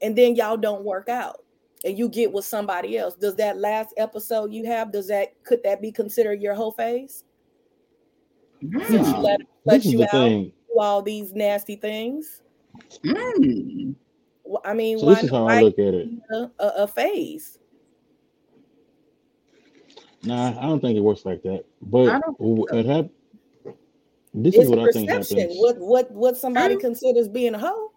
[0.00, 1.44] and then y'all don't work out,
[1.84, 3.16] and you get with somebody else.
[3.16, 7.22] Does that last episode you have, does that could that be considered your whole phase?
[8.60, 9.22] Since you Mm.
[9.22, 10.52] let let you out thing.
[10.68, 12.42] do all these nasty things.
[13.04, 13.94] Mm.
[14.50, 16.08] Wh- I mean, So why this is how why I look at it.
[16.30, 17.58] a, a, a phase?
[20.22, 21.64] Nah, I don't think it works like that.
[21.82, 23.10] But don't w- think it hap-
[24.34, 25.38] This It's is what I think perception.
[25.38, 25.58] happens.
[25.60, 26.80] What what what somebody True.
[26.80, 27.92] considers being a hoe.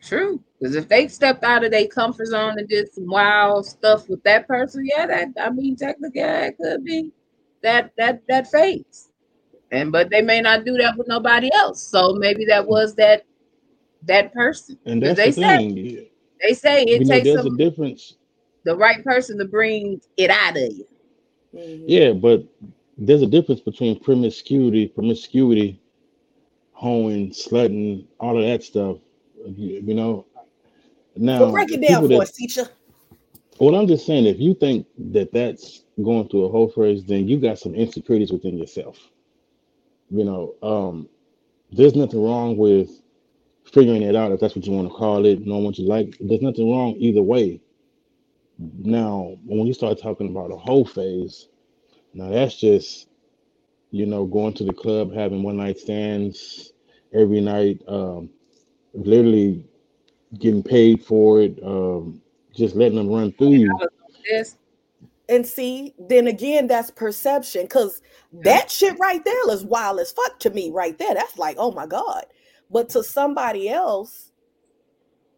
[0.00, 0.42] True.
[0.58, 4.22] Because if they stepped out of their comfort zone and did some wild stuff with
[4.24, 7.12] that person, yeah, that I mean technically yeah, it could be
[7.62, 9.08] that that that phase.
[9.72, 11.82] And but they may not do that with nobody else.
[11.82, 13.24] So maybe that was that
[14.04, 14.78] that person.
[14.84, 16.08] And that's they the say thing.
[16.40, 18.16] they say You it know, takes there's a some difference.
[18.64, 20.86] the right person to bring it out of you.
[21.54, 21.84] Mhm.
[21.86, 22.44] Yeah, but
[22.98, 25.80] there's a difference between promiscuity, promiscuity,
[26.72, 28.98] hoeing, slutting, all of that stuff.
[29.46, 30.26] You, you know.
[31.14, 32.68] So Now, break it down for that us, teacher.
[33.58, 37.28] Well, I'm just saying, if you think that that's going through a whole phrase, then
[37.28, 38.98] you got some insecurities within yourself.
[40.12, 41.08] You know, um,
[41.70, 42.90] there's nothing wrong with
[43.64, 46.16] figuring it out if that's what you want to call it, knowing what you like.
[46.20, 47.62] There's nothing wrong either way.
[48.58, 51.48] Now, when you start talking about a whole phase,
[52.12, 53.08] now that's just,
[53.90, 56.72] you know, going to the club, having one night stands
[57.14, 58.28] every night, um,
[58.92, 59.64] literally
[60.38, 62.20] getting paid for it, um,
[62.54, 63.78] just letting them run through you.
[64.28, 64.56] This
[65.32, 67.66] And see, then again, that's perception.
[67.66, 68.02] Cause
[68.44, 71.14] that shit right there is wild as fuck to me, right there.
[71.14, 72.26] That's like, oh my God.
[72.70, 74.30] But to somebody else,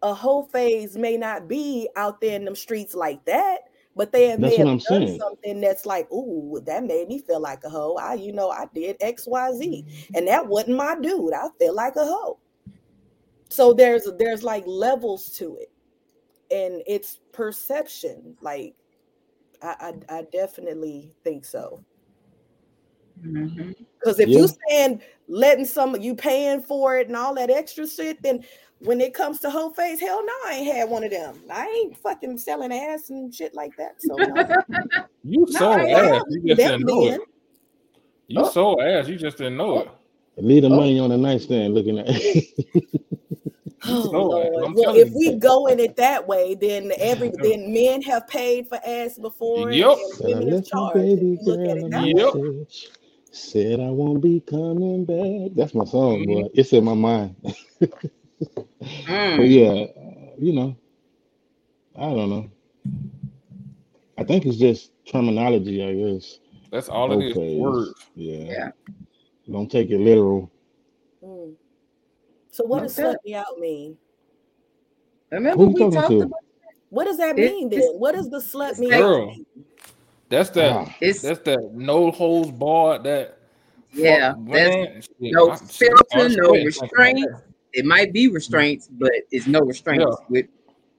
[0.03, 3.59] a whole phase may not be out there in them streets like that.
[3.95, 5.21] But they have, That's may have done saying.
[5.21, 7.95] something that's like, ooh, that made me feel like a hoe.
[7.95, 10.16] I, you know, I did X, Y, Z, mm-hmm.
[10.16, 11.33] and that wasn't my dude.
[11.33, 12.41] I feel like a hoe.
[13.49, 15.71] So there's there's like levels to it,
[16.53, 18.37] and it's perception.
[18.41, 18.75] Like
[19.62, 21.85] I I, I definitely think so.
[23.24, 23.74] Mhm.
[23.98, 24.40] Because if Yeah.
[24.40, 28.44] you saying letting some you paying for it and all that extra shit, then
[28.81, 31.40] when it comes to whole face, hell no, I ain't had one of them.
[31.51, 34.02] I ain't fucking selling ass and shit like that.
[34.02, 34.35] So no,
[35.24, 36.22] You no, sold ass.
[36.28, 37.20] You just didn't know it.
[38.28, 38.51] You Oh.
[38.51, 39.09] sold ass.
[39.09, 39.89] You just didn't know it.
[40.36, 40.76] Leave the Oh.
[40.76, 42.06] money on the nightstand looking at
[43.86, 44.74] Oh Lord.
[44.74, 45.15] Well, if you.
[45.16, 49.70] we go in it that way, then every then men have paid for ass before
[49.73, 49.98] Yep.
[49.98, 50.94] and Said I women have charged.
[50.94, 52.56] Baby you look at girl it way.
[52.61, 52.66] Yep.
[53.32, 55.56] Said I won't be coming back.
[55.56, 56.27] That's my song, Mhm.
[56.27, 56.48] boy.
[56.55, 57.36] It's in my mind.
[58.81, 59.51] But Mm.
[59.51, 60.77] yeah, uh, you know,
[61.97, 62.51] I don't know.
[64.19, 66.39] I think it's just terminology, I guess.
[66.70, 67.59] That's all Whole it is.
[67.59, 67.94] Words.
[68.15, 68.44] Yeah.
[68.44, 68.70] Yeah.
[69.51, 70.51] Don't take it literal.
[71.23, 71.55] Mm.
[72.55, 73.16] So what does doubt.
[73.16, 73.97] slut me out mean?
[75.32, 76.20] Remember Who we talked to?
[76.22, 76.39] about
[76.90, 77.81] What does that It's- mean then?
[77.98, 79.26] What does the slut it's me like- out Girl.
[79.26, 79.47] mean?
[80.28, 80.94] That's that.
[81.01, 83.02] It's That's that no holds barred.
[83.02, 83.39] That
[83.93, 85.02] yeah, fuck, there's man.
[85.02, 87.43] Shit, no I- shit, filter, no sweating thinking about restraints.
[87.72, 90.47] It might be restraints, but it's no restraints with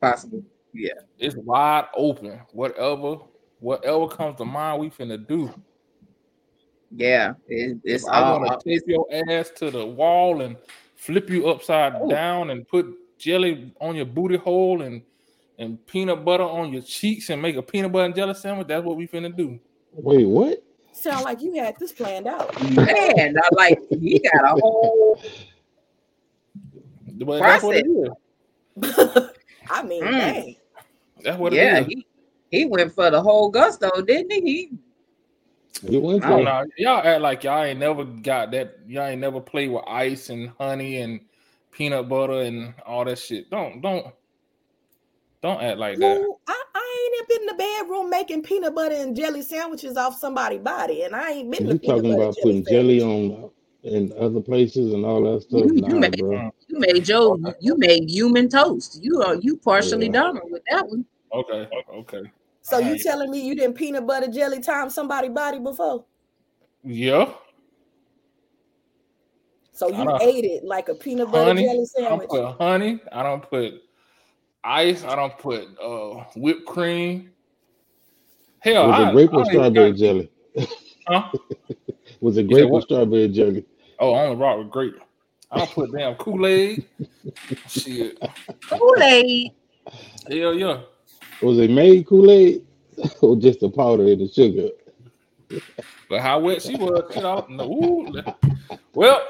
[0.02, 0.44] possible.
[0.74, 0.92] Yeah.
[1.20, 2.42] It's wide open.
[2.52, 3.20] Whatever,
[3.62, 5.54] whatever comes to mind, we finna do.
[6.92, 7.36] Yeah.
[7.48, 10.58] It, If it's I all want to tape your ass to the wall and
[11.06, 12.10] flip you upside Ooh.
[12.10, 12.88] down and put
[13.20, 15.02] jelly on your booty hole and
[15.58, 18.68] and peanut butter on your cheeks and make a peanut butter and jelly sandwich.
[18.68, 19.60] That's what we finna do.
[19.94, 20.62] Wait, what?
[20.92, 22.54] Sound like you had this planned out.
[22.72, 25.22] Man, I like he got a whole
[27.20, 28.10] But that's what it is.
[29.70, 30.12] I mean, Mm.
[30.12, 30.56] dang.
[31.24, 31.78] That's what yeah.
[31.78, 31.88] it is.
[31.88, 32.06] He,
[32.52, 34.72] he went for the whole gusto, didn't he?
[35.84, 36.54] You went I don't there.
[36.54, 38.78] Nah, y'all act like y'all ain't never got that.
[38.88, 41.20] Y'all ain't never played with ice and honey and
[41.72, 43.50] peanut butter and all that shit.
[43.50, 44.08] Don't don't
[45.44, 46.36] don't act like that.
[46.48, 50.62] I, I ain't been in the bedroom making peanut butter and jelly sandwiches off somebody's
[50.62, 53.38] body, and I ain't been You to talking about putting jelly sandwich.
[53.38, 53.52] on
[53.84, 55.66] in other places and all that stuff?
[55.66, 56.52] You- you Nah, made- bro.
[56.68, 59.00] You made your you made human toast.
[59.04, 60.14] You are you partially Yeah.
[60.14, 61.06] done with that one.
[61.34, 62.22] Okay, okay.
[62.66, 66.04] So you telling me you didn't peanut butter jelly time somebody body before?
[66.84, 67.32] Yeah,
[69.72, 71.64] So you ate it like a peanut butter honey.
[71.64, 72.30] jelly I don't sandwich.
[72.30, 73.00] put honey.
[73.12, 73.74] I don't put
[74.64, 75.04] ice.
[75.04, 77.32] I don't put uh whipped cream.
[78.60, 80.32] Hell, Was I, it grape I or don't strawberry got- jelly?
[81.08, 81.32] Huh?
[82.22, 83.64] Was it said grape or strawberry jelly?
[84.00, 84.96] Oh, I only rock with grape.
[85.52, 86.84] I don't put damn Kool Aid.
[87.68, 88.18] Shit.
[88.70, 89.52] Kool-Aid.
[90.30, 90.82] Hell yeah.
[91.42, 92.66] Was it made Kool Aid
[93.22, 94.70] or just the powder and the sugar?
[96.10, 97.46] But how wet she was, you know.
[97.50, 98.14] No, ooh,
[98.94, 99.22] well,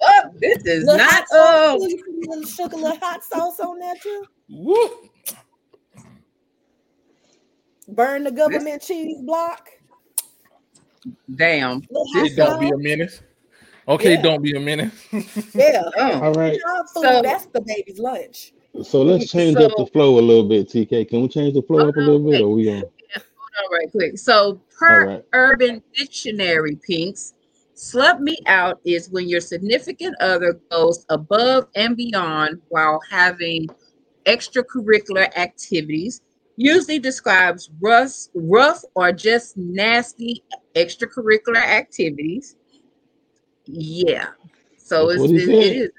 [0.00, 3.24] Oh, this is Little not hot oh sauce, you put a little sugar, little hot
[3.24, 4.24] sauce on that too.
[4.48, 4.92] whoop.
[7.88, 9.68] Burn the government cheese block.
[11.34, 11.82] damn.
[11.90, 13.22] Little It don't be a menace.
[13.88, 14.22] Okay, Yeah.
[14.22, 14.92] don't be a menace.
[15.54, 16.20] Yeah, Oh.
[16.22, 16.58] All right.
[16.94, 18.52] So- that's the baby's lunch.
[18.82, 21.08] So let's change up the flow a little bit, TK.
[21.08, 22.42] Can we change the flow up a little bit?
[22.42, 22.84] Or we on?
[23.16, 24.18] All right, quick.
[24.18, 25.24] So per right.
[25.32, 27.34] Urban Dictionary, Pinks,
[27.74, 33.66] slut me out is when your significant other goes above and beyond while having
[34.26, 36.20] extracurricular activities.
[36.56, 40.42] Usually describes rough, rough or just nasty
[40.74, 42.56] extracurricular activities.
[43.66, 44.28] Yeah.
[44.76, 45.90] So That's it's, it, it is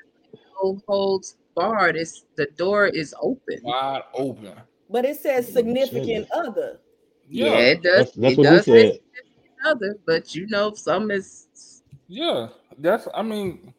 [0.61, 1.95] no holds barred.
[1.95, 3.59] It's the door is open.
[3.63, 4.53] Wide open.
[4.89, 6.79] But it says significant other.
[7.27, 7.97] Yeah, Yeah, it does.
[7.97, 12.47] That's, that's it what does say significant other, but you know, some is yeah.
[12.77, 13.73] That's I mean,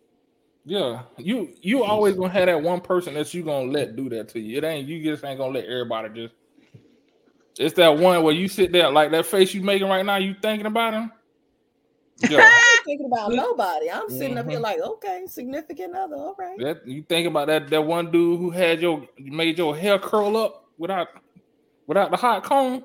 [0.65, 1.03] yeah.
[1.17, 4.41] You you always gonna have that one person that you gonna let do that to
[4.41, 4.59] you.
[4.59, 6.35] It ain't you just ain't gonna let everybody just
[7.59, 10.35] it's that one where you sit there like that face you making right now, you
[10.41, 11.13] thinking about him.
[12.29, 12.39] Yeah.
[12.43, 13.91] I ain't thinking about nobody.
[13.91, 14.61] I'm sitting up here Mm-hmm.
[14.61, 14.63] Mhm.
[14.63, 16.17] like, okay, significant other.
[16.17, 16.59] All right.
[16.59, 20.37] That you think about that that one dude who had your made your hair curl
[20.37, 21.09] up without
[21.87, 22.85] without the hot comb.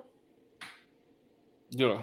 [1.72, 2.02] Yeah.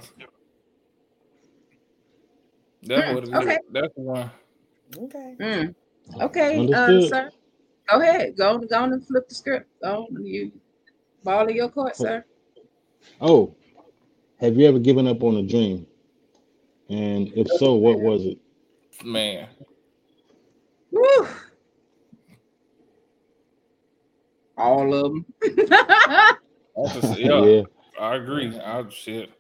[2.83, 3.59] That's Hmm, what okay.
[3.73, 4.31] That's the one.
[4.99, 5.37] Okay.
[5.41, 5.75] Mm.
[6.21, 7.09] Okay, uh, Understood.
[7.09, 7.31] sir.
[7.89, 8.37] Go ahead.
[8.37, 9.69] Go on, go on and flip the script.
[9.83, 10.53] Go on, you
[11.25, 12.25] ball of your court, sir.
[13.21, 13.55] Oh,
[14.39, 15.87] have you ever given up on a dream?
[16.93, 18.39] And if so, what was it?
[19.03, 19.49] Man.
[20.91, 21.27] Woo.
[24.59, 25.25] All of them.
[26.93, 27.63] Just- yeah, yeah.
[27.99, 28.55] I agree.
[28.59, 29.31] I shit.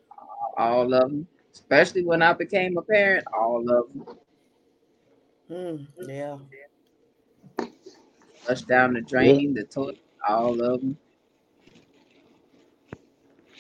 [0.56, 1.26] all of them.
[1.52, 3.26] Especially when I became a parent.
[3.38, 4.16] All of them.
[5.48, 6.38] Hmm, yeah.
[8.44, 9.98] Flush down the drain, the toilet.
[10.26, 10.96] All of them.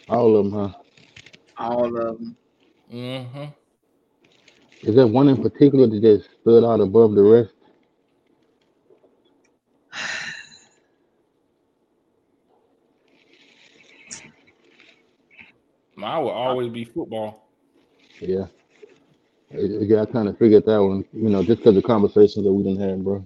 [0.08, 0.78] All of them, huh?
[1.58, 2.36] All of them.
[2.90, 3.44] Mm-hmm.
[4.82, 7.52] Is there one in particular that just stood out above the rest?
[16.02, 17.48] I will always be football.
[18.20, 18.46] Yeah.
[19.50, 22.62] Yeah, I kind of figured that one, you know, just because of conversations that we
[22.62, 23.24] didn't have, bro.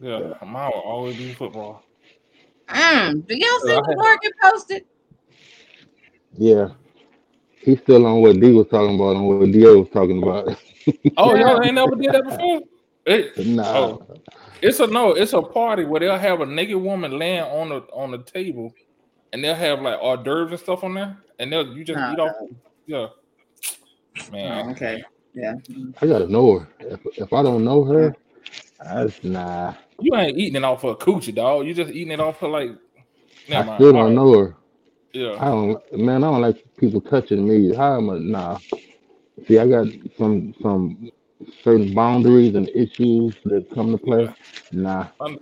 [0.00, 1.82] Yeah, mine will always be football.
[2.68, 4.84] Mm, do y'all see Yeah, the had- Morgan posted?
[6.36, 6.68] Yeah.
[7.66, 10.56] He's still on what D was talking about and what DA was talking about.
[11.16, 12.60] Oh, y'all ain't never did that before?
[13.06, 13.76] It, nah.
[13.76, 14.06] Oh.
[14.62, 17.80] it's a no, it's a party where they'll have a naked woman laying on the
[17.92, 18.72] on the table
[19.32, 22.12] and they'll have like hors d'oeuvres and stuff on there, and they'll you just Nah,
[22.12, 22.36] eat off.
[22.86, 23.08] Yeah.
[23.08, 25.02] Oh, Man, okay.
[25.34, 25.54] Yeah.
[26.00, 26.68] I gotta know her.
[26.78, 28.14] If, if I don't know her,
[28.80, 29.74] that's nah.
[29.98, 31.66] you ain't eating it off her coochie, dog.
[31.66, 32.70] You just eating it off her like.
[33.48, 33.78] Never I mind.
[33.78, 34.14] still don't right.
[34.14, 34.56] know her.
[35.16, 35.40] Yeah.
[35.40, 37.74] I don't man, I don't like people touching me.
[37.74, 38.58] How am I nah.
[39.48, 39.88] See, I got
[40.18, 41.10] some some
[41.64, 44.28] certain boundaries and issues that come to play.
[44.72, 45.08] Nah.
[45.20, 45.38] Un-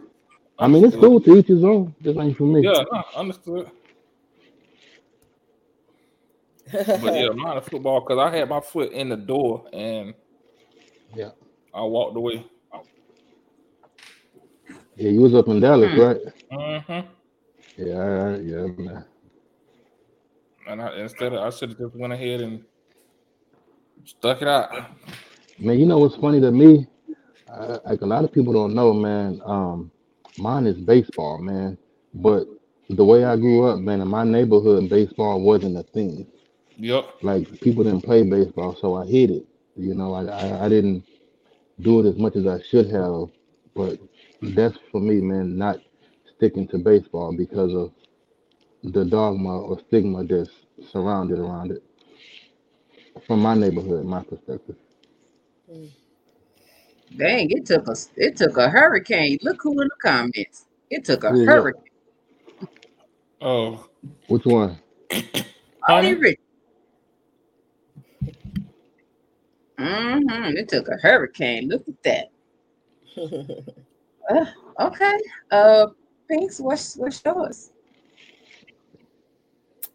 [0.58, 1.94] I mean it's cool to each his own.
[2.00, 2.62] This ain't for me.
[2.62, 3.70] Yeah, no, understood.
[6.96, 10.14] But yeah, mine is football because I had my foot in the door and
[11.14, 11.30] Yeah.
[11.74, 12.44] I walked away.
[14.96, 15.96] Yeah, you was up in Dallas, Hmm.
[15.96, 16.18] right?
[16.52, 17.08] Mm-hmm.
[17.78, 19.04] Yeah, yeah, man.
[20.66, 22.64] And I, instead of, I should have just went ahead and
[24.04, 24.70] stuck it out.
[25.58, 26.86] Man, you know what's funny to me?
[27.48, 29.40] Uh, like a lot of people don't know, man.
[29.44, 29.90] Um,
[30.38, 31.78] mine is baseball, man.
[32.14, 32.46] But
[32.90, 36.26] the way I grew up, man, in my neighborhood, baseball wasn't a thing.
[36.76, 37.22] Yep.
[37.22, 39.46] Like people didn't play baseball, so I hit it.
[39.76, 41.04] You know, I, I I didn't
[41.80, 43.28] do it as much as I should have.
[43.74, 43.98] But
[44.42, 45.78] that's for me, man, not
[46.36, 47.92] sticking to baseball because of
[48.84, 50.50] the dogma or stigma that's
[50.90, 51.82] surrounded around it.
[53.26, 54.76] From my neighborhood, my perspective.
[57.16, 58.10] Dang, it took us.
[58.16, 59.38] It took a hurricane.
[59.42, 60.66] Look who in the comments.
[60.90, 61.52] It took a Who is that?
[61.52, 61.82] hurricane.
[63.40, 63.86] Oh,
[64.28, 64.78] Which one?
[65.10, 65.46] Honey
[65.82, 66.14] honey.
[66.14, 66.40] Rich.
[69.78, 70.56] Mm-hmm.
[70.56, 71.68] It took a hurricane.
[71.68, 72.30] Look at that.
[74.30, 74.46] Uh,
[74.80, 75.18] okay.
[75.50, 75.88] Uh,
[76.30, 77.72] Pinks, what's what's yours?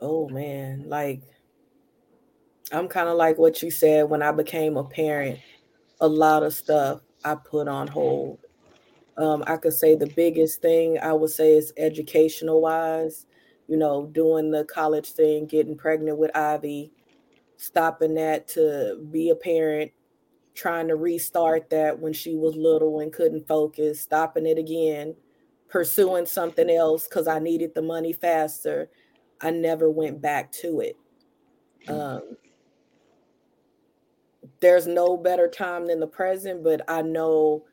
[0.02, 1.22] Oh man, like
[2.72, 5.40] I'm kind of like what you said when I became a parent.
[6.02, 8.40] A lot of stuff I put on hold.
[9.18, 13.26] Um, I could say the biggest thing I would say is educational wise,
[13.68, 16.94] you know, doing the college thing, getting pregnant with Ivy,
[17.58, 19.92] stopping that to be a parent,
[20.54, 25.16] trying to restart that when she was little and couldn't focus, stopping it again,
[25.70, 28.90] pursuing something else because I needed the money faster.
[29.42, 30.98] I never went back to it.
[31.88, 32.38] Um,
[34.60, 37.66] there's no better time than the present, but I know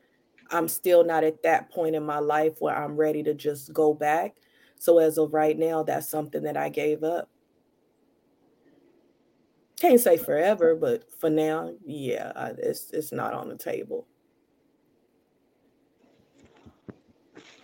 [0.51, 3.93] I'm still not at that point in my life where I'm ready to just go
[3.93, 4.37] back.
[4.79, 7.29] So as of right now, that's something that I gave up.
[9.79, 14.07] Can't say forever, but for now, yeah, I, it's it's not on the table.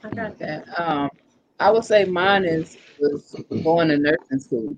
[0.04, 0.68] I got that.
[0.80, 1.10] Um,
[1.60, 4.76] I would say mine is was going to nursing school.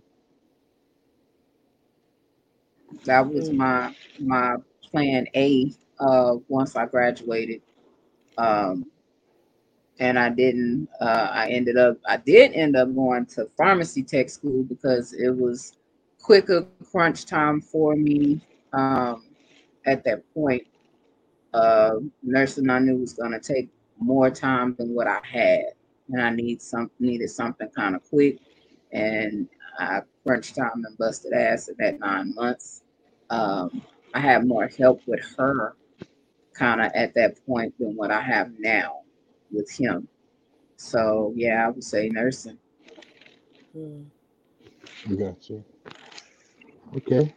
[3.06, 3.54] That was Mm.
[3.54, 4.56] my my
[4.92, 5.72] plan A.
[6.00, 7.62] Uh, once I graduated,
[8.38, 8.86] um,
[10.00, 10.88] and I didn't.
[11.00, 11.98] Uh, I ended up.
[12.08, 15.74] I did end up going to pharmacy tech school because it was
[16.22, 18.42] quicker crunch time for me.
[18.74, 19.24] Um,
[19.86, 20.64] at that point,
[21.54, 21.94] uh,
[22.24, 23.70] nursing I knew was going to take
[24.00, 25.64] more time than what I had,
[26.10, 28.40] and I need some needed something kind of quick,
[28.92, 29.48] and
[29.80, 32.84] I crunched time and busted ass in that nine months.
[33.30, 33.82] Um,
[34.14, 35.76] I had more help with her,
[36.54, 39.02] kind of at that point than what I have now
[39.52, 40.08] with him.
[40.78, 42.58] So yeah, I would say nursing.
[43.76, 44.06] Mm.
[45.18, 45.64] Gotcha.
[46.96, 47.34] Okay.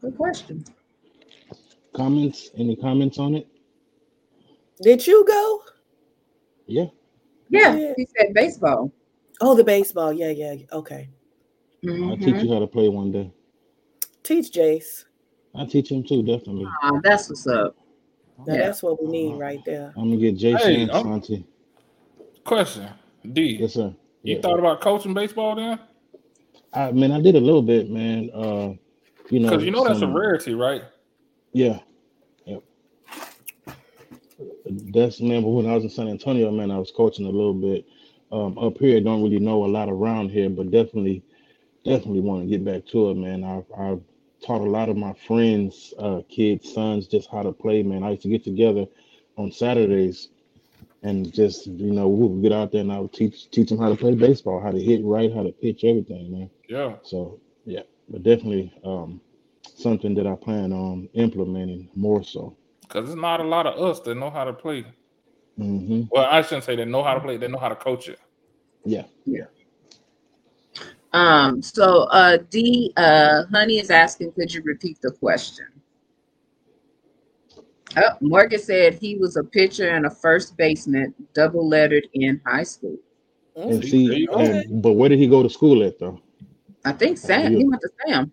[0.00, 0.64] Good question.
[1.94, 2.50] Comments?
[2.56, 3.48] Any comments on it?
[4.82, 5.62] Did you go?
[6.66, 6.86] Yeah.
[7.48, 7.92] Yeah, Yeah.
[7.96, 8.92] he said baseball.
[9.40, 10.12] Oh, the baseball.
[10.12, 10.54] Yeah, yeah.
[10.72, 11.08] Okay.
[11.86, 12.24] I'll Mhm.
[12.24, 13.30] teach you how to play one day.
[14.22, 15.04] Teach Jace.
[15.54, 16.66] I'll teach him too, definitely.
[16.82, 17.76] Ah, that's what's up.
[18.46, 18.66] Now Yeah.
[18.66, 19.92] that's what we need right there.
[19.96, 21.46] I'm gonna get Jason Hey, and I'm- Santi.
[22.44, 22.88] Question.
[23.32, 23.56] D.
[23.60, 23.94] Yes, sir.
[24.22, 24.40] You Yeah.
[24.40, 25.78] thought about coaching baseball then?
[26.72, 28.30] I mean, I did a little bit, man.
[28.34, 28.74] Uh,
[29.30, 30.82] you know, Because you know that's a rarity, right?
[31.52, 31.80] Yeah.
[34.68, 37.54] That's man, but when I was in San Antonio, man, I was coaching a little
[37.54, 37.86] bit.
[38.32, 41.22] Um, up here, don't really know a lot around here, but definitely,
[41.84, 43.44] definitely want to get back to it, man.
[43.44, 44.00] I've, I've
[44.44, 48.02] taught a lot of my friends, uh, kids, sons, just how to play, man.
[48.02, 48.86] I used to get together
[49.36, 50.28] on Saturdays
[51.02, 53.78] and just, you know, we would get out there and I would teach teach them
[53.78, 56.50] how to play baseball, how to hit right, how to pitch, everything, man.
[56.68, 56.96] Yeah.
[57.02, 59.20] So yeah, but definitely um,
[59.74, 62.56] something that I plan on implementing more so.
[62.88, 64.84] Because there's not a lot of us that know how to play.
[65.56, 68.08] hmm Well, I shouldn't say they know how to play, they know how to coach
[68.08, 68.18] it.
[68.84, 69.04] Yeah.
[69.24, 69.46] Yeah.
[71.12, 75.66] Um, so uh D uh Honey is asking, could you repeat the question?
[77.96, 82.64] Oh, Morgan said he was a pitcher and a first baseman, double lettered in high
[82.64, 82.96] school.
[83.56, 83.88] And Mm.
[83.88, 84.38] see, There you go.
[84.40, 86.20] and, but where did he go to school at though?
[86.84, 88.32] I think Sam, he went to Sam.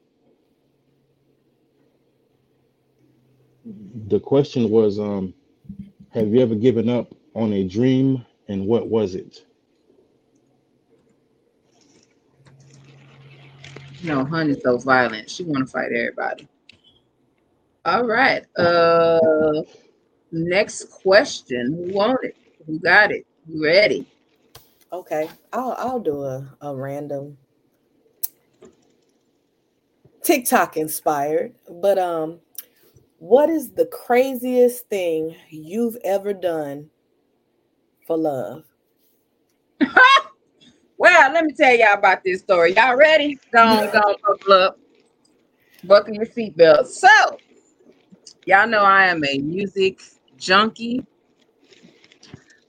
[4.08, 5.34] The question was, um,
[6.12, 9.46] have you ever given up on a dream, and what was it?
[14.04, 15.30] No, Honey's so violent.
[15.30, 16.48] She wanna fight everybody.
[17.86, 18.46] All right.
[18.58, 19.64] Uh
[20.32, 21.74] next question.
[21.74, 22.36] Who want it?
[22.68, 23.26] Who got it?
[23.48, 24.06] Who ready?
[24.92, 27.38] Okay, I'll I'll do a, a random
[30.24, 32.40] TikTok inspired, but um,
[33.24, 36.90] What is the craziest thing you've ever done
[38.06, 38.66] for love?
[40.98, 42.74] well, let me tell y'all about this story.
[42.74, 43.40] Y'all ready?
[43.54, 44.80] Go on, go on, buckle up.
[45.86, 46.88] Buckle your seatbelt.
[46.88, 47.08] So,
[48.46, 50.02] y'all know I am a music
[50.36, 51.06] junkie.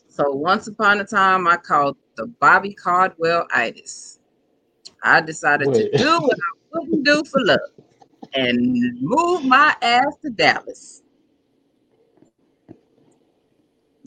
[0.09, 4.21] So once upon a time, I called the Bobby Caldwell itis.
[5.03, 5.91] I decided Wait.
[5.91, 7.59] to do what I wouldn't do for love
[8.35, 11.03] and move my ass to Dallas.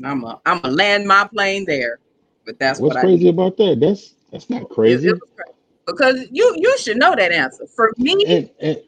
[0.03, 1.99] I'm a I'm a land my plane there,
[2.45, 3.79] but that's What's what crazy about that?
[3.79, 5.07] That's that's not crazy.
[5.09, 5.57] it was crazy.
[5.87, 7.65] because you you should know that answer.
[7.75, 8.81] For me, And, and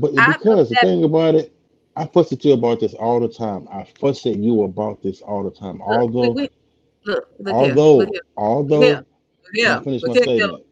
[0.00, 1.52] but I because the thing about it,
[1.96, 3.66] I fuss at you about this all the time.
[3.72, 5.78] I fuss at you about this all the time.
[5.78, 6.50] look, Although, look,
[7.04, 10.64] look, although, here, although, here, Let here, me finish my statement.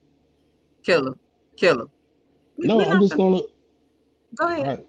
[0.85, 1.15] killer,
[1.57, 1.87] killer.
[2.57, 3.52] We- No, we I'm just gonna- gonna.
[4.37, 4.67] Go ahead.
[4.67, 4.87] Right.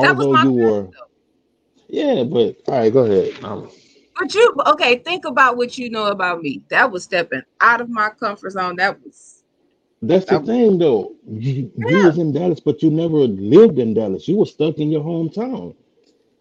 [0.00, 1.08] That was Although my you were, though.
[1.88, 3.44] yeah, but all right, go ahead.
[3.44, 3.70] Um,
[4.18, 4.98] But you okay?
[4.98, 6.62] Think about what you know about me.
[6.70, 8.76] That was stepping out of my comfort zone.
[8.76, 9.44] That was
[10.02, 11.16] that's the that, thing, though.
[11.26, 14.28] You, you was in Dallas, but you never lived in Dallas.
[14.28, 15.74] You were stuck in your hometown.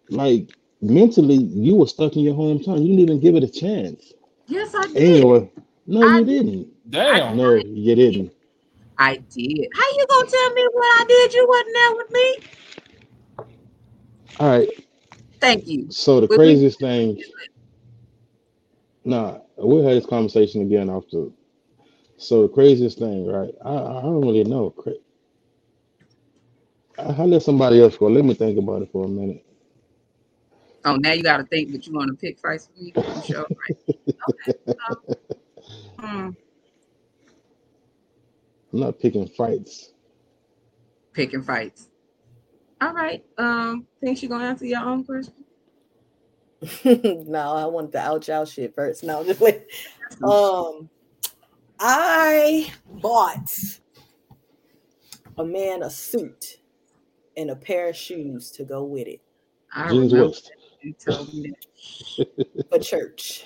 [0.09, 2.81] Like mentally, you were stuck in your hometown.
[2.81, 4.13] You didn't even give it a chance.
[4.47, 4.97] Yes, I did.
[4.97, 5.51] Anyway,
[5.87, 6.45] no, I you did.
[6.45, 6.91] didn't.
[6.91, 7.37] Damn.
[7.37, 8.31] No, you didn't.
[8.99, 9.69] I did.
[9.75, 11.33] How you gonna tell me what I did?
[11.33, 12.37] You wasn't there with me.
[14.39, 14.69] All right.
[15.41, 15.89] Thank you.
[15.89, 17.21] So the We, we, craziest thing,
[19.05, 21.27] nah, we'll have this conversation again after.
[22.17, 23.53] So the craziest thing, right?
[23.65, 24.73] I, I don't really know.
[26.99, 28.07] I, I let somebody else go.
[28.07, 29.45] Let me think about it for a minute.
[30.85, 32.95] oh, now you got to think that you want to pick fights with me.
[33.21, 33.47] Sure?
[33.49, 33.77] Right.
[34.29, 34.53] Okay.
[34.89, 35.01] So,
[35.99, 36.29] hmm,
[38.73, 39.93] I'm not picking fights.
[41.13, 41.89] picking fights.
[42.81, 43.25] All right.
[43.37, 45.33] Um, think you're gonna answer your own question?
[47.27, 49.03] no, I wanted to out y'all shit first.
[49.03, 49.65] No, just wait.
[50.23, 50.89] Um,
[51.79, 52.71] I
[53.01, 53.49] bought
[55.37, 56.57] a man a suit
[57.35, 59.21] and a pair of shoes to go with it
[59.73, 60.51] I remember West.
[60.81, 61.53] you told me
[62.17, 62.65] that.
[62.71, 63.45] for church.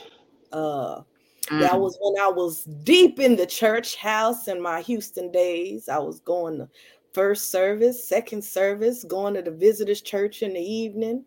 [0.52, 1.02] Uh,
[1.50, 1.80] that Mm.
[1.80, 5.90] was when I was deep in the church house in my Houston days.
[5.90, 6.70] I was going to
[7.14, 11.26] first service, second service, going to the visitors church in the evening.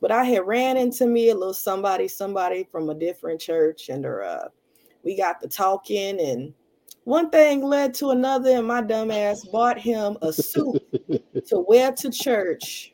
[0.00, 4.04] But I had ran into me a little somebody, somebody from a different church, and
[4.04, 4.48] uh,
[5.04, 6.54] we got the talking, and
[7.04, 10.82] one thing led to another, and my dumbass bought him a suit
[11.46, 12.92] to wear to church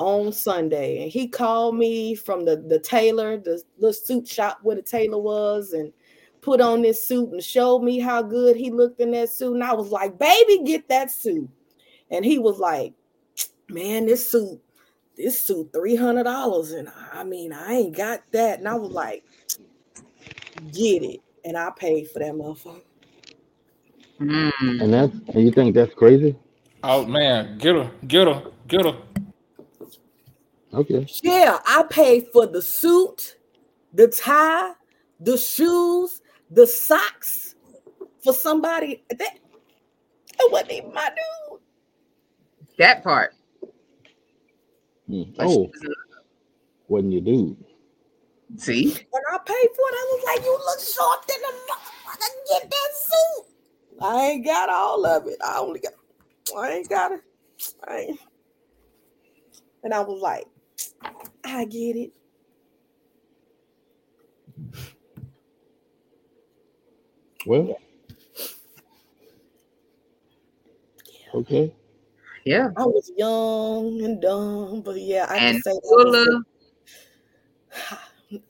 [0.00, 1.02] on Sunday.
[1.02, 5.18] And he called me from the, the tailor, the little suit shop where the tailor
[5.18, 5.92] was, and
[6.40, 9.54] put on this suit and showed me how good he looked in that suit.
[9.54, 11.48] And I was like, baby, get that suit.
[12.10, 12.94] And he was like,
[13.68, 14.58] man, this suit,
[15.18, 16.78] this suit, $300.
[16.78, 18.58] And I mean, I ain't got that.
[18.58, 19.22] And I was like,
[20.72, 21.20] get it.
[21.44, 22.80] And I paid for that motherfucker.
[24.18, 24.82] Mm.
[24.82, 26.36] And that's, and you think that's crazy?
[26.82, 28.96] Oh man, get her, get her, get her.
[30.72, 31.06] Okay.
[31.22, 33.36] Yeah, I paid for the suit,
[33.92, 34.72] the tie,
[35.18, 37.56] the shoes, the socks
[38.22, 39.38] for somebody that
[40.38, 41.60] it wasn't even my dude.
[42.78, 43.34] That part.
[45.08, 45.22] Hmm.
[45.38, 46.24] Oh, was a-
[46.88, 47.56] wasn't your dude?
[48.56, 52.48] see, When I paid for it, I was like, "You look short than a motherfucker.
[52.48, 53.46] Get that suit."
[54.00, 55.36] I ain't got all of it.
[55.44, 55.92] I only got.
[56.56, 57.20] I ain't got it.
[57.86, 58.20] I ain't.
[59.84, 60.46] And I was like,
[61.44, 62.12] "I get it."
[67.46, 67.78] Well,
[71.34, 71.74] okay.
[72.44, 76.26] yeah, I was young and dumb, but yeah, I and can say that full was
[76.26, 76.44] of
[78.30, 78.42] the,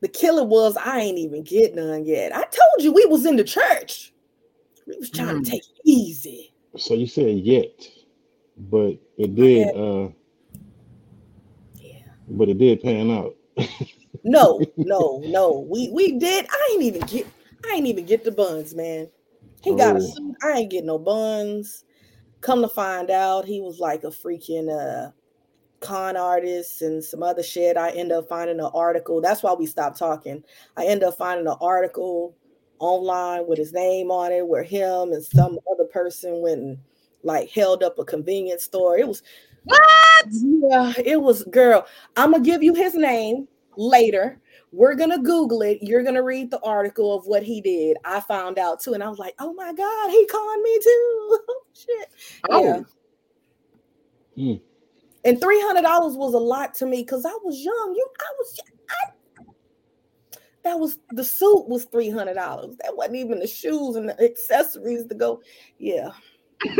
[0.00, 2.34] the killer was I ain't even get none yet.
[2.34, 4.12] I told you we was in the church.
[4.86, 5.44] We was trying Mm.
[5.44, 6.52] to take it easy.
[6.76, 7.86] So you said yet,
[8.56, 9.68] but it did.
[9.68, 10.08] had, Uh, yeah.
[12.36, 13.36] But it did pan out.
[14.24, 15.66] No, no, no.
[15.68, 16.46] We we did.
[16.50, 17.26] I ain't even get.
[17.64, 19.08] I ain't even get the buns, man.
[19.62, 20.36] He got a Oh, suit.
[20.42, 21.84] I ain't get no buns.
[22.40, 25.12] Come to find out, he was like a freaking uh
[25.80, 27.76] con artist and some other shit.
[27.76, 29.20] I end up finding an article.
[29.20, 30.42] That's why we stopped talking.
[30.76, 32.36] I end up finding an article
[32.78, 36.78] online with his name on it, where him and some other person went and
[37.22, 38.98] like held up a convenience store.
[38.98, 39.22] It was
[39.64, 40.26] what?
[40.30, 41.86] yeah, it was girl.
[42.16, 44.40] I'm gonna give you his name later.
[44.72, 45.78] We're gonna Google it.
[45.82, 47.96] You're gonna read the article of what he did.
[48.04, 51.38] I found out too, and I was like, oh my god, he conned me too.
[51.74, 52.08] Shit.
[52.50, 52.56] Yeah.
[52.56, 52.84] Oh,
[54.36, 54.54] hmm.
[55.24, 57.94] And three hundred dollars was a lot to me because I was young.
[57.96, 58.60] You, I was.
[58.90, 59.12] I,
[60.64, 62.76] that was the suit was three hundred dollars.
[62.82, 65.42] That wasn't even the shoes and the accessories to go.
[65.78, 66.12] Yeah,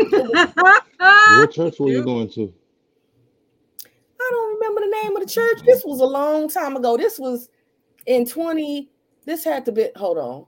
[0.97, 2.53] What church were you going to?
[4.23, 5.61] I don't remember the name of the church.
[5.65, 6.97] This was a long time ago.
[6.97, 7.49] This was
[8.05, 8.89] in 20.
[9.25, 10.45] This had to be, hold on.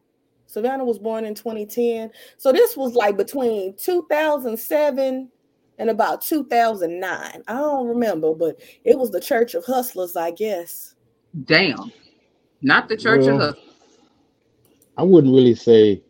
[0.47, 2.11] Savannah was born in 2010.
[2.37, 5.29] So this was like between 2007
[5.77, 7.43] and about 2009.
[7.47, 10.95] I don't remember, but it was the Church of Hustlers, I guess.
[11.43, 11.91] Damn.
[12.61, 13.57] Not the church of Well, us.
[14.97, 16.01] I wouldn't really say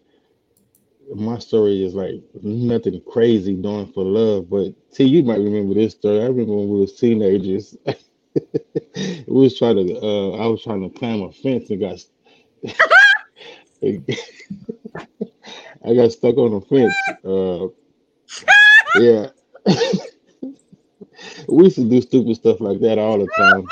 [1.16, 5.92] my story is like nothing crazy doing for love, but T, you might remember this
[5.94, 6.22] story.
[6.22, 7.76] I remember when we was teenagers.
[7.86, 12.00] we was trying to uh I was trying to climb a fence and got
[15.86, 16.94] I got stuck on a fence.
[17.26, 17.68] Uh
[19.00, 19.28] yeah.
[21.50, 23.68] we used to do stupid stuff like that all the time.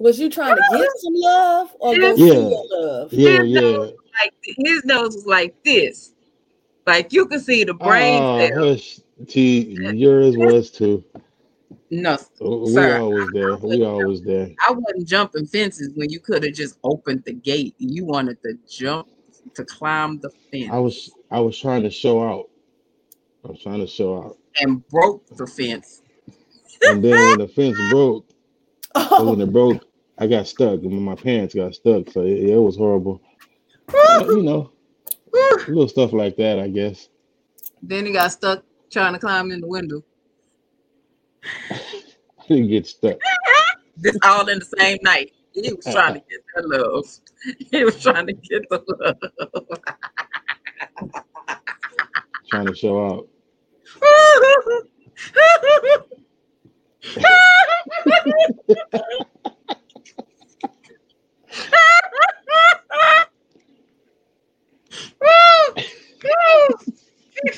[0.00, 2.32] Was you trying to get some love or go Yeah.
[2.32, 2.62] see Yeah.
[2.70, 3.12] love?
[3.12, 3.60] Yeah, His yeah.
[3.60, 6.12] nose was like his nose was like this.
[6.86, 8.52] Like you could see the brain Oh, cells.
[8.58, 9.00] hush.
[9.28, 11.04] T, yours was too.
[11.90, 13.56] No, We Sir, always there.
[13.56, 14.50] We always there.
[14.66, 17.74] I wasn't jumping fences when you could have just opened the gate.
[17.78, 19.08] You wanted to jump
[19.54, 22.48] to climb the fence I was I was trying to show out.
[23.44, 24.38] I was trying to show out.
[24.60, 26.02] and broke the fence.
[26.82, 28.26] And then when the fence broke,
[28.96, 29.30] or oh.
[29.30, 29.84] when Oh, it broke,
[30.18, 30.82] I got stuck.
[30.82, 32.10] And my pants got stuck.
[32.10, 33.20] So it, it was horrible.
[33.86, 34.72] But, you know,
[35.68, 37.08] little stuff like that, I guess.
[37.82, 38.64] Then he got stuck
[38.94, 40.02] trying to climb in the window.
[42.44, 43.18] he didn't get stuck.
[43.96, 45.32] This all in the same night.
[45.52, 47.06] He was trying to get that love.
[47.70, 49.16] He was trying to get the love.
[52.50, 53.28] Trying to show out.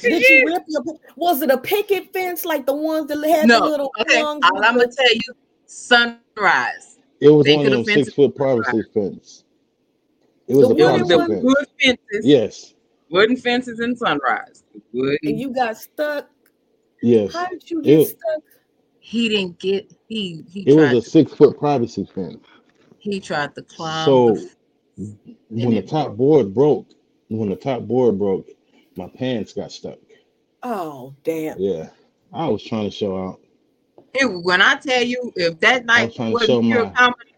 [0.02, 0.82] Did you rip your?
[1.16, 4.44] Was it a picket fence like the ones that had No, the little Okay, prongs
[4.44, 5.32] all I'm gonna tell you,
[5.66, 6.98] sunrise.
[7.20, 9.44] It was They one of them six foot privacy fence.
[10.48, 11.44] It was The a It was wooden privacy fence.
[11.44, 12.74] wood fences, Yes.
[13.10, 14.62] wooden fences in sunrise.
[14.92, 16.28] and you got stuck?
[17.02, 17.32] Yes.
[17.32, 18.42] How did you get It- stuck?
[18.98, 19.92] He didn't get.
[20.08, 22.44] He he It was a to, six foot privacy fence.
[22.98, 24.04] he tried to climb.
[24.04, 24.36] So
[24.96, 26.88] the, when the top board broke,
[27.28, 28.48] when the top board broke,
[28.96, 29.98] my pants got stuck.
[30.62, 31.58] Oh damn!
[31.58, 31.88] Yeah.
[32.32, 33.40] I was trying to show out.
[34.14, 36.84] it, when I tell you, if that I night was trying to show wasn't pure
[36.86, 37.30] my comedy,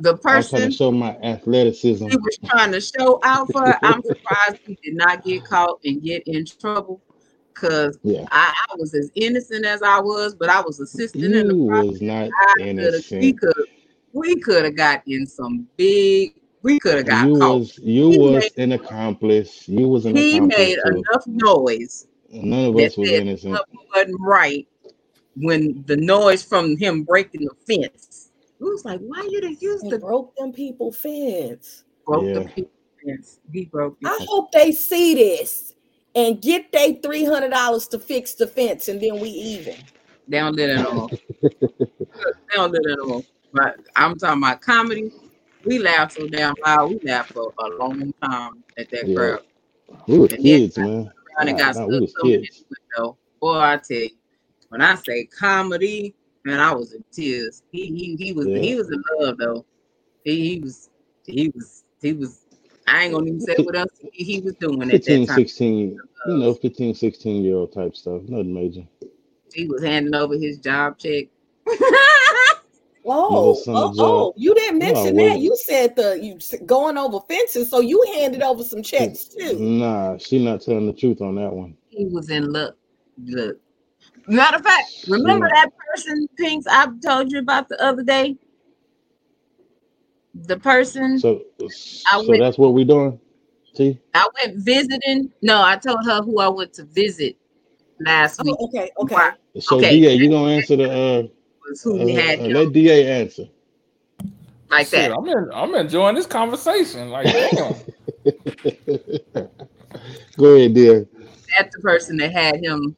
[0.00, 2.08] the I was trying to show my athleticism.
[2.08, 6.02] he was trying to show out for, I'm surprised he did not get caught and
[6.02, 7.00] get in trouble.
[7.54, 8.26] Cause Yeah.
[8.32, 11.90] I, I was as innocent as I was, but I was assisting in the process.
[11.92, 13.66] was not I coulda- we could
[14.12, 16.34] we could have got in some big
[16.64, 17.58] we could have got You caught.
[17.58, 19.68] was you He was made- an accomplice.
[19.68, 21.04] You was an He accomplice made too.
[21.12, 23.56] enough noise None of us was said innocent.
[23.56, 24.66] something wasn't right
[25.36, 28.30] when the noise from him breaking the fence.
[28.60, 31.84] It was like, why you done use the broke them people fence.
[32.06, 32.34] broke Yeah.
[32.34, 32.64] the pe-
[33.04, 33.40] fence?
[33.52, 34.26] He broke I it.
[34.28, 35.74] hope they see this
[36.14, 39.76] and get they three hundred dollars to fix the fence, and then we even.
[40.26, 41.08] They don't let it on.
[41.42, 41.58] they
[42.54, 43.22] don't let it on.
[43.52, 45.12] But I'm talking about comedy.
[45.66, 46.90] We laughed so damn loud.
[46.90, 49.14] We laughed for a long time at that Yeah.
[49.16, 49.40] crowd.
[50.06, 51.10] We were And kids, man.
[51.38, 52.64] and Nah, got nah, we was kids.
[52.96, 53.16] window.
[53.40, 54.10] Boy, I tell you,
[54.68, 56.14] when I say comedy,
[56.44, 57.62] man, I was in tears.
[57.72, 58.58] He he he was Yeah.
[58.58, 59.64] he was in love though.
[60.24, 60.90] He, he was
[61.26, 62.40] he was he was.
[62.86, 65.36] I ain't gonna even say what else he, he was doing at 15, that time.
[65.36, 68.22] 16, you know, 15, 16 year old type stuff.
[68.28, 68.86] Nothing major.
[69.54, 71.26] He was handing over his job check.
[73.06, 75.40] Oh, oh, oh, you didn't mention well- that.
[75.40, 79.58] You said the you going over fences, so you handed over some checks too.
[79.58, 81.76] Nah, she not telling the truth on that one.
[81.90, 82.76] he was in luck.
[83.24, 83.58] Look.
[84.26, 85.62] Matter of fact, remember Yeah.
[85.64, 88.36] that person, Pinks, I told you about the other day?
[90.34, 91.68] The person So, I
[92.22, 93.20] so went- that's what we doing.
[93.74, 95.30] See, I went visiting.
[95.42, 97.36] No, I told her who I went to visit
[98.00, 98.56] last week.
[98.58, 99.30] Oh, okay, okay.
[99.60, 100.00] So Okay.
[100.00, 101.22] Da, you gonna answer the uh,
[101.68, 103.44] Was who had him let Da answer.
[104.70, 105.16] like Shit, that.
[105.16, 107.10] I'm in, I'm enjoying this conversation.
[107.10, 107.74] Like, damn.
[110.36, 111.06] Go ahead, dear.
[111.56, 112.96] That's the person that had him.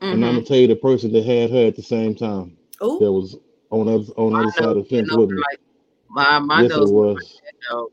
[0.00, 0.44] And I'm gonna mm-hmm.
[0.46, 2.56] tell you the person that had her at the same time.
[2.82, 3.36] Ooh, That was
[3.70, 5.36] on the other on the My other side of the fence with me.
[5.50, 5.60] like,
[6.08, 7.40] my my Yes, it nose, was.
[7.44, 7.88] you know,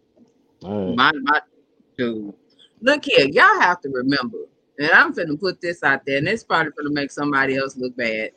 [0.63, 0.95] All right.
[0.95, 1.41] my my
[1.97, 2.33] dude.
[2.81, 4.39] Look here, y'all have to remember
[4.79, 7.95] and I'm finna put this out there, and it's probably gonna make somebody else look
[7.95, 8.31] bad.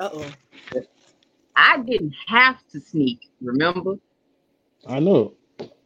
[0.00, 0.26] Uh oh.
[1.54, 3.96] I didn't have to sneak, remember?
[4.86, 5.34] I know.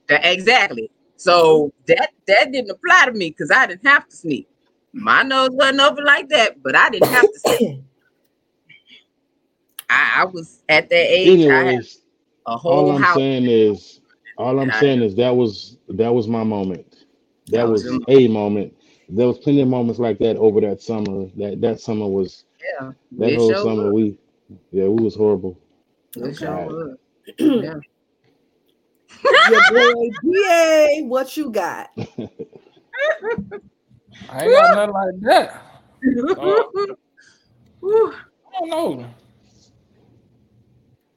[0.09, 0.91] Exactly.
[1.17, 4.49] So that that didn't apply to me because I didn't have to sneak.
[4.93, 7.81] My nose wasn't open like that, but I didn't have to sneak.
[9.91, 11.47] I, I was at that age.
[11.49, 12.03] I had Anyways,
[12.47, 13.17] a whole all I'm house.
[13.17, 14.01] saying is,
[14.39, 17.05] all I'm I- saying is that was that was my moment.
[17.49, 18.76] That That was was your a moment.
[19.09, 21.27] There was plenty of moments like that over that summer.
[21.37, 22.45] That that summer was
[22.81, 23.91] Yeah, that it whole summer.
[23.91, 23.93] was.
[23.93, 24.19] We
[24.73, 25.59] yeah, we was horrible.
[26.17, 26.97] It sure was.
[27.39, 27.75] Yeah.
[29.49, 31.91] Your boy DA, what you got?
[34.29, 35.63] I ain't got nothing like that.
[37.81, 38.15] Whew.
[38.57, 39.15] I don't know.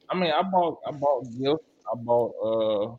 [0.10, 1.64] I mean, I bought I bought gifts.
[1.92, 2.96] I bought uh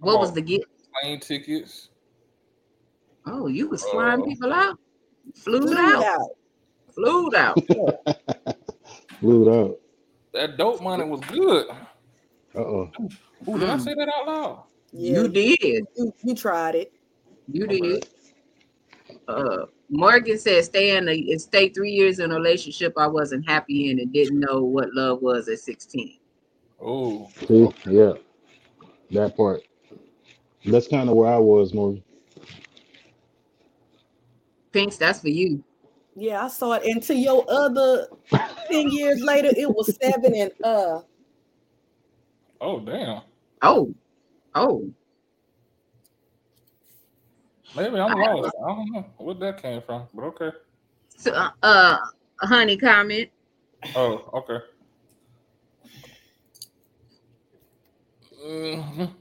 [0.00, 0.66] what was the gift?
[1.00, 1.90] plane tickets.
[3.30, 4.78] Oh, you was flying Uh, people out.
[5.34, 6.04] Flew Flew out.
[6.04, 6.28] out.
[6.94, 7.58] Flew out.
[9.20, 9.78] flew it out.
[10.34, 11.66] That dope money was good.
[12.54, 12.90] Uh oh.
[13.48, 14.62] Ooh, did I say that out loud?
[14.92, 15.86] Yeah, You did.
[15.96, 16.92] you, you tried it.
[17.52, 18.08] You did.
[19.26, 23.90] Uh, Morgan said, "Stay in a stay three years in a relationship I wasn't happy
[23.90, 26.18] in and didn't know what love was at 16."
[26.80, 28.12] Oh, See, yeah,
[29.10, 29.62] that part.
[30.64, 32.02] That's kind of where I was, Morgan.
[34.72, 35.62] Pinks, that's for you.
[36.14, 36.84] Yeah, I saw it.
[36.84, 38.08] And to your other
[38.70, 41.00] 10 years later, it was seven and uh
[42.60, 43.22] oh, damn.
[43.62, 43.94] Oh,
[44.54, 44.92] oh,
[47.76, 48.54] Maybe I'm lost.
[48.64, 50.50] I don't know where that came from, but okay.
[51.16, 51.98] so, uh, uh,
[52.40, 53.28] honey, comment.
[53.94, 54.64] Oh, okay.
[58.44, 59.14] Mhm.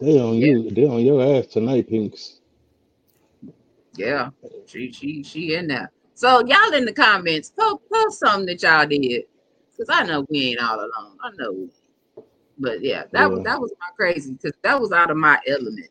[0.00, 0.70] They on you.
[0.70, 2.39] They on your ass tonight, Pinks.
[4.00, 4.30] Yeah,
[4.64, 5.92] she she she in there.
[6.14, 9.24] So y'all in the comments, post, post something that y'all did,
[9.76, 11.18] cause I know we ain't all alone.
[11.22, 11.68] I know,
[12.58, 15.90] but yeah, that was that was my crazy, cause that was out of my element,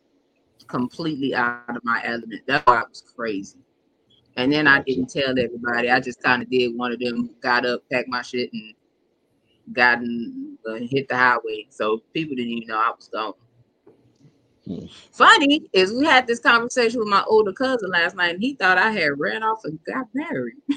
[0.65, 2.41] completely out of my element.
[2.47, 3.59] That's why I was crazy.
[4.37, 5.91] And then I didn't tell everybody.
[5.91, 8.73] I just kind of did one of them, got up, packed my shit, and
[9.71, 11.67] got in, uh, hit the highway.
[11.69, 13.33] So people didn't even know I was gone.
[15.11, 18.77] Funny is we had this conversation with my older cousin last night, and he thought
[18.77, 20.55] I had ran off and got married.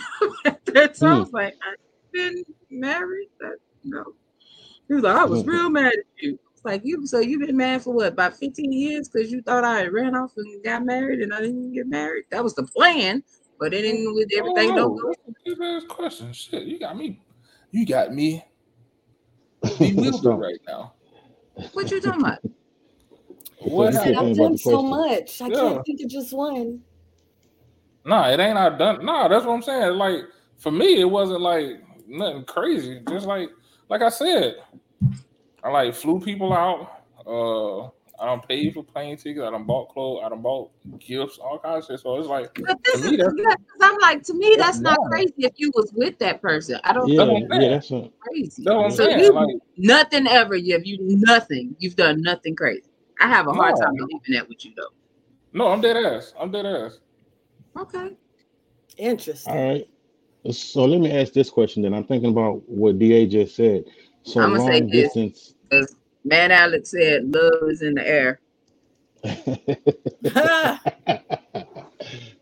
[0.94, 1.20] so I Hmm.
[1.20, 1.76] was like, I've
[2.12, 3.28] been married?
[3.40, 4.04] That, no.
[4.88, 5.48] He was like, I was Hmm.
[5.50, 6.38] real mad at you.
[6.52, 9.64] It's like you so you've been mad for what about 15 years because you thought
[9.64, 12.24] I had ran off and got married and I didn't get married.
[12.30, 13.22] That was the plan,
[13.58, 15.14] but it didn't with everything Oh, don't go.
[15.26, 16.32] that's a good ass question.
[16.32, 17.20] Shit, you got me.
[17.70, 18.44] You got me
[19.78, 20.94] bewildered right now.
[21.72, 22.38] What you talking about?
[23.64, 25.40] What Because said, I've thinking done so much.
[25.42, 25.56] I Yeah.
[25.56, 26.80] can't think of just one.
[28.04, 29.04] Nah, it ain't I done.
[29.04, 29.96] Nah, that's what I'm saying.
[29.96, 30.20] Like
[30.58, 33.00] for me, it wasn't like nothing crazy.
[33.06, 33.50] Just like
[33.88, 34.56] like I said,
[35.62, 36.90] I like flew people out.
[37.24, 37.84] Uh,
[38.20, 39.44] I don't pay for plane tickets.
[39.46, 40.22] I don't bought clothes.
[40.24, 41.38] I don't bought gifts.
[41.38, 42.00] All kinds of shit.
[42.00, 44.54] So it's like But this To is me, that's- yeah, 'cause I'm like to me
[44.56, 45.10] that's that's not normal.
[45.12, 46.80] crazy if you was with that person.
[46.84, 48.64] I don't Yeah, think what yeah, that's a, crazy.
[48.64, 49.20] that's what I'm So saying.
[49.20, 50.56] you Like nothing ever.
[50.56, 51.76] You have you nothing.
[51.78, 52.82] You've done nothing crazy.
[53.22, 53.80] I have a hard No.
[53.80, 54.88] time believing that with you though.
[55.52, 56.34] no, I'm dead ass.
[56.38, 56.98] I'm dead ass.
[57.78, 58.10] Okay.
[58.98, 59.52] Interesting.
[59.52, 59.88] all right.
[60.50, 61.82] So let me ask this question.
[61.82, 63.84] Then I'm thinking about what Da just said.
[64.24, 65.14] So I'ma say long this.
[65.14, 65.54] distance.
[65.70, 65.94] Because
[66.24, 68.40] man Alex said love is in the air.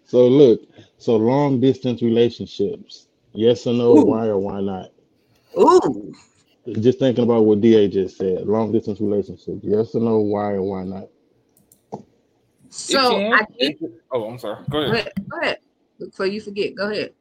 [0.06, 0.62] so look,
[0.98, 3.08] so long distance relationships.
[3.32, 3.96] Yes or no?
[3.96, 4.04] Ooh.
[4.04, 4.90] Why or why not?
[5.58, 6.14] Ooh.
[6.68, 8.46] Just thinking about what Da just said.
[8.46, 9.60] Long distance relationships.
[9.62, 10.18] Yes or no?
[10.18, 11.08] Why or why not?
[12.68, 13.32] So can.
[13.32, 14.62] I did It can- oh, I'm sorry.
[14.70, 14.94] Go go ahead.
[14.94, 15.12] ahead.
[15.28, 15.58] Go ahead.
[15.98, 17.12] Before you forget, go ahead.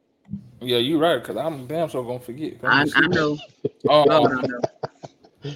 [0.60, 1.18] Yeah, you're right.
[1.20, 2.54] Because I'm damn sure gonna forget.
[2.62, 3.36] I, I know.
[3.88, 4.22] Oh, I
[5.42, 5.54] know.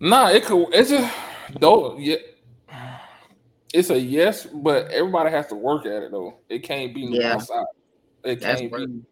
[0.00, 0.68] Nah, it could.
[0.74, 1.14] It's just
[1.60, 1.96] though.
[1.98, 2.16] Yeah,
[3.72, 6.34] it's a yes, but everybody has to work at it though.
[6.48, 7.34] It can't be no Yeah.
[7.34, 7.64] outside.
[8.24, 8.86] It That's can't work.
[8.88, 9.02] be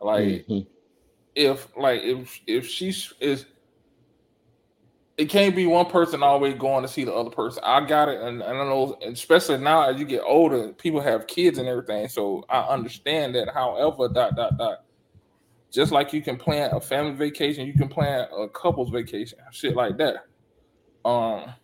[0.00, 0.66] like Mhm.
[1.36, 3.46] If like if if she's is.
[5.16, 7.62] It can't be one person always going to see the other person.
[7.64, 11.26] I got it, and, and I know, especially now as you get older, people have
[11.26, 12.06] kids and everything.
[12.08, 13.48] So I understand that.
[13.54, 14.84] However, dot dot dot.
[15.70, 19.74] Just like you can plan a family vacation, you can plan a couple's vacation, shit
[19.74, 20.26] like that.
[21.06, 21.54] Um,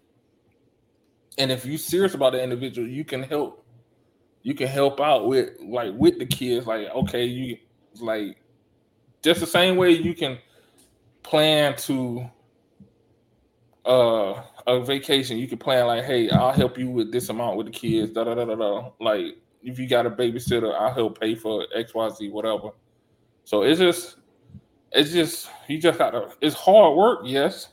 [1.36, 3.66] and if you're serious about the individual, you can help.
[4.42, 6.66] You can help out with like with the kids.
[6.66, 7.58] Like okay, you
[8.00, 8.41] like
[9.22, 10.38] just the same way you can
[11.22, 12.28] plan to
[13.84, 17.66] uh a vacation, you can plan like, hey, I'll help you with this amount with
[17.66, 18.90] the kids, da da da da da.
[19.00, 22.70] Like if you got a babysitter, I'll help pay for X, Y, Z, whatever.
[23.44, 24.16] So it's just,
[24.92, 26.30] it's just you just gotta.
[26.40, 27.68] It's hard work, yes,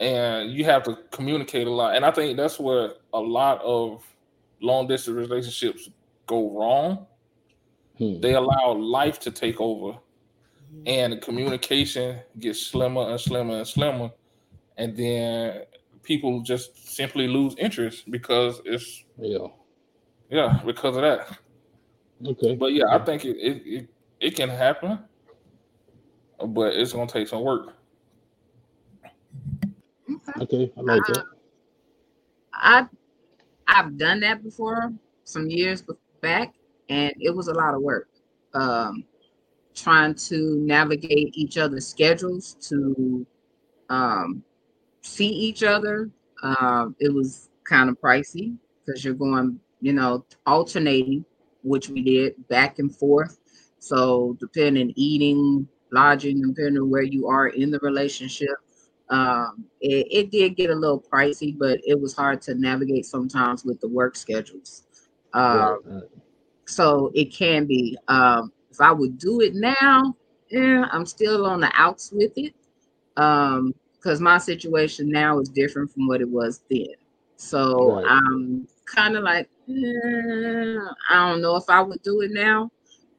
[0.00, 1.96] and you have to communicate a lot.
[1.96, 4.04] And I think that's where a lot of
[4.60, 5.88] long distance relationships
[6.26, 7.06] go wrong.
[7.98, 8.20] Hmm.
[8.20, 9.98] They allow life to take over,
[10.86, 14.10] and the communication gets slimmer and slimmer and slimmer,
[14.76, 15.62] and then
[16.02, 19.46] people just simply lose interest because it's Yeah.
[20.30, 21.38] yeah because of that.
[22.24, 22.54] Okay.
[22.56, 23.88] But yeah, I think it it, it,
[24.20, 24.98] it can happen,
[26.48, 27.74] but it's gonna take some work.
[30.40, 30.72] Okay.
[30.76, 31.24] I like that.
[32.52, 32.86] I
[33.66, 34.92] I've done that before
[35.24, 35.82] some years
[36.20, 36.54] back,
[36.88, 38.08] and it was a lot of work.
[38.54, 39.04] Um,
[39.74, 43.26] trying to navigate each other's schedules to
[43.88, 44.42] um,
[45.02, 46.10] see each other.
[46.42, 51.24] Um, it was kind of pricey because you're going, you know, alternating,
[51.62, 53.38] which we did back and forth.
[53.78, 58.54] So depending eating, lodging, depending on where you are in the relationship,
[59.10, 63.64] um, it, it did get a little pricey, but it was hard to navigate sometimes
[63.64, 64.84] with the work schedules.
[65.34, 66.02] Uh, Right, right.
[66.66, 67.96] so it can be.
[68.08, 70.16] Um, if I would do it now,
[70.50, 72.54] yeah, I'm still on the outs with it.
[73.16, 76.88] Um, because my situation now is different from what it was then.
[77.36, 78.04] So Right.
[78.04, 80.78] I'm kind of like, eh,
[81.10, 82.70] I don't know if I would do it now.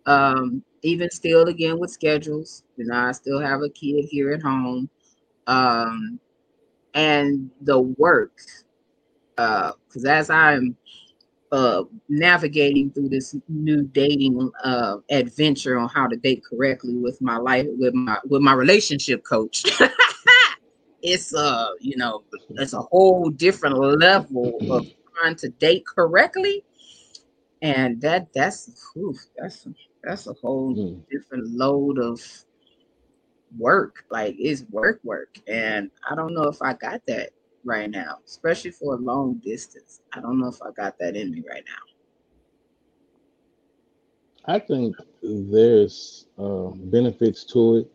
[0.06, 4.42] Um, even still again with schedules, you know, I still have a kid here at
[4.42, 4.90] home.
[5.48, 6.20] Um,
[6.94, 8.38] and the work,
[9.38, 10.76] uh, because as I'm
[11.54, 17.38] uh navigating through this new dating uh adventure on how to date correctly with my
[17.38, 19.64] life with my with my relationship coach.
[21.02, 22.24] It's uh you know
[22.58, 24.86] it's a whole different level of
[25.22, 26.64] trying to date correctly.
[27.62, 29.68] And that that's whew, that's
[30.04, 31.02] that's a whole Hmm.
[31.12, 32.22] different load of
[33.58, 34.06] work.
[34.12, 35.38] Like it's work work.
[35.48, 37.32] And i don't know if i got that
[37.66, 41.32] right now especially for a long distance i don't know if i got that in
[41.32, 41.84] me right now
[44.46, 47.92] I think there's uh, benefits to it,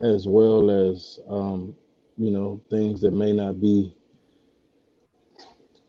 [0.00, 1.74] as well as um,
[2.16, 3.94] you know things that may not be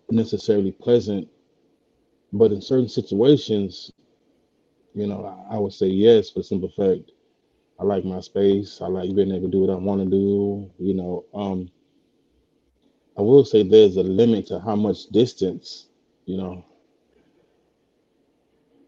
[0.09, 1.27] necessarily pleasant,
[2.33, 3.91] but in certain situations,
[4.93, 7.11] you know, I, I would say yes for simple fact
[7.79, 8.79] I like my space.
[8.81, 10.69] I like being able to do what I want to do.
[10.79, 11.69] You know, um,
[13.17, 15.87] I will say there's a limit to how much distance,
[16.25, 16.65] you know,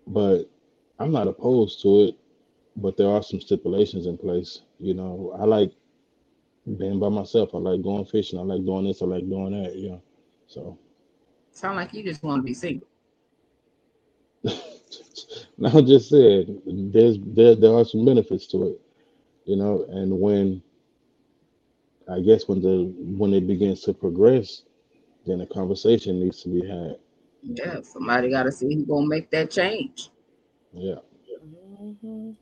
[0.07, 0.49] but
[0.99, 2.15] I'm not opposed to it.
[2.77, 4.61] But there are some stipulations in place.
[4.79, 5.71] You know, I like
[6.77, 7.55] being by myself.
[7.55, 8.37] I like going fishing.
[8.39, 9.01] I like doing this.
[9.01, 9.75] I like doing that.
[9.75, 10.01] You know,
[10.47, 10.77] so
[11.51, 12.87] sound like you just want to be single
[15.57, 18.81] now I just said there's there there are some benefits to it.
[19.45, 20.61] You know, and when
[22.11, 24.63] I guess when the when it begins to progress,
[25.25, 26.97] then a conversation needs to be had.
[27.41, 30.09] yeah somebody got to see who's gonna make that change
[30.73, 30.95] Yeah.
[31.43, 32.35] Mhm.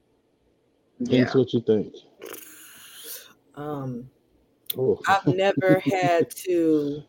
[1.00, 1.96] yeah Thanks what you think.
[3.56, 4.10] Um,
[4.78, 7.04] Oh, I've never had to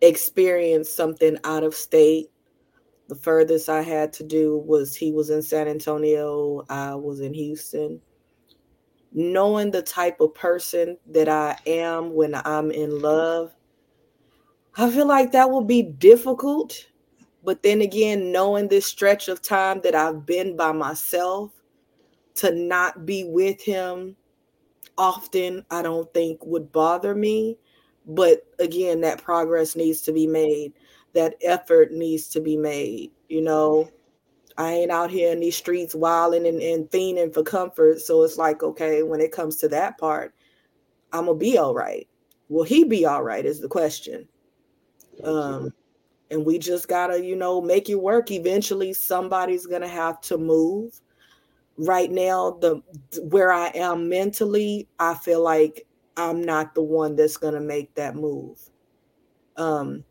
[0.00, 2.30] experience something out of state.
[3.08, 7.34] The furthest I had to do was he was in San Antonio, I was in
[7.34, 8.00] Houston.
[9.18, 13.56] Knowing the type of person that I am when I'm in love,
[14.76, 16.86] I feel like that will be difficult.
[17.42, 21.50] But then again, knowing this stretch of time that I've been by myself,
[22.34, 24.16] to not be with him
[24.98, 27.56] often, I don't think would bother me.
[28.06, 30.74] But again, that progress needs to be made.
[31.14, 33.12] That effort needs to be made.
[33.28, 33.90] You know,
[34.58, 38.00] I ain't out here in these streets wilding and, and fiending for comfort.
[38.00, 40.34] So it's like, okay, when it comes to that part,
[41.12, 42.08] I'm gonna be all right.
[42.48, 43.44] Will he be all right?
[43.44, 44.26] Is the question.
[45.24, 45.72] Um,
[46.30, 48.30] and we just gotta, you know, make it work.
[48.30, 51.00] Eventually, somebody's gonna have to move.
[51.78, 52.82] Right now, the
[53.22, 58.16] where I am mentally, I feel like I'm not the one that's gonna make that
[58.16, 58.58] move.
[59.56, 60.04] Um,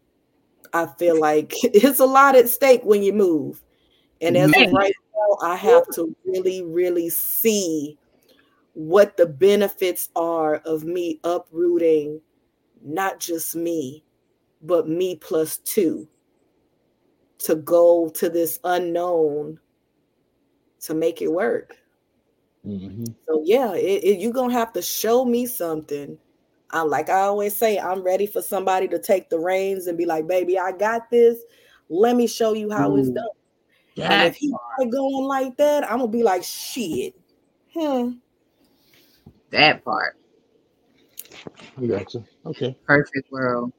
[0.74, 3.65] I feel like it's a lot at stake when you move.
[4.22, 4.68] And as Man.
[4.68, 7.98] of right now, I have to really, really see
[8.74, 12.22] what the benefits are of me uprooting
[12.84, 14.04] not just me,
[14.62, 16.08] but me plus two
[17.40, 19.60] to go to this unknown
[20.82, 21.76] to make it work.
[22.64, 26.18] hmm So yeah, it, it, you're gonna have to show me something
[26.72, 30.06] I'm like I always say, I'm ready for somebody to take the reins and be
[30.06, 31.40] like, baby, I got this.
[31.90, 33.14] Let me show you how it's Ooh,
[33.96, 34.12] done.
[34.12, 37.16] And That if he start going like that, I'm gonna be like, shit.
[37.74, 38.12] Hmm.
[39.52, 40.18] that part.
[41.78, 42.26] I got you.
[42.46, 42.78] Okay.
[42.86, 43.74] Perfect world.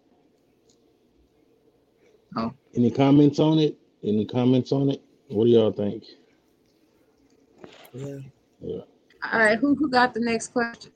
[2.36, 2.52] Oh.
[2.74, 3.78] Any comments on it?
[4.04, 5.02] Any comments on it?
[5.28, 6.04] What do y'all think?
[7.94, 8.18] Yeah.
[8.60, 8.80] Yeah.
[9.32, 10.92] All right, who who got the next question?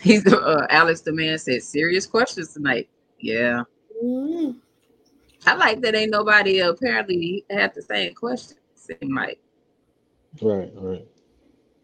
[0.00, 2.88] He's the uh, Alex the man said serious questions tonight.
[3.18, 3.62] Yeah,
[4.02, 4.56] Mm.
[5.46, 5.94] I like that.
[5.94, 8.58] Ain't nobody apparently had the same question.
[8.74, 9.40] Seem like
[10.40, 11.06] Right, right.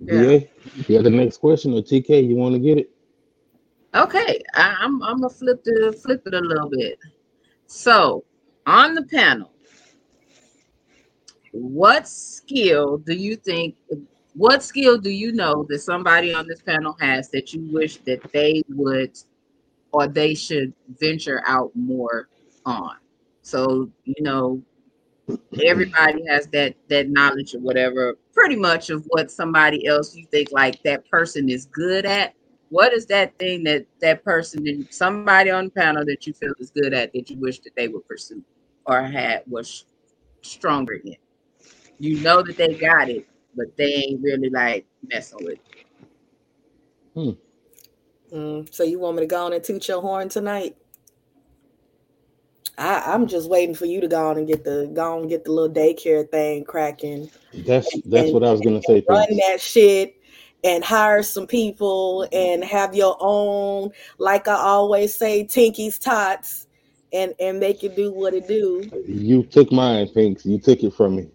[0.01, 0.21] Yeah.
[0.21, 0.51] DA,
[0.87, 2.91] you got the next question or TK, you want to get it?
[3.95, 4.43] okay.
[4.55, 6.99] I, I'm I'm gonna flip the flip it a little bit.
[7.67, 8.25] So
[8.67, 9.53] on the panel,
[11.53, 13.75] what skill do you think?
[14.35, 18.21] What skill do you know that somebody on this panel has that you wish that
[18.33, 19.19] they would
[19.93, 22.29] or they should venture out more
[22.67, 22.97] on?
[23.47, 24.61] So you know,
[25.65, 30.51] everybody has that that knowledge or whatever, pretty much of what somebody else you think
[30.51, 32.35] like that person is good at.
[32.71, 36.55] What is that thing that that person and somebody on the panel that you feel
[36.59, 38.43] is good at that you wish that they would pursue
[38.85, 39.85] or had was
[40.43, 41.15] stronger in?
[42.01, 45.59] You know that they got it, but they ain't really like messing with.
[47.15, 47.39] it.
[48.33, 48.75] Mm.
[48.75, 50.77] So you want me to go on and toot your horn tonight?
[52.79, 55.45] I, I'm just waiting for you to go on and get the go and get
[55.45, 57.31] the little daycare thing cracking.
[57.67, 59.05] That's that's And- what I was gonna say.
[59.09, 59.41] run Prince.
[59.47, 60.15] that shit
[60.65, 66.67] and hire some people and have your own, like I always say, Tinky's tots
[67.13, 70.45] and and make it do what it do You took mine, Pinks.
[70.45, 71.29] You took it from me.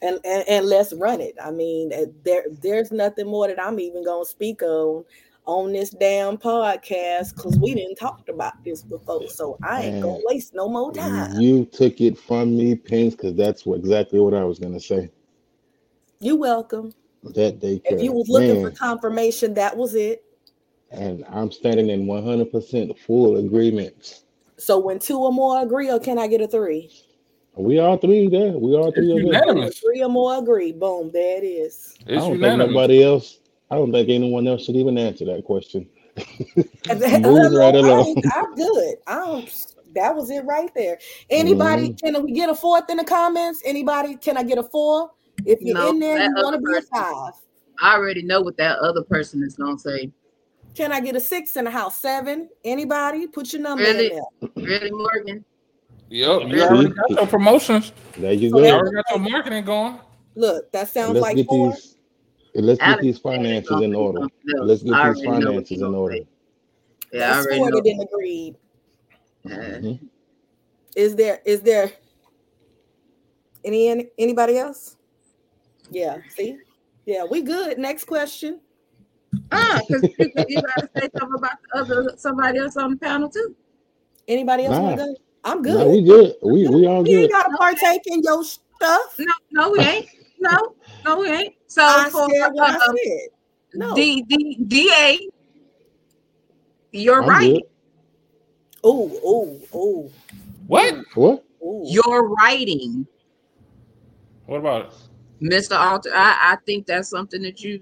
[0.00, 1.36] and, and and let's run it.
[1.40, 1.92] I mean,
[2.24, 5.04] there there's nothing more that I'm even gonna speak on
[5.44, 9.28] on this damn podcast because we didn't talk about this before.
[9.28, 11.40] So I ain't gonna waste no more time.
[11.40, 15.10] You took it from me, Pinks, because that's what exactly what I was gonna say.
[16.20, 16.92] You're welcome.
[17.24, 17.80] That day.
[17.84, 20.24] If you was looking for confirmation, that was it.
[20.90, 24.24] and I'm standing in 100% full agreement.
[24.58, 26.90] So when two or more agree, or can I get a three?
[27.54, 28.52] We all three there.
[28.52, 29.78] We all three It's unanimous.
[29.78, 30.72] Three or more agree.
[30.72, 31.94] Boom, there it is.
[32.06, 32.68] I don't think unanimous.
[32.68, 33.40] nobody else.
[33.72, 35.88] I don't think anyone else should even answer that question.
[36.90, 38.22] And then- Moving right I- along.
[38.34, 38.96] I'm good.
[39.06, 39.66] I don't.
[39.94, 40.98] That was it right there.
[41.30, 41.88] Anybody?
[41.90, 42.14] Mm-hmm.
[42.14, 43.62] Can we get a fourth in the comments?
[43.64, 44.16] Anybody?
[44.16, 45.10] Can I get a four?
[45.46, 47.32] If you're No, in there, you want to be a five.
[47.80, 50.10] I already know what that other person is gonna say.
[50.74, 51.98] Can I get a six in the house?
[51.98, 52.48] Seven?
[52.64, 53.26] Anybody?
[53.26, 54.12] Put your number Really?
[54.12, 54.50] in there.
[54.56, 55.44] Really, Morgan?
[56.10, 57.92] Yep, you already got your promotions.
[58.18, 58.68] There you So You go.
[58.70, 59.98] that- already got your marketing going.
[60.34, 61.72] Look, that sounds Let's like four.
[61.72, 61.91] these.
[62.54, 64.20] Let's get these finances in order.
[64.58, 66.16] Let's get these already know what finances in order.
[67.12, 67.70] Yeah, I already know.
[67.76, 68.56] that didn't agree.
[69.44, 70.08] Uh, Mhm.
[70.94, 71.40] Is there?
[71.44, 71.90] Is there?
[73.64, 74.96] Any any- anybody else?
[75.90, 76.18] Yeah.
[76.36, 76.58] See.
[77.06, 77.78] Yeah, we good.
[77.78, 78.60] Next question.
[79.50, 83.28] Ah, because you, you gotta say something about the other somebody else on the panel
[83.28, 83.54] too.
[84.28, 85.04] Anybody else want Nah.
[85.06, 85.16] to go?
[85.44, 85.86] I'm Nah, good.
[85.90, 86.34] we good.
[86.42, 87.30] We we all We ain't good.
[87.30, 89.16] gotta partake in your stuff.
[89.18, 90.06] No, no, we ain't.
[90.38, 90.74] No,
[91.04, 91.54] no, we ain't.
[91.72, 93.28] So I for said what I said.
[93.72, 93.94] No.
[93.94, 95.18] D, D, DA,
[96.92, 97.62] you're I'm right.
[98.84, 100.10] Oh, oh, oh,
[100.66, 100.96] What?
[101.14, 101.44] What?
[101.84, 103.06] You're writing,
[104.44, 104.92] What about it?
[105.42, 105.78] Mr.
[105.78, 106.10] Alter.
[106.14, 107.80] I, I think that's something that you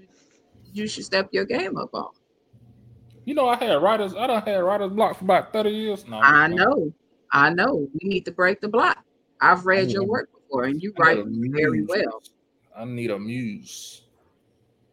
[0.71, 2.11] you should step your game up on.
[3.25, 4.15] You know, I had writers.
[4.15, 6.21] I don't had writers block for about thirty years now.
[6.21, 6.93] I know,
[7.33, 7.89] I know.
[8.01, 9.03] We need to break the block.
[9.41, 10.07] I've read your Mhm.
[10.07, 12.23] work before, and you write a very well.
[12.81, 14.01] I need a muse.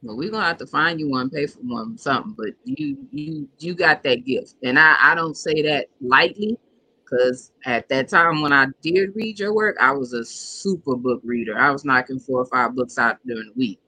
[0.02, 2.35] Well, we're gonna have to find you one, pay for one, something.
[2.36, 6.59] But you, you, you got that gift, and I, I don't say that lightly,
[7.02, 11.23] because at that time when I did read your work, I was a super book
[11.24, 11.59] reader.
[11.59, 13.81] I was knocking four or five books out during the week,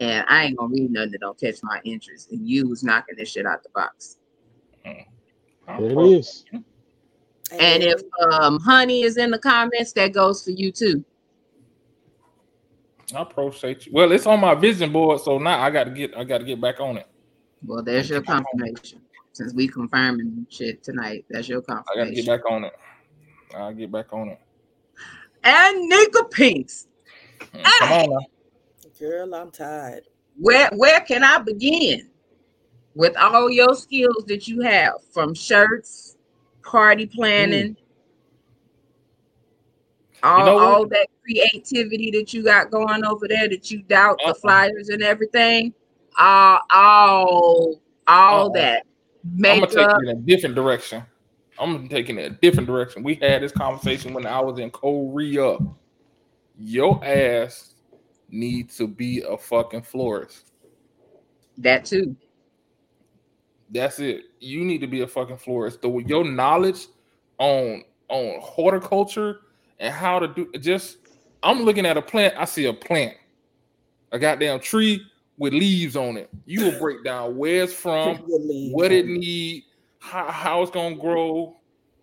[0.00, 2.32] and I ain't gonna read nothing that don't catch my interest.
[2.32, 4.18] And you was knocking this shit out the box.
[4.84, 6.44] I'm There it pro- is.
[7.52, 8.02] And if
[8.32, 11.04] um honey is in the comments, that goes for you too.
[13.14, 13.92] I appreciate you.
[13.92, 16.16] Well, it's on my vision board, so now I got to get.
[16.16, 17.06] I got to get back on it.
[17.66, 19.00] Well, there's your confirmation.
[19.32, 22.00] Since we confirming shit tonight, that's your confirmation.
[22.00, 22.72] I got to get back on it.
[23.56, 24.40] I'll get back on it.
[25.42, 26.86] And Nika Pinks.
[27.52, 28.26] Hmm, come on now.
[28.98, 30.04] girl, I'm tired.
[30.38, 32.08] where where can I begin
[32.94, 36.16] with all your skills that you have from shirts,
[36.62, 37.76] party planning,
[40.24, 44.30] all, know all that creativity that you got going over there that you doubt the
[44.30, 44.34] Uh-uh.
[44.34, 45.72] flyers and everything,
[46.18, 48.48] uh, all all Uh-uh.
[48.54, 48.86] that.
[49.24, 50.02] I'm gonna take makeup.
[50.02, 51.02] it in a different direction.
[51.58, 53.02] I'm taking it a different direction.
[53.02, 55.58] We had this conversation when I was in Korea.
[56.58, 57.74] Your ass
[58.28, 60.50] needs to be a fucking florist.
[61.58, 62.16] That too.
[63.70, 64.24] That's it.
[64.40, 65.80] You need to be a fucking florist.
[65.82, 66.86] The your knowledge
[67.38, 69.40] on on horticulture
[69.84, 70.96] and how to do just
[71.42, 73.14] I'm looking at a plant, I see a plant,
[74.12, 75.06] a goddamn tree
[75.36, 76.30] with leaves on it.
[76.46, 78.16] You will break down where it's from,
[78.72, 79.64] what it need,
[79.98, 81.58] how, how it's gonna grow.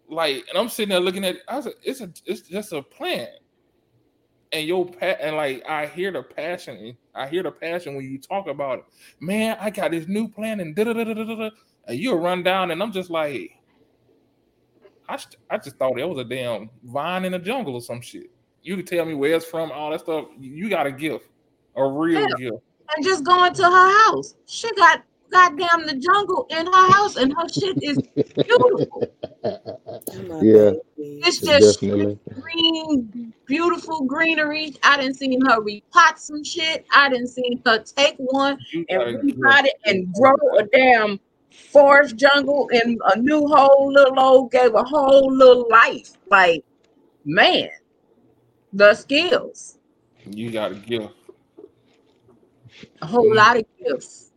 [0.08, 2.72] Like, and I'm sitting there looking at it, I was like, it's a it's just
[2.72, 3.32] a plant.
[4.54, 8.20] And your pat and like I hear the passion, I hear the passion when you
[8.20, 8.86] talk about it.
[9.20, 11.50] Man, I got this new plant and da da da da da da.
[11.88, 13.54] And you'll run down, and I'm just like,
[15.10, 18.02] I, st- I just thought it was a damn vine in the jungle or some
[18.02, 18.30] shit.
[18.64, 20.26] You could tell me where it's from, all that stuff.
[20.40, 21.28] You got a gift,
[21.76, 22.36] a real Yeah.
[22.38, 22.58] gift.
[22.96, 24.36] And just going to her house.
[24.46, 29.08] She got goddamn the jungle in her house, and her shit is beautiful.
[30.42, 30.72] Yeah.
[30.98, 32.20] It's just Definitely.
[32.40, 34.76] green, beautiful greenery.
[34.84, 36.86] I didn't see her repot some shit.
[36.94, 41.20] I didn't see her take one You and repot it and grow a damn
[41.52, 46.12] forest jungle in a new whole little old gave a whole little life.
[46.30, 46.64] Like,
[47.26, 47.70] man,
[48.74, 49.78] the skills,
[50.30, 51.14] You got a gift.
[53.02, 54.32] a whole lot of gifts.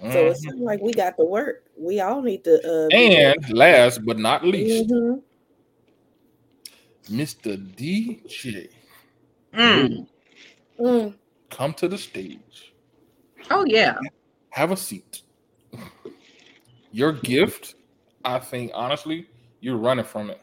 [0.00, 0.30] So Mhm.
[0.30, 1.64] it seems like we got to work.
[1.76, 2.86] We all need to.
[2.86, 5.22] Uh, And last but not least, Mhm.
[7.10, 7.56] Mr.
[7.56, 8.68] DJ,
[9.52, 10.06] Mm.
[10.78, 11.14] Mm.
[11.50, 12.72] come to the stage.
[13.50, 13.98] Oh yeah,
[14.50, 15.22] Have a seat.
[16.92, 17.74] Your gift,
[18.24, 19.28] I think, honestly,
[19.60, 20.40] you're running from it.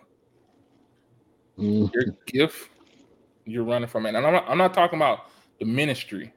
[1.58, 1.92] Mm.
[1.94, 2.70] Your gift,
[3.46, 4.16] you're running from it.
[4.16, 6.32] And I'm not, I'm not talking about the ministry.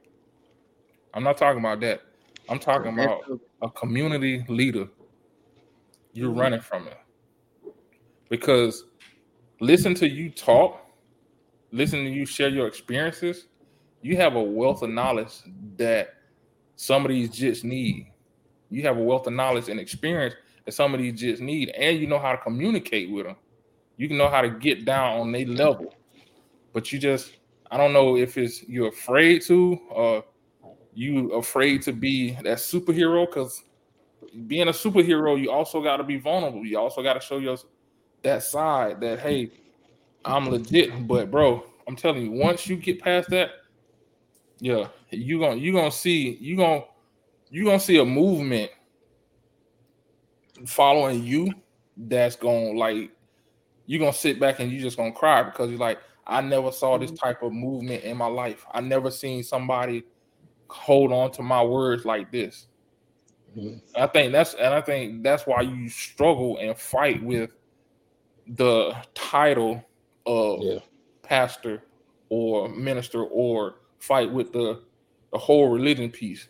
[1.13, 2.01] I'm not talking about that.
[2.47, 3.21] I'm talking about
[3.61, 4.87] a community leader.
[6.13, 6.97] You're running from it.
[8.29, 8.85] Because
[9.59, 10.79] listen to you talk,
[11.71, 13.47] listen to you share your experiences.
[14.01, 15.33] You have a wealth of knowledge
[15.77, 16.15] that
[16.75, 18.11] some of these jits need.
[18.69, 20.35] You have a wealth of knowledge and experience
[20.65, 23.35] that some of these jits need, and you know how to communicate with them.
[23.97, 25.93] You can know how to get down on their level.
[26.71, 27.33] But you just,
[27.71, 30.23] I don't know if it's you're afraid to, or
[30.93, 33.25] you afraid to be that superhero.
[33.25, 33.63] Because
[34.47, 36.65] being a superhero, you also got to be vulnerable.
[36.65, 37.57] You also got to show your
[38.21, 39.51] that side that hey,
[40.23, 41.07] I'm legit.
[41.07, 43.49] But bro, I'm telling you, once you get past that,
[44.59, 46.83] yeah, you gonna you gonna see you gonna
[47.49, 48.71] you gonna see a movement
[50.65, 51.53] following you
[51.97, 53.11] that's gonna like
[53.85, 56.97] you're gonna sit back and you're just gonna cry because you're like I never saw
[56.97, 58.63] this type of movement in my life.
[58.71, 60.03] I never seen somebody
[60.69, 62.67] hold on to my words like this.
[63.57, 63.81] Mhm.
[63.95, 67.49] I think that's and I think that's why you struggle and fight with
[68.47, 69.83] the title
[70.25, 70.79] of Yeah.
[71.23, 71.83] pastor
[72.29, 74.83] or minister or fight with the
[75.31, 76.47] the whole religion piece.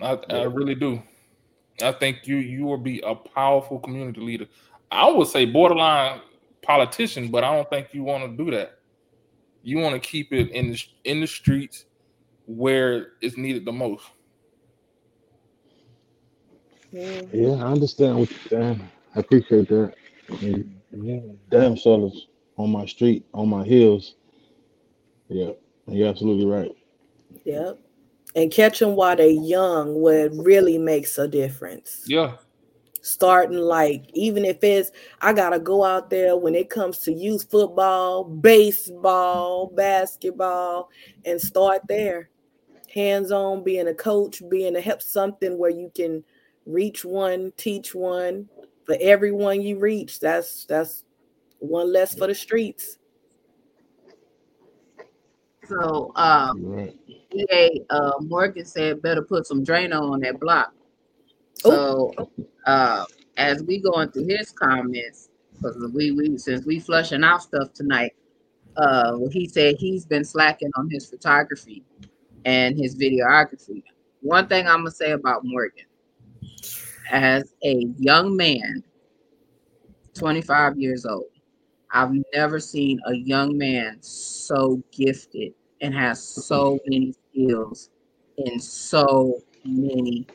[0.00, 1.02] I, I really do.
[1.82, 4.46] I think you you will be a powerful community leader.
[4.90, 6.20] I would say borderline
[6.62, 8.72] politician, but I don't think you want to do that.
[9.62, 11.86] You want to keep it in the in the streets
[12.46, 14.04] where it's needed the most.
[16.94, 17.32] Mhm.
[17.32, 18.90] Yeah, I understand what you're saying.
[19.14, 19.94] I appreciate that.
[20.42, 20.80] And
[21.50, 24.16] damn sellers on my street, on my hills.
[25.28, 25.52] Yeah,
[25.88, 26.72] you're absolutely right.
[27.44, 27.80] Yep.
[28.36, 32.04] And catch them while they're young, what really makes a difference.
[32.06, 32.36] Yeah,
[33.00, 34.90] Starting like, even if it's,
[35.22, 40.90] I got to go out there when it comes to youth football, baseball, basketball,
[41.24, 42.30] and start there.
[42.92, 46.24] Hands on, being a coach, being a help, something where you can
[46.66, 48.48] reach one, teach one.
[48.86, 51.04] For everyone you reach, that's that's
[51.58, 52.98] one less for the streets.
[55.68, 56.90] So um,
[57.36, 60.72] EA uh, Morgan said better put some Drano on that block.
[61.54, 62.12] So
[62.66, 63.04] uh,
[63.36, 68.14] as we going through his comments, because we we since we flushing our stuff tonight,
[68.76, 71.82] uh, he said he's been slacking on his photography
[72.44, 73.82] and his videography.
[74.20, 75.86] One thing I'm gonna say about Morgan,
[77.10, 78.82] as a young man,
[80.14, 81.26] 25 years old,
[81.90, 87.90] I've never seen a young man so gifted and has so many skills
[88.38, 90.26] in so many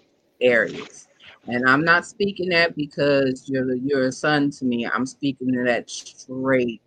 [0.42, 1.08] areas.
[1.48, 4.86] And I'm not speaking that because you're you're a son to me.
[4.86, 6.82] I'm speaking to that straight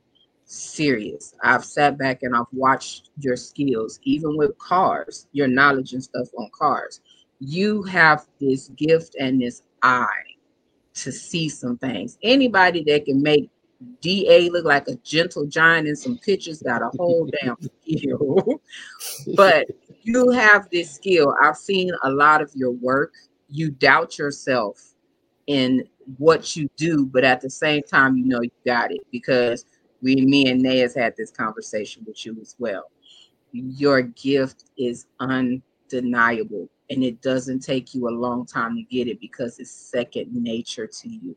[0.44, 1.34] serious.
[1.42, 6.28] I've sat back and I've watched your skills, even with cars, your knowledge and stuff
[6.38, 7.00] on cars.
[7.40, 10.06] you have this gift and this eye
[10.94, 12.16] to see some things.
[12.22, 13.50] Anybody that can make
[14.00, 18.60] DA look like a gentle giant in some pictures got a whole damn skill.
[19.36, 19.66] but
[20.02, 21.34] you have this skill.
[21.42, 23.12] I've seen a lot of your work.
[23.48, 24.94] You doubt yourself
[25.46, 25.84] in
[26.18, 29.64] what you do, but at the same time, you know you got it because
[30.02, 32.90] we, me and Nayas had this conversation with you as well.
[33.52, 39.20] Your gift is undeniable, and it doesn't take you a long time to get it
[39.20, 41.36] because it's second nature to you.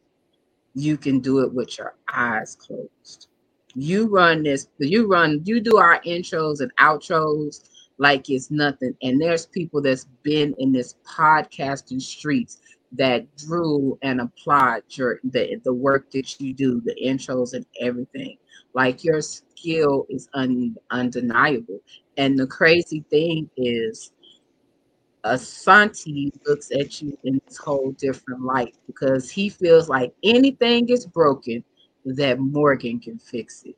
[0.77, 3.29] You can do it with your eyes closed.
[3.73, 7.67] You run this, you run, you do our intros and outros
[7.97, 8.95] like it's nothing.
[9.01, 12.59] And there's people that's been in this podcasting streets
[12.91, 18.37] that drew and applied your the, the work that you do, the intros and everything.
[18.75, 21.79] Like your skill is un, undeniable.
[22.17, 24.11] And the crazy thing is
[25.33, 31.05] Asante looks at you in this whole different light because he feels like anything is
[31.05, 31.63] broken
[32.05, 33.75] that Morgan can fix it.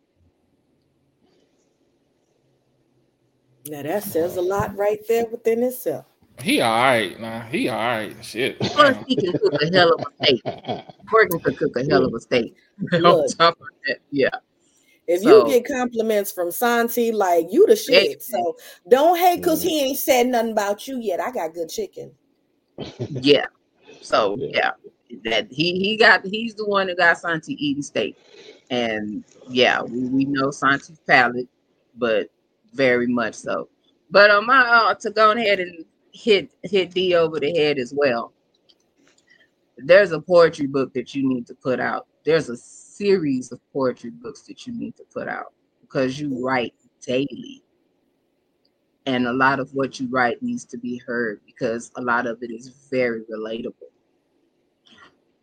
[3.67, 6.05] Now that says a lot right there within itself.
[6.41, 7.41] He all right, nah.
[7.41, 8.15] He all right.
[8.23, 8.59] Shit.
[8.59, 10.41] Plus, he can cook a hell of a steak.
[11.11, 12.55] Morgan could cook a hell of a steak.
[12.93, 14.29] On top of that, yeah.
[15.09, 18.21] If So- you get compliments from Santi, like you the shit.
[18.21, 18.55] So
[18.87, 21.19] don't hate because he ain't said nothing about you yet.
[21.19, 22.11] I got good chicken.
[23.09, 23.47] Yeah.
[24.01, 24.71] So Yeah.
[25.09, 28.17] yeah, that he he got he's the one that got Santi eating steak,
[28.69, 31.47] and yeah, we, we know Santi's palate,
[31.95, 32.29] but
[32.73, 33.67] very much so.
[34.11, 35.83] But um, I, uh, to go ahead and
[36.13, 38.31] hit hit D over the head as well.
[39.77, 42.05] There's a poetry book that you need to put out.
[42.23, 42.57] There's a
[42.99, 46.73] series of poetry books that you need to put out because you write
[47.05, 47.63] daily.
[49.05, 52.43] And a lot of what you write needs to be heard because a lot of
[52.43, 53.73] it is very relatable.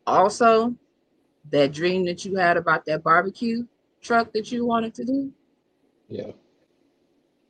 [0.07, 0.75] Also,
[1.51, 3.65] that dream that you had about that barbecue
[4.03, 5.33] truck that you wanted to do,
[6.09, 6.33] Yeah.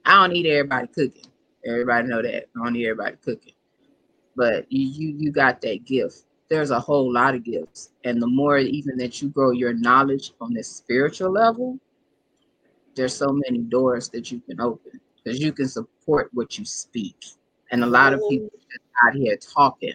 [0.05, 1.27] I don't need everybody cooking.
[1.67, 2.45] Everybody know that.
[2.57, 3.55] I don't need everybody cooking.
[4.37, 6.26] But you you you got that gift.
[6.49, 7.91] There's a whole lot of gifts.
[8.05, 11.79] And the more even that you grow your knowledge on this spiritual level,
[12.95, 17.17] there's so many doors that you can open because you can support what you speak.
[17.73, 19.95] And a lot of people just out here talking,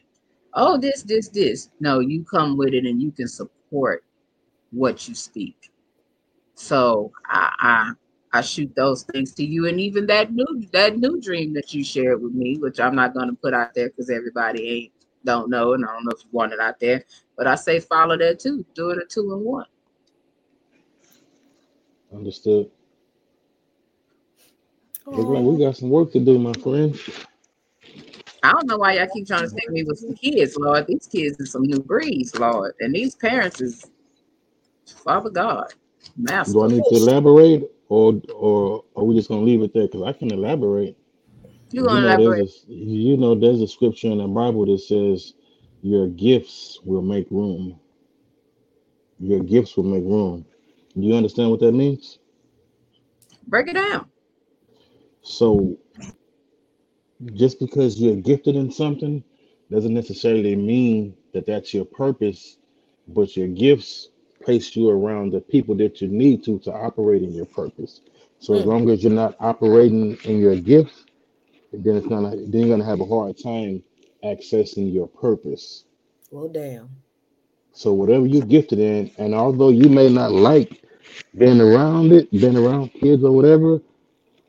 [0.53, 1.69] oh, this, this, this.
[1.79, 4.03] No, you come with it and you can support
[4.71, 5.71] what you speak.
[6.55, 7.91] So I, I
[8.33, 11.83] I shoot those things to you, and even that new that new dream that you
[11.83, 14.91] shared with me, which I'm not going to put out there because everybody ain't
[15.25, 17.03] don't know, and I don't know if you want it out there.
[17.37, 18.65] But I say follow that too.
[18.73, 19.65] Do it a two and one.
[22.13, 22.69] Understood.
[25.05, 26.97] Look like we got some work to do, my friend.
[28.43, 30.87] I don't know why y'all keep trying to stick me with some kids, Lord.
[30.87, 33.85] These kids is some new breeds, Lord, and these parents is
[35.03, 35.73] Father God,
[36.17, 36.53] Master.
[36.53, 39.83] Do I need to elaborate, or or are we just gonna leave it there?
[39.83, 40.97] Because I can elaborate.
[41.71, 42.33] You You gonna know, elaborate?
[42.35, 45.33] there's a, you know there's a scripture in the Bible that says
[45.81, 47.79] your gifts will make room.
[49.19, 50.45] Your gifts will make room.
[50.95, 52.19] Do you understand what that means?
[53.47, 54.07] Break it down.
[55.23, 55.77] So
[57.35, 59.23] just because you're gifted in something
[59.71, 62.57] doesn't necessarily mean that that's your purpose,
[63.07, 64.09] but your gifts
[64.43, 68.01] place you around the people that you need to to operate in your purpose.
[68.39, 68.67] So as Mm.
[68.67, 71.05] long as you're not operating in your gifts,
[71.73, 73.83] then it's gonna then you're gonna have a hard time
[74.23, 75.85] accessing your purpose.
[76.31, 77.03] Well, damn.
[77.73, 80.83] So whatever you're gifted in, and although you may not like
[81.37, 83.81] being around it, being around kids or whatever,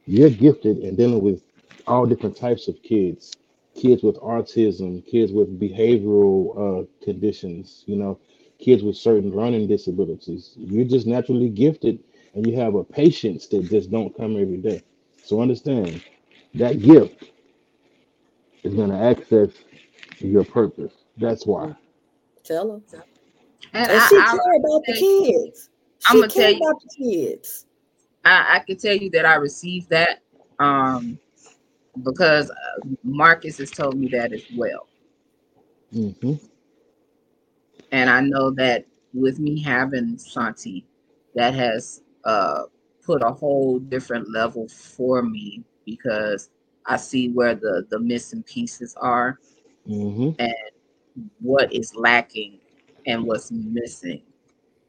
[0.07, 1.43] you're gifted in dealing with
[1.87, 3.33] all different types of kids.
[3.77, 8.19] Kids with autism, kids with behavioral uh, conditions, you know,
[8.59, 10.55] kids with certain learning disabilities.
[10.57, 12.01] You're just naturally gifted,
[12.35, 14.83] and you have a patience that just don't come every day.
[15.25, 16.03] So understand
[16.55, 17.25] that gift
[18.63, 19.51] is going to access
[20.19, 20.93] your purpose.
[21.17, 21.75] That's why.
[22.45, 22.81] Tell her.
[23.75, 25.71] And And I, she I, care about the kids.
[25.99, 27.67] She I'ma care tell you- about the kids.
[28.25, 30.21] I, I can tell you that I received that
[30.61, 31.19] um,
[32.05, 32.55] because uh,
[33.03, 34.87] Marcus has told me that as well.
[35.93, 36.35] hmm
[37.91, 40.85] And I know that with me having Santi,
[41.35, 42.65] that has uh,
[43.05, 46.51] put a whole different level for me because
[46.87, 49.39] I see where the, the missing pieces are,
[49.87, 50.31] hmm
[51.41, 52.59] what is lacking,
[53.07, 54.23] and what's missing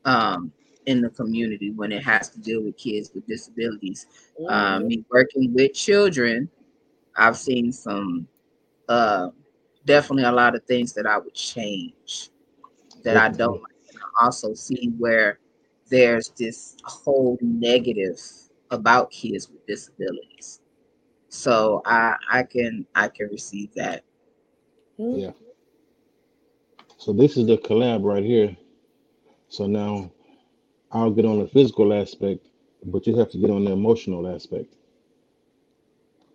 [0.06, 0.52] um,
[0.86, 4.08] in the community when it has to deal with kids with disabilities.
[4.50, 4.88] um, Mhm.
[4.88, 6.50] me working with children,
[7.18, 8.28] I've seen some
[8.90, 9.30] uh,
[9.86, 12.30] definitely a lot of things that I would change
[13.04, 13.76] that I don't like.
[14.20, 15.40] I also see where
[15.90, 18.20] there's this whole negative
[18.72, 20.62] about kids with disabilities.
[21.34, 24.04] So I I can I can receive that.
[24.98, 25.32] Yeah.
[26.98, 28.56] So this is the collab right here.
[29.50, 30.12] So now
[30.92, 32.46] I'll get on the physical aspect,
[32.86, 34.76] but you have to get on the emotional aspect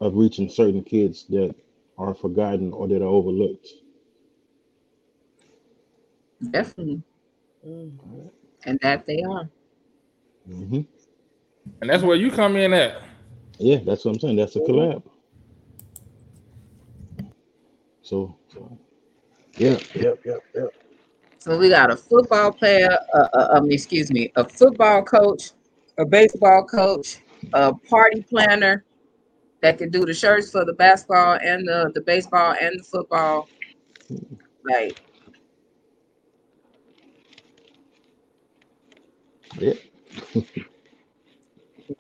[0.01, 1.55] of reaching certain kids that
[1.97, 3.69] are forgotten or that are overlooked.
[6.51, 7.03] Definitely.
[7.65, 8.31] Mm.
[8.65, 9.49] And that they are.
[10.45, 10.81] hmm
[11.81, 13.08] And that's where you come in at.
[13.59, 14.37] Yeah, that's what I'm saying.
[14.37, 15.03] That's a collab.
[18.03, 18.79] So, so
[19.57, 20.69] yeah, yep, yep, yep.
[21.41, 25.51] So we got a football player, uh, uh, um, excuse me, a football coach,
[25.99, 27.19] a baseball coach,
[27.53, 28.85] a party planner
[29.61, 33.49] that can do the shirts for the basketball and the, the baseball and the football.
[34.65, 35.01] Like,
[39.59, 39.75] Yeah.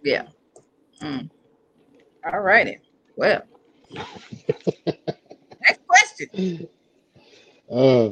[0.02, 0.22] yeah.
[1.02, 1.30] Mm.
[2.24, 2.78] All righty.
[3.16, 3.42] Well,
[3.96, 6.68] next question.
[7.70, 8.10] Uh,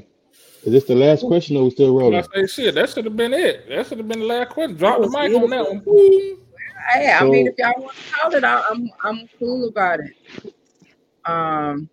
[0.64, 2.24] is this the last question or we still When I rolling?
[2.34, 3.68] say shit, that should have been it.
[3.68, 4.76] That should have been the last question.
[4.76, 5.78] Drop the was mic on that one.
[5.80, 6.38] Boom.
[6.92, 10.00] Hey, I So- mean, if y'all want to call it, I, I'm I'm cool about
[10.00, 10.54] it.
[11.24, 11.88] Um,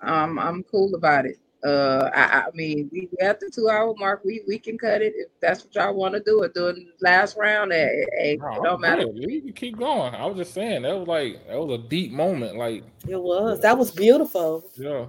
[0.00, 1.36] um, I'm cool about it.
[1.62, 4.22] Uh, I, I mean, we we at the two hour mark.
[4.24, 6.42] We we can cut it if that's what y'all want to do.
[6.42, 7.72] It during the last round.
[7.72, 9.04] Hey, hey, No, it I'm don't matter.
[9.04, 9.26] good.
[9.26, 10.14] We can keep going.
[10.14, 12.56] I was just saying that was like that was a deep moment.
[12.56, 13.60] Like, It was.
[13.60, 14.64] That was beautiful.
[14.76, 15.06] yeah.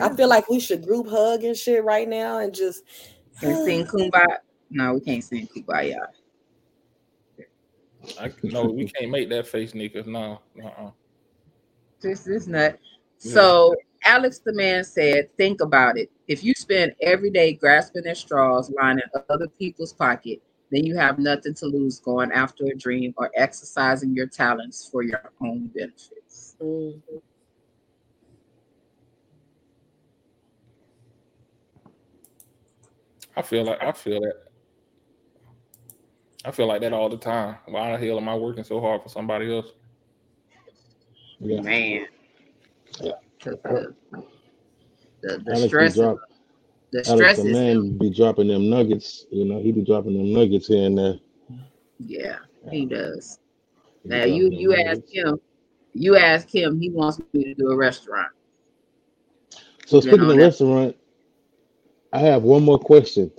[0.00, 2.82] I feel like we should group hug and shit right now and just
[3.42, 4.38] And sing kumbaya.
[4.70, 5.98] No, we can't sing kumbaya.
[8.18, 10.06] I no, we can't make that face, niggas.
[10.06, 10.90] No, uh-uh.
[12.00, 12.76] This is not.
[13.20, 13.32] Yeah.
[13.34, 16.10] So Alex the man said, think about it.
[16.28, 21.18] If you spend every day grasping at straws, lining other people's pocket, then you have
[21.18, 26.56] nothing to lose going after a dream or exercising your talents for your own benefits.
[26.60, 27.00] mm,
[33.36, 34.34] I feel like I feel that.
[36.44, 37.56] I feel like that all the time.
[37.66, 39.72] Why the hell am I working so hard for somebody else?
[41.38, 41.60] Yeah.
[41.60, 42.06] Man.
[43.00, 43.12] Yeah.
[43.44, 43.58] The,
[45.22, 46.18] the, the stress, drop,
[46.92, 49.26] the Alex stress the is, man be dropping them nuggets.
[49.30, 51.14] You know, he be dropping them nuggets here and there.
[51.98, 52.38] yeah,
[52.70, 53.38] he does.
[54.04, 55.40] He Now you you ask him,
[55.92, 58.14] you ask him, he wants me to do a restaurant.
[59.86, 60.96] So speaking of that- restaurant,
[62.12, 63.30] I have one more question.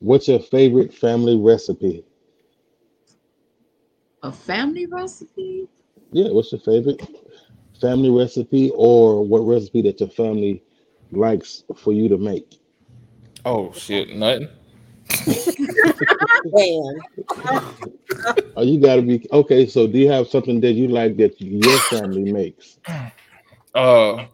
[0.00, 2.04] What's your favorite family recipe?
[4.22, 5.68] A family recipe?
[6.12, 7.00] Yeah, what's your favorite
[7.84, 10.62] family recipe or what recipe that your family
[11.12, 12.56] likes for you to make?
[13.44, 14.48] Oh shit, nothing.
[18.56, 19.66] Oh, you gotta be okay.
[19.66, 22.78] So do you have something that you like that your family makes?
[23.74, 24.26] Uh,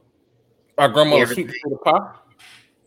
[0.76, 1.60] my grandmother's sweet Everything.
[1.62, 2.12] potato pie.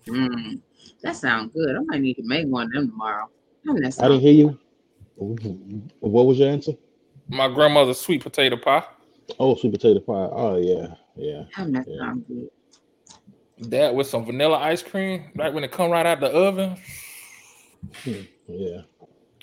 [0.09, 0.59] Mm,
[1.01, 1.75] that sounds good.
[1.75, 3.29] I might need to make one of them tomorrow.
[3.67, 4.59] I didn't hear you.
[5.15, 6.73] What was your answer?
[7.29, 8.83] My grandmother's sweet potato pie.
[9.39, 10.29] Oh, sweet potato pie.
[10.31, 11.43] Oh yeah, yeah.
[11.57, 12.13] that Yeah.
[13.69, 16.77] That with some vanilla ice cream, right when it come right out the oven.
[18.47, 18.81] Yeah,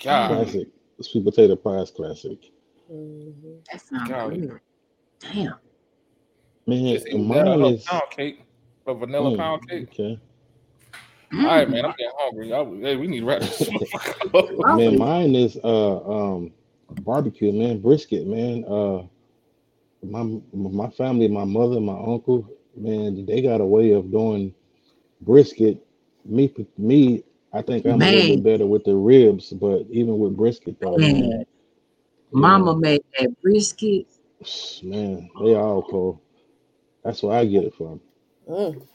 [0.03, 0.67] God, classic.
[1.01, 2.37] Sweet potato pie is classic.
[2.91, 3.65] Mhm.
[3.71, 4.37] That sounds Golly.
[4.37, 4.59] good.
[5.21, 5.55] Damn.
[6.67, 8.41] Man, it's either that or mine her is pound cake,
[8.85, 9.89] a vanilla Mm, pound cake.
[9.91, 10.19] okay.
[11.31, 11.39] Mm.
[11.39, 12.53] All right, man, I'm getting hungry.
[12.53, 13.61] I, hey, we need to wrap this.
[13.69, 14.49] motherfucker up.
[14.57, 14.75] Wow.
[14.75, 16.53] Man, mine is uh um
[17.03, 18.65] barbecue, man, brisket, man.
[18.65, 19.03] Uh
[20.03, 20.23] my
[20.53, 24.53] my family, my mother, my uncle, man, they got a way of doing
[25.21, 25.85] brisket.
[26.25, 27.23] Me me,
[27.53, 30.97] I think I'm a little bit better with the ribs, but even with brisket though,
[30.97, 31.45] man,
[32.31, 34.05] Man, Mama know, made that brisket.
[34.83, 36.19] man, they all cold.
[37.03, 37.99] That's where I get it from.
[38.49, 38.87] Mm.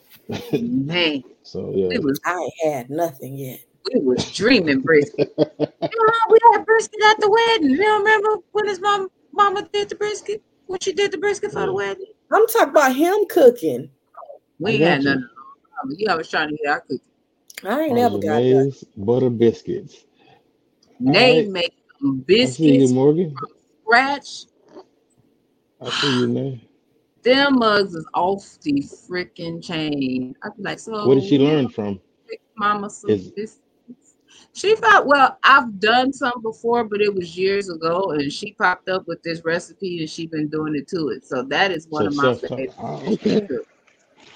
[0.87, 1.99] Man, so we yeah.
[1.99, 3.61] was I had nothing yet.
[3.93, 5.35] we was dreaming brisket.
[5.39, 7.71] you know how we had brisket at the wedding.
[7.71, 10.43] You don't remember when his mom mama did the brisket?
[10.67, 11.75] When she did the brisket for the mm.
[11.75, 12.07] wedding?
[12.33, 13.91] I'm talking about him cooking.
[14.59, 15.09] We I ain't got had you.
[15.11, 15.29] nothing.
[15.99, 17.03] You always trying to get our cookie.
[17.65, 18.35] I ain't never got that.
[18.35, 20.05] Argenaise butter biscuits.
[20.99, 21.53] Nate right.
[21.53, 23.35] made some I see you, biscuits Morgan.
[23.83, 24.45] scratch.
[25.81, 26.61] I see you, man.
[27.23, 30.35] Them mugs is off the freaking chain.
[30.43, 32.01] I'd be like, so What did she learn from?
[32.29, 33.61] make mama some Is- biscuits?
[34.57, 38.89] She thought, well, I've done some before, but it was years ago, and she popped
[38.89, 41.27] up with this recipe, and she's been doing it to it.
[41.27, 42.49] So that is one So of my self-taught.
[42.51, 42.75] favorites.
[42.79, 43.49] Ah, okay.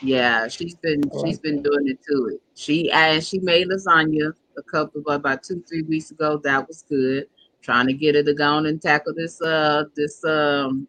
[0.03, 2.43] Yeah, she's been I she's like been doing it to it.
[2.55, 6.37] She and she made lasagna a couple about two three weeks ago.
[6.45, 7.27] That was good.
[7.63, 10.87] Trying to get her to go on and tackle this uh this um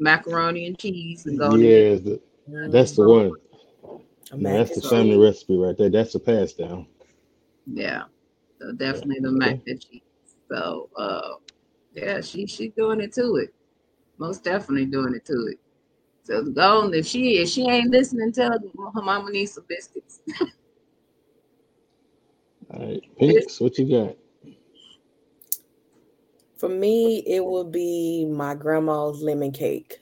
[0.00, 2.20] macaroni and cheese and go on and get Yeah, the-
[2.68, 3.32] that's the one.
[4.36, 5.88] Now, that's the family recipe right there.
[5.88, 6.86] That's a pass down.
[7.66, 8.04] yeah.
[8.60, 9.38] So definitely the okay.
[9.38, 10.02] mac and cheese.
[10.50, 11.34] So uh
[11.94, 13.52] yeah, she she doing it to it.
[14.18, 15.58] Most definitely doing it to it.
[16.24, 18.58] So go on if she if she ain't listening, tell her
[18.94, 20.20] her mama needs some biscuits.
[22.74, 24.16] All right, Pinks, what you got?
[26.56, 29.98] For me, it would be my grandma's lemon cake.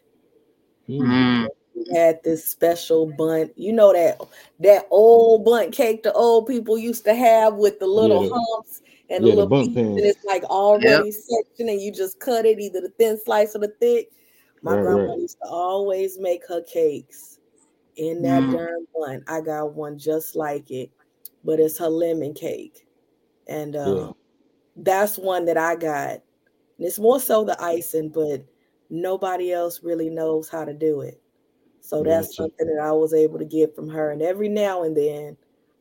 [0.87, 1.03] Hmm.
[1.03, 1.49] Mm.
[1.75, 3.53] We had this special Bundt.
[3.57, 4.21] You know that
[4.61, 8.81] that old Bundt cake the old people used to have with the little Yeah, humps
[9.11, 12.21] and yeah, the the little bunk pieces, and it's like already sectioned, and you just
[12.21, 14.11] cut it either the thin slice or the thick.
[14.63, 15.19] My Right, grandma right.
[15.19, 17.39] used to always make her cakes
[17.97, 18.51] in that Mm.
[18.51, 19.25] darn bun.
[19.29, 20.91] I got one just like it,
[21.45, 22.87] but it's her lemon cake,
[23.49, 24.13] and um, Yeah.
[24.77, 26.23] that's one that I got.
[26.79, 28.45] And it's more so the icing, but
[28.91, 31.21] nobody else really knows how to do it.
[31.85, 32.35] So that's Gotcha.
[32.35, 34.11] something that I was able to get from her.
[34.11, 35.37] And every now and then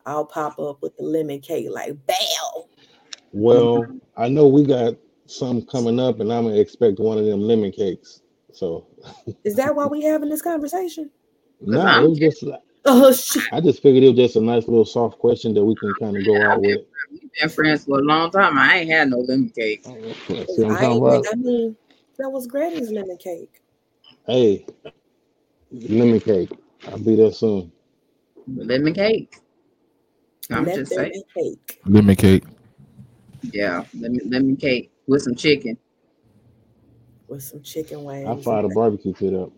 [0.06, 2.18] I'll pop up with the lemon cake, like bam.
[3.32, 3.98] Well, mm-hmm.
[4.18, 4.96] I know we got
[5.28, 8.22] some coming up, and I'm gonna expect one of them lemon cakes.
[8.52, 8.86] So
[9.46, 11.10] Is that why we having this conversation?
[11.62, 12.44] no, I'm it was just
[12.86, 13.44] Oh shit.
[13.54, 16.18] I just figured it was just a nice little soft question that we can kind
[16.18, 16.82] of go out with.
[17.10, 18.58] we've been friends for a long time.
[18.58, 19.86] I ain't had no lemon cake.
[19.86, 21.26] See I'm I, talking ain't, about?
[21.32, 21.78] I mean,
[22.18, 23.62] that was Granny's lemon cake.
[24.28, 24.66] Hey,
[25.74, 26.52] lemon cake.
[26.88, 27.72] I'll be there soon.
[28.48, 29.36] Lemon cake.
[30.52, 31.24] I'm Let just saying.
[31.36, 31.80] cake.
[31.86, 32.44] Lemon cake.
[33.52, 35.78] Yeah, lemon lemon cake with some chicken.
[37.28, 38.28] with some chicken wings.
[38.28, 39.52] I fired a barbecue pit up.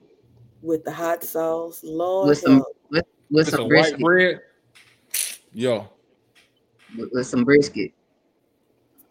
[0.61, 1.81] with the hot sauce.
[1.83, 4.39] Lord With some with with With some some white bread.
[5.53, 5.87] Yo,
[6.97, 7.91] With, with some brisket.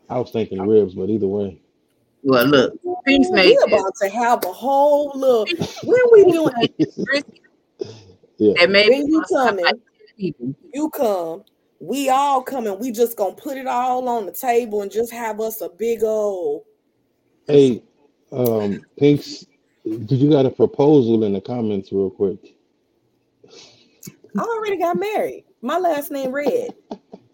[0.09, 1.61] I was thinking ribs, but either way,
[2.27, 2.73] Well, look,
[3.05, 5.47] Pink's made we about to have a whole look.
[5.85, 6.53] When we doing.
[8.39, 8.55] Yeah.
[8.61, 9.83] That made when you want to coming, like 10
[10.19, 10.55] people.
[10.73, 11.45] you come.
[11.81, 12.79] We all coming.
[12.79, 16.03] We just gonna put it all on the table and just have us a big
[16.03, 16.65] old.
[17.47, 17.83] Hey,
[18.33, 19.45] um, Pinks,
[19.85, 22.57] did you got a proposal in the comments real quick?
[24.37, 25.45] I already got married.
[25.61, 26.75] My last name Red.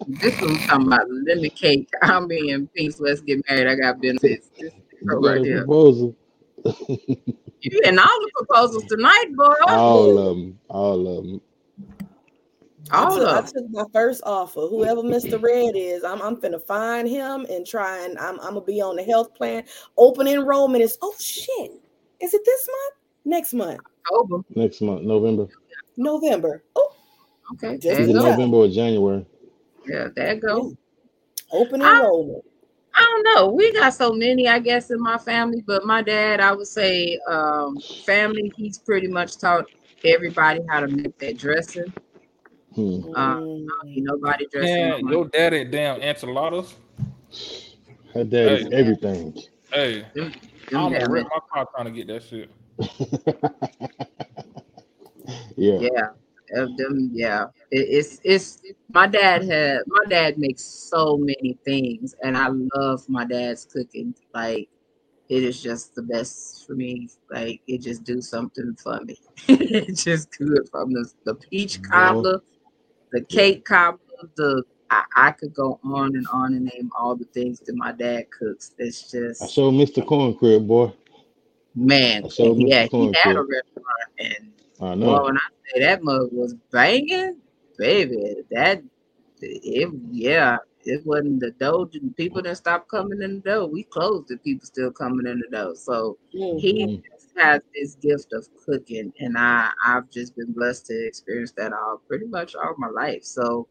[0.08, 1.88] This is talking about lemon cake.
[2.02, 2.98] I'm being Pink's.
[2.98, 3.68] Let's get married.
[3.68, 4.50] I got benefits.
[4.58, 5.64] This is You girl got right there.
[5.64, 6.16] proposal?
[7.62, 9.52] You getting all the proposals tonight, boy.
[9.68, 11.40] all of them, all of them.
[12.90, 13.64] I All took, of them.
[13.64, 14.60] took my first offer.
[14.62, 15.40] Whoever Mr.
[15.42, 18.96] Red is, I'm I'm finna find him and try and I'm I'm gonna be on
[18.96, 19.64] the health plan.
[19.98, 21.72] Open enrollment is oh shit.
[22.22, 22.94] Is it this month?
[23.26, 23.80] Next month,
[24.10, 24.42] October.
[24.54, 25.46] Next month, November.
[25.98, 26.64] November.
[26.76, 26.92] Oh,
[27.52, 28.22] Okay, Just there Is it in go.
[28.22, 28.30] time.
[28.30, 29.26] November or January?
[29.86, 30.72] Yeah, there you go.
[31.52, 32.44] open I- enrollment.
[32.94, 33.48] I don't know.
[33.48, 37.18] We got so many, I guess, in my family, but my dad, I would say,
[37.28, 39.66] um, family, he's pretty much taught
[40.04, 41.92] everybody how to make that dressing.
[42.74, 43.00] Hmm.
[43.14, 43.40] Uh.
[43.84, 44.76] Nobody dressing.
[44.76, 46.74] man, on your daddy damn enchiladas.
[48.14, 48.72] Her daddy's Hey.
[48.72, 49.38] everything.
[49.72, 50.32] Hey, them
[50.72, 52.50] I'm gonna rip my car trying to get that shit.
[55.56, 55.78] yeah.
[55.78, 56.08] Yeah,
[56.56, 57.46] uh, them, yeah.
[57.70, 58.62] It, it's it's
[58.92, 64.14] my dad had my dad makes so many things, and I love my dad's cooking.
[64.34, 64.68] Like
[65.28, 67.08] it is just the best for me.
[67.30, 69.16] Like it just do something for me.
[69.48, 72.40] it's just good from the the peach cobbler,
[73.12, 74.00] the cake cobbler,
[74.36, 77.92] the I, I could go on and on and name all the things that my
[77.92, 78.74] dad cooks.
[78.78, 80.04] It's I just showed Mr.
[80.04, 80.92] Corn crib, boy.
[81.76, 85.22] man, I yeah, he had a restaurant and I Boy, know.
[85.24, 85.40] when I
[85.72, 87.36] say that mug was banging,
[87.78, 88.82] baby, that
[89.40, 91.88] it yeah, it wasn't the dough.
[92.16, 93.66] People didn't stop coming in the door.
[93.68, 94.42] We closed it.
[94.44, 95.74] People still coming in the door.
[95.76, 96.58] So Mm.
[96.60, 97.00] he
[97.36, 102.00] has this gift of cooking, and I I've just been blessed to experience that all
[102.08, 103.24] pretty much all my life.
[103.24, 103.68] So,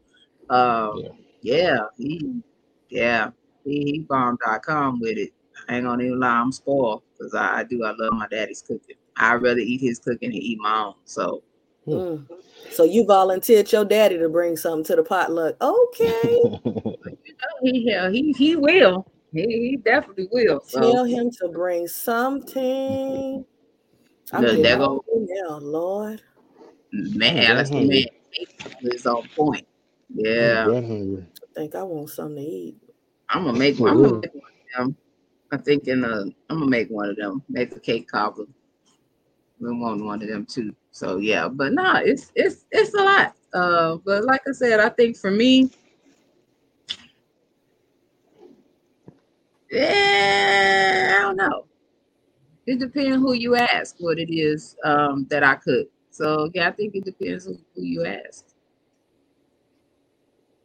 [0.50, 1.08] um, Yeah.
[1.42, 2.42] yeah, he
[2.90, 3.30] yeah
[3.64, 5.30] he, he bomb.com with it.
[5.68, 8.62] I ain't gonna even lie, I'm spoiled because I, I do I love my daddy's
[8.62, 8.96] cooking.
[9.16, 10.94] I'd rather eat his cooking than eat my own.
[11.04, 11.42] So.
[11.86, 12.26] Mm.
[12.70, 15.56] So you volunteered your daddy to bring something to the potluck.
[15.60, 16.38] Okay.
[17.62, 19.06] He yeah, he he will.
[19.32, 20.60] He, he definitely will.
[20.66, 23.44] So Tell him to bring something.
[24.32, 26.22] I'm Look, there go- hungry Lord.
[26.92, 28.06] man, that's hungry.
[28.36, 29.66] man is on point.
[30.14, 30.66] Yeah.
[30.68, 31.22] I
[31.54, 32.76] think I want something to eat.
[33.28, 33.90] I'm gonna make one.
[33.92, 34.96] I'm gonna make one of them.
[35.52, 37.42] I'm thinking uh I'm gonna make one of them.
[37.48, 38.46] Make a cake cobbler.
[39.60, 40.74] We want one of them too.
[40.90, 43.36] So yeah, but no, nah, it's it's it's a lot.
[43.52, 45.70] Uh, but like I said, I think for me,
[49.70, 51.66] yeah, I don't know.
[52.66, 55.88] It depends who you ask what it is um, that I cook.
[56.10, 58.46] So yeah, I think it depends on who you ask.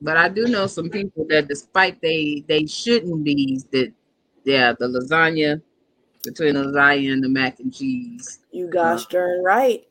[0.01, 3.91] But I do know some people that, despite they they shouldn't be, that
[4.43, 5.61] yeah, the lasagna
[6.25, 8.39] between the lasagna and the mac and cheese.
[8.51, 9.85] You gosh darn right.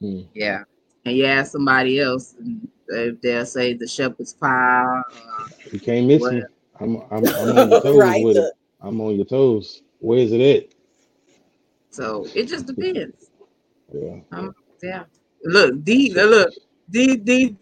[0.00, 0.22] Hmm.
[0.34, 0.64] Yeah,
[1.04, 4.84] and you ask somebody else, and they, they'll say the shepherd's pie.
[4.84, 6.44] Uh, you can't miss it.
[6.80, 8.24] I'm, I'm, I'm on your toes right.
[8.24, 8.52] with it.
[8.80, 9.82] I'm on your toes.
[10.00, 10.74] Where's it at?
[11.90, 13.30] So it just depends.
[13.92, 14.18] Yeah.
[14.32, 15.04] Um, yeah.
[15.44, 16.52] Look, D, look,
[16.90, 17.56] D, D,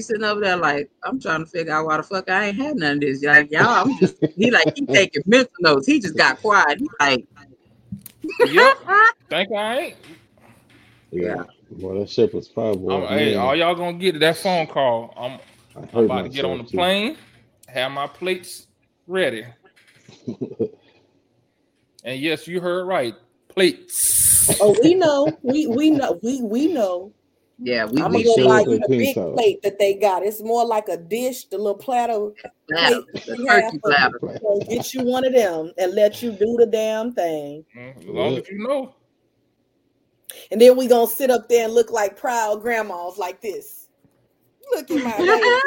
[0.00, 2.76] sitting over there like, I'm trying to figure out why the fuck I ain't had
[2.76, 3.24] none of this.
[3.24, 5.86] Like, y'all, I'm just, he like, he taking mental notes.
[5.86, 6.78] He just got quiet.
[6.78, 7.26] He like,
[8.46, 8.78] yep.
[9.28, 9.96] Think I ain't.
[11.10, 11.44] Yeah.
[11.70, 13.06] Well, that ship was probably.
[13.06, 15.12] Hey, all y'all gonna get that phone call.
[15.16, 15.38] I'm,
[15.92, 16.76] I'm about to get on the too.
[16.76, 17.16] plane,
[17.68, 18.66] have my plates
[19.06, 19.44] ready.
[22.04, 23.14] and yes, you heard right.
[23.48, 24.58] Plates.
[24.60, 25.36] Oh, we know.
[25.42, 26.18] We we know.
[26.22, 27.12] We we know.
[27.60, 30.22] Yeah, we, I'm gonna go buy you the big plate that they got.
[30.22, 32.30] It's more like a dish, the little platter.
[32.68, 34.18] platter turkey platter.
[34.40, 37.64] So get you one of them and let you do the damn thing.
[37.76, 38.94] Mm, as long as you know.
[40.52, 43.88] And then we gonna sit up there and look like proud grandmas like this.
[44.70, 45.18] Look at my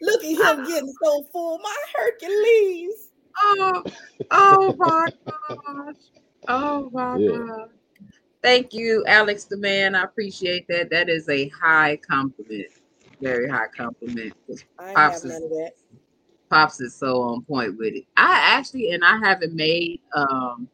[0.00, 1.58] Look at him getting so full.
[1.58, 3.10] My Hercules.
[3.38, 3.84] Oh,
[4.32, 5.94] oh my gosh.
[6.48, 7.36] Oh my yeah.
[7.36, 7.68] god.
[8.42, 9.94] Thank you, Alex the man.
[9.94, 10.90] I appreciate that.
[10.90, 12.68] That is a high compliment.
[13.20, 14.32] Very high compliment.
[14.94, 15.42] Pops is,
[16.48, 18.04] Pops is so on point with it.
[18.16, 20.68] I actually and I haven't made um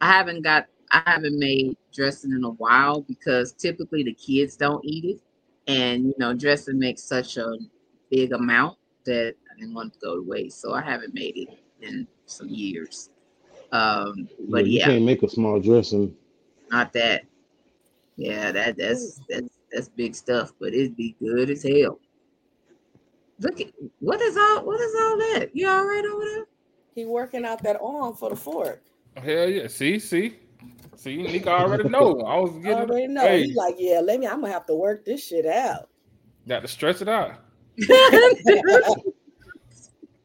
[0.00, 4.84] I haven't got I haven't made dressing in a while because typically the kids don't
[4.84, 5.20] eat it.
[5.66, 7.56] And you know, dressing makes such a
[8.08, 10.60] big amount that I didn't want to go to waste.
[10.60, 11.48] So I haven't made it
[11.82, 13.10] in some years.
[13.72, 14.84] Um, but yeah, you yeah.
[14.86, 16.16] can't make a small dressing
[16.70, 17.24] not that.
[18.16, 22.00] Yeah, that that's that's that's big stuff, but it'd be good as hell.
[23.40, 23.68] Look at
[24.00, 25.50] what is all what is all that?
[25.52, 26.44] You all right over there?
[26.94, 28.82] He working out that arm for the fork.
[29.16, 29.68] Hell yeah.
[29.68, 30.36] See, see.
[30.96, 32.20] See, Nick already know.
[32.22, 33.20] I was getting already know.
[33.20, 33.44] Hey.
[33.44, 35.88] He's like, yeah, let me I'm gonna have to work this shit out.
[36.48, 37.36] Got to stretch it out.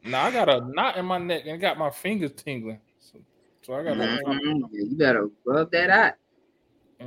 [0.03, 2.79] now I got a knot in my neck and got my fingers tingling.
[2.99, 3.19] So,
[3.61, 4.65] so I got mm-hmm.
[4.71, 6.13] you better rub that out.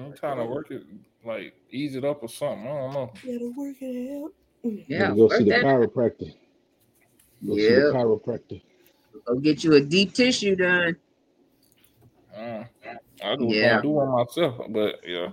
[0.04, 0.82] I'm trying to work it,
[1.24, 2.66] like ease it up or something.
[2.66, 3.12] I don't know.
[3.22, 4.32] You gotta work it out.
[4.88, 6.34] Yeah, go see the chiropractor.
[7.46, 7.68] Go yeah.
[7.68, 8.62] see the chiropractor.
[9.26, 10.96] Go get you a deep tissue done.
[12.36, 12.64] Uh,
[13.24, 13.80] I do, yeah.
[13.80, 15.28] do one myself, but yeah,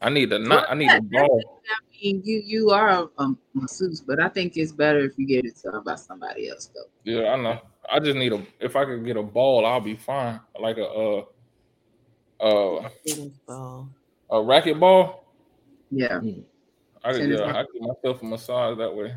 [0.00, 0.70] I need a not.
[0.70, 1.62] I need a ball.
[1.64, 5.26] I mean, you you are a, a masseuse, but I think it's better if you
[5.26, 6.90] get it done by somebody else, though.
[7.04, 7.60] Yeah, I know.
[7.90, 8.44] I just need a.
[8.60, 10.40] If I could get a ball, I'll be fine.
[10.58, 11.24] Like a uh,
[12.42, 12.88] uh,
[13.46, 13.88] ball.
[14.30, 15.24] a racket ball.
[15.90, 16.20] Yeah.
[17.04, 19.16] I yeah, I give myself a massage that way.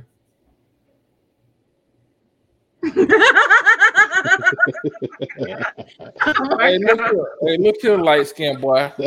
[2.84, 2.92] hey,
[6.80, 8.92] look here, hey, look here, light skinned boy.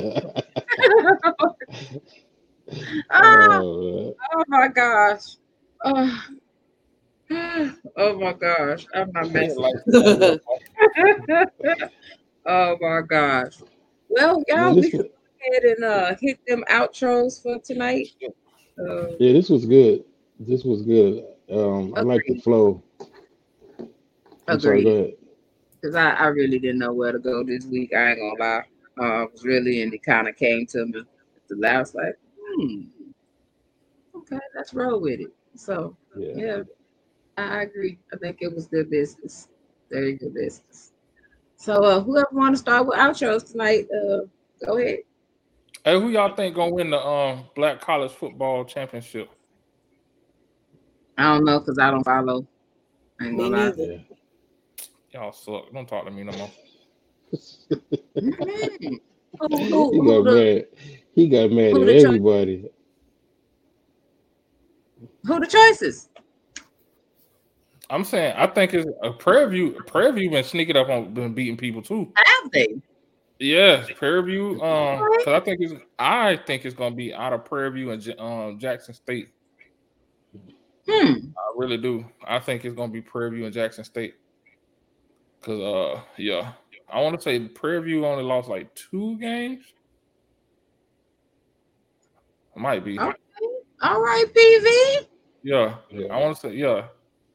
[3.10, 5.36] oh, oh my gosh.
[5.84, 6.24] Oh.
[7.96, 8.86] oh my gosh.
[8.94, 9.78] I'm not messing.
[12.46, 13.54] oh my gosh.
[14.08, 15.08] Well, y'all, we can go
[15.50, 18.08] ahead and uh, hit them outros for tonight.
[18.78, 20.04] Uh, yeah, this was good.
[20.40, 21.24] This was good.
[21.50, 22.82] Um, I like the flow.
[24.46, 25.16] Agreed.
[25.80, 27.94] Because I, I really didn't know where to go this week.
[27.94, 28.64] I ain't gonna lie.
[29.00, 31.02] Uh, was really, and it kind of came to me.
[31.48, 32.82] The last, like, hmm,
[34.14, 35.32] okay, let's roll with it.
[35.54, 36.62] So, yeah, yeah
[37.38, 37.98] I, I agree.
[38.12, 39.48] I think it was good business.
[39.90, 40.92] Very good business.
[41.58, 44.20] So uh, whoever want to start with outros tonight, uh,
[44.64, 45.00] go ahead.
[45.84, 49.28] Hey, who y'all think gonna win the um Black College Football Championship?
[51.18, 52.46] I don't know because I don't follow.
[53.20, 54.04] I ain't gonna lie.
[55.12, 55.72] Y'all suck.
[55.72, 56.50] Don't talk to me no more.
[59.42, 60.66] he got mad.
[61.12, 62.70] He got mad at everybody.
[65.24, 66.07] Who the choices?
[67.90, 69.70] I'm saying I think it's a Prairie View.
[69.86, 72.12] Prairie View been sneaking up on been beating people too.
[72.16, 72.80] Have they?
[73.38, 74.60] Yeah, Prairie View.
[74.60, 78.14] Um, because I think it's I think it's gonna be out of Prairie View and
[78.18, 79.30] um Jackson State.
[80.88, 81.12] Hmm.
[81.36, 82.04] I really do.
[82.26, 84.16] I think it's gonna be Prairie View and Jackson State.
[85.40, 86.52] Cause uh yeah,
[86.92, 89.64] I want to say Prairie View only lost like two games.
[92.56, 92.98] Might be.
[92.98, 93.16] Okay.
[93.82, 95.06] All right, PV.
[95.44, 95.76] Yeah,
[96.10, 96.88] I want to say yeah.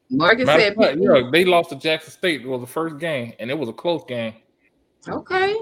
[0.09, 2.41] Morgan Matter said, of fact, yeah, they lost to Jackson State.
[2.41, 4.33] It was the first game, and it was a close game.
[5.07, 5.55] okay.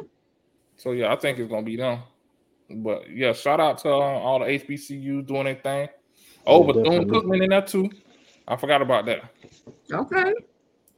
[0.78, 2.00] So yeah, I think it's gonna be them.
[2.70, 5.90] But yeah, shout out to uh, all the HBCUs doing their thing.
[6.46, 7.20] Oh, Yeah, but Thune definitely.
[7.20, 7.90] Cookman in that too.
[8.48, 9.24] I forgot about that.
[9.92, 10.34] Okay.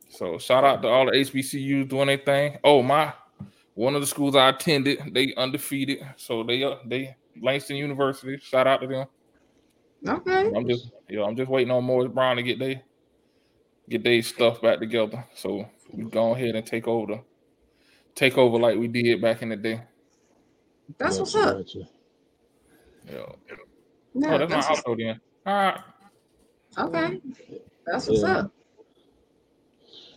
[0.09, 2.59] So shout out to all the HBCUs doing their thing.
[2.63, 3.13] Oh my,
[3.73, 5.99] one of the schools I attended, they undefeated.
[6.15, 8.37] So they uh, they Langston University.
[8.41, 9.07] Shout out to them.
[10.07, 10.51] Okay.
[10.55, 12.83] I'm just you know I'm just waiting on Morris Brown to get they
[13.89, 15.25] get their stuff back together.
[15.35, 17.21] So we go ahead and take over
[18.15, 19.81] take over like we did back in the day.
[20.97, 21.57] That's what's up.
[21.57, 21.79] gotcha.
[23.09, 23.25] Yeah.
[24.15, 25.21] Yeah, oh, that's, that's my outro then.
[25.45, 25.79] All right.
[26.77, 27.21] okay.
[27.85, 28.37] That's what's Yeah.
[28.37, 28.51] up.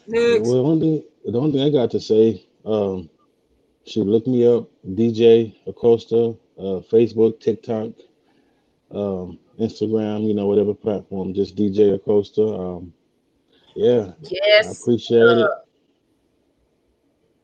[0.06, 0.46] Next.
[0.46, 3.08] Well, the only thing, the only thing I got to say, um,
[3.86, 7.92] should look me up, DJ Acosta, uh, Facebook, TikTok,
[8.90, 12.42] um, Instagram, you know, whatever platform, just DJ Acosta.
[12.42, 12.92] Um,
[13.76, 14.80] yeah, I Yes.
[14.82, 15.46] appreciate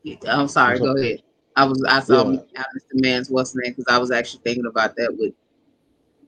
[0.05, 0.17] it.
[0.27, 0.79] I'm sorry.
[0.79, 1.21] Go ahead.
[1.55, 2.39] I was I saw Yeah.
[2.75, 3.01] Mr.
[3.01, 5.33] Man's what's name because I was actually thinking about that with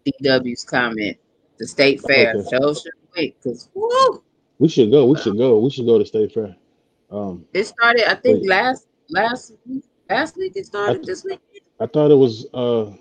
[0.06, 1.18] DW's comment.
[1.58, 2.36] The state fair.
[2.36, 2.50] Okay.
[2.58, 4.22] Show should wait because woo,
[4.60, 5.06] We should go.
[5.08, 5.60] We should go.
[5.60, 6.56] We should go to State Fair.
[7.10, 8.10] Um, it started.
[8.10, 8.50] I think Wait.
[8.50, 9.84] last last week.
[10.10, 11.02] Last week it started.
[11.02, 11.40] I- this week.
[11.80, 12.92] I thought it was uh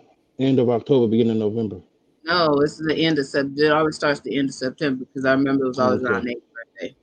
[0.41, 1.81] end of October, beginning of November.
[2.25, 3.63] No, it's the end of September.
[3.65, 6.11] It always starts the end of September because I remember it was always Okay.
[6.13, 6.41] around Nate's
[6.73, 6.97] birthday.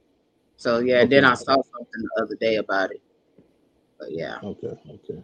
[0.58, 3.02] So yeah, then I saw something the other day about it.
[4.00, 4.38] But yeah.
[4.44, 5.24] Okay, okay.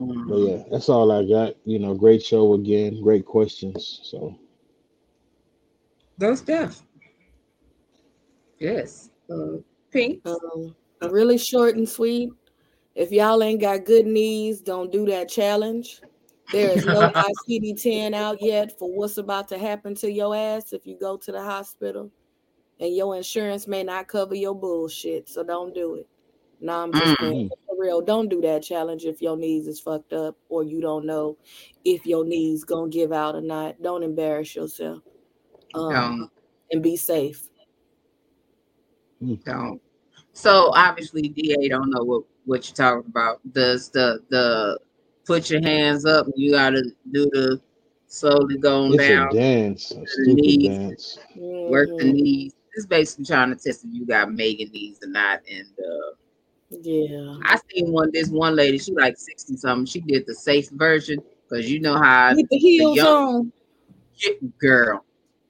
[0.00, 0.28] Mhm.
[0.28, 1.54] But yeah, that's all I got.
[1.64, 4.00] You know, great show again, great questions.
[4.04, 4.38] So
[6.18, 6.82] Those stuff.
[8.58, 9.10] Yes.
[9.30, 9.58] Uh,
[9.90, 10.26] Pink.
[10.26, 10.74] Um,
[11.10, 12.30] really short and sweet.
[12.94, 16.00] If y'all ain't got good knees, don't do that challenge.
[16.52, 17.10] There is no
[17.48, 21.32] ICD-10 out yet for what's about to happen to your ass if you go to
[21.32, 22.10] the hospital,
[22.80, 25.28] and your insurance may not cover your bullshit.
[25.28, 26.08] So don't do it.
[26.60, 27.20] No, I'm just Mm.
[27.20, 28.00] saying for real.
[28.00, 31.36] Don't do that challenge if your knees is fucked up or you don't know
[31.84, 33.80] if your knees gonna give out or not.
[33.82, 35.02] Don't embarrass yourself.
[35.74, 36.30] Um, Don't.
[36.72, 37.48] and be safe.
[39.44, 39.80] Don't.
[40.32, 43.40] So obviously, DA don't know what what you're talking about.
[43.52, 44.78] Does the the
[45.24, 46.26] put your hands up?
[46.36, 47.60] You gotta do the
[48.06, 50.68] slowly going it's down, a dance, a stupid knees.
[50.68, 51.18] dance.
[51.68, 52.52] work the knees.
[52.76, 55.40] It's basically trying to test if you got Megan knees or not.
[55.50, 56.12] And uh,
[56.82, 57.38] Yeah.
[57.44, 58.10] I seen one.
[58.12, 59.86] This one lady, she like sixty something.
[59.86, 63.52] She did the safe version because you know how With the heels young- on.
[64.60, 65.04] girl,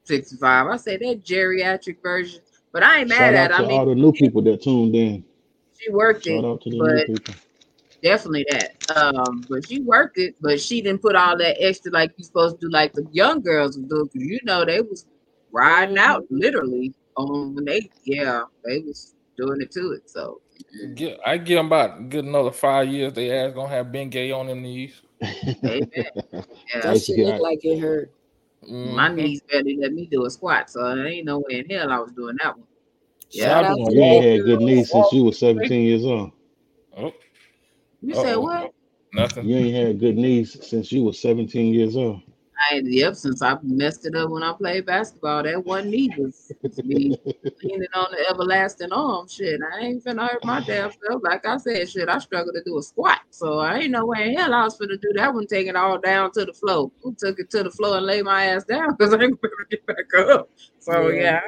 [0.05, 0.67] sixty five.
[0.69, 2.41] I say that geriatric version,
[2.73, 3.51] but I ain't mad Shout at.
[3.53, 3.67] out it.
[3.69, 5.25] to I all the new people that tuned in.
[5.79, 6.37] she worked it.
[6.37, 7.35] Shout out to the but- new people.
[8.03, 8.97] Definitely that.
[8.97, 12.61] Um, but she worked it, but she didn't put all that extra like you supposed
[12.61, 14.05] to do, like the young girls would do.
[14.07, 15.07] Cause you know they was
[15.51, 20.09] riding out literally on when they, yeah, they was doing it to it.
[20.11, 20.41] So
[20.95, 23.13] Get, I give them about good another five years.
[23.15, 25.01] They ass gonna have Bengay on them knees.
[25.65, 25.89] amen.
[26.75, 28.11] Yeah, That Thank shit look like it hurt.
[28.63, 29.15] my Mhm.
[29.17, 31.99] knees barely let me do a squat, so there ain't no way in hell I
[31.99, 32.67] was doing that one.
[33.33, 35.83] Shout Yeah, I out be to You ain't had good knees since you were 17
[35.85, 36.33] years old.
[36.97, 37.13] Oh,
[38.03, 38.43] You said Uh-oh.
[38.43, 38.73] what?
[39.13, 39.49] nothing.
[39.49, 42.21] You ain't had good knees since you were 17 years old.
[42.59, 46.53] I yep, since I messed it up when I played basketball, that one knee was
[46.63, 47.19] was me
[47.63, 49.29] leaning on the everlasting arm.
[49.29, 51.23] Shit, I ain't finna hurt my damn self.
[51.23, 54.31] Like I said, shit, I struggle to do a squat, so I ain't no way
[54.31, 55.47] in hell I was finna do that one.
[55.47, 56.91] Take it all down to the floor.
[57.03, 59.55] Who took it to the floor and lay my ass down because I ain't gonna
[59.71, 60.51] get back up.
[60.79, 61.23] So Yeah.
[61.23, 61.41] yeah,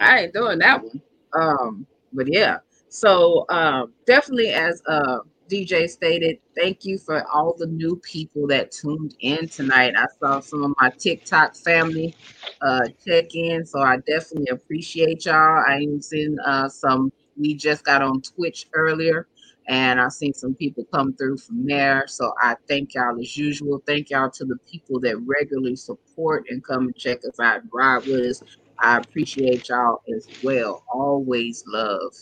[0.00, 1.00] I ain't doing that one.
[1.32, 2.58] Um, but yeah,
[2.88, 5.18] so um, definitely as uh
[5.50, 9.94] DJ stated, thank you for all the new people that tuned in tonight.
[9.96, 12.14] I saw some of my TikTok family
[12.62, 15.62] uh check in, so I definitely appreciate y'all.
[15.68, 19.28] I even seen uh some we just got on Twitch earlier
[19.68, 22.04] and I've seen some people come through from there.
[22.06, 23.82] So I thank y'all as usual.
[23.86, 28.02] Thank y'all to the people that regularly support and come and check us out ride
[28.06, 28.42] with us.
[28.80, 30.84] I appreciate y'all as well.
[30.92, 32.12] Always love.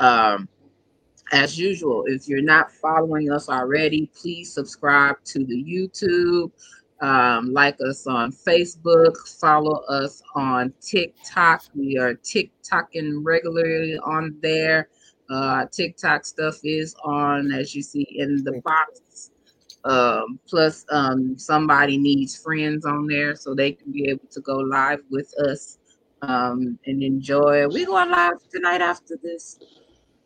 [0.00, 0.48] Um,
[1.32, 6.50] as usual, if you're not following us already, please subscribe to the YouTube.
[7.00, 11.62] Um, like us on Facebook, follow us on TikTok.
[11.74, 14.88] We are TikToking regularly on there.
[15.30, 19.30] Uh, TikTok stuff is on, as you see in the box.
[19.84, 24.56] Um, plus, um, somebody needs friends on there so they can be able to go
[24.56, 25.78] live with us
[26.22, 27.68] um, and enjoy.
[27.68, 29.58] We going live tonight after this.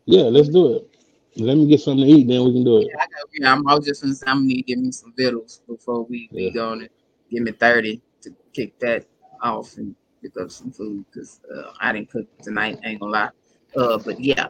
[0.05, 0.89] Yeah, let's do it.
[1.37, 2.87] Let me get something to eat, then we can do it.
[2.89, 4.79] Yeah, I got, yeah I'm, I was just gonna say I'm gonna need to give
[4.79, 6.49] me some vittles before we Yeah.
[6.49, 6.87] be going.
[7.31, 9.05] Give me 30 to kick that
[9.41, 12.79] off and pick up some food because uh, I didn't cook tonight.
[12.83, 13.29] Ain't gonna lie.
[13.75, 14.47] Uh, but yeah,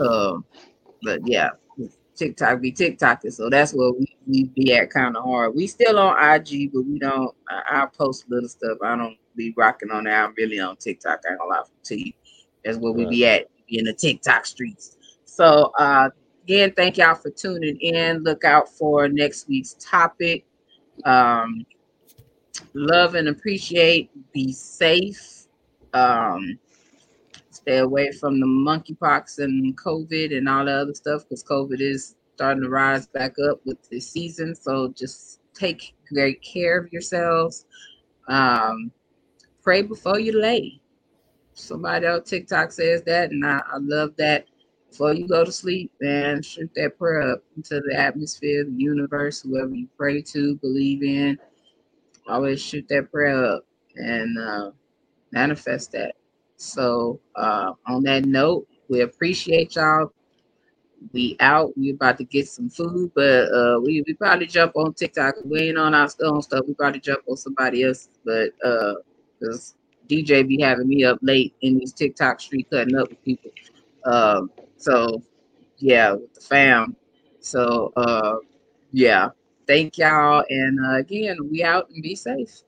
[0.00, 0.44] um,
[1.02, 1.50] but yeah,
[2.16, 5.54] TikTok be TikToking, so that's where we, we be at kind of hard.
[5.54, 7.34] We still on IG, but we don't.
[7.48, 8.78] I, I post little stuff.
[8.82, 10.24] I don't be rocking on there.
[10.24, 11.20] I'm really on TikTok.
[11.26, 12.12] I ain't gonna lie to you.
[12.64, 14.93] That's where we be at in the TikTok streets.
[15.34, 16.10] So uh,
[16.44, 18.22] again, thank y'all for tuning in.
[18.22, 20.46] Look out for next week's topic.
[21.04, 21.66] Um,
[22.72, 24.10] love and appreciate.
[24.32, 25.46] Be safe.
[25.92, 26.56] Um,
[27.50, 32.14] stay away from the monkeypox and COVID and all the other stuff because COVID is
[32.36, 34.54] starting to rise back up with this season.
[34.54, 37.66] So just take great care of yourselves.
[38.28, 38.92] Um,
[39.64, 40.80] pray before you lay.
[41.54, 44.46] Somebody on TikTok says that, and I, I love that.
[44.94, 49.42] Before you go to sleep, man, shoot that prayer up into the atmosphere, the universe,
[49.42, 51.36] whoever you pray to, believe in.
[52.28, 53.64] Always shoot that prayer up
[53.96, 54.70] and uh,
[55.32, 56.14] manifest that.
[56.58, 60.12] So, uh, on that note, we appreciate y'all.
[61.12, 61.76] We out.
[61.76, 65.34] We about to get some food, but uh, we we probably jump on TikTok.
[65.44, 66.66] We ain't on our own stuff.
[66.68, 68.94] We probably jump on somebody else, but uh,
[69.40, 69.74] because
[70.08, 73.50] DJ be having me up late in these TikTok street cutting up with people.
[74.04, 74.50] Um,
[74.84, 75.22] so
[75.78, 76.94] yeah, with the fam.
[77.40, 78.36] So uh,
[78.92, 79.30] yeah,
[79.66, 82.62] thank y'all, and uh, again, we out and be safe.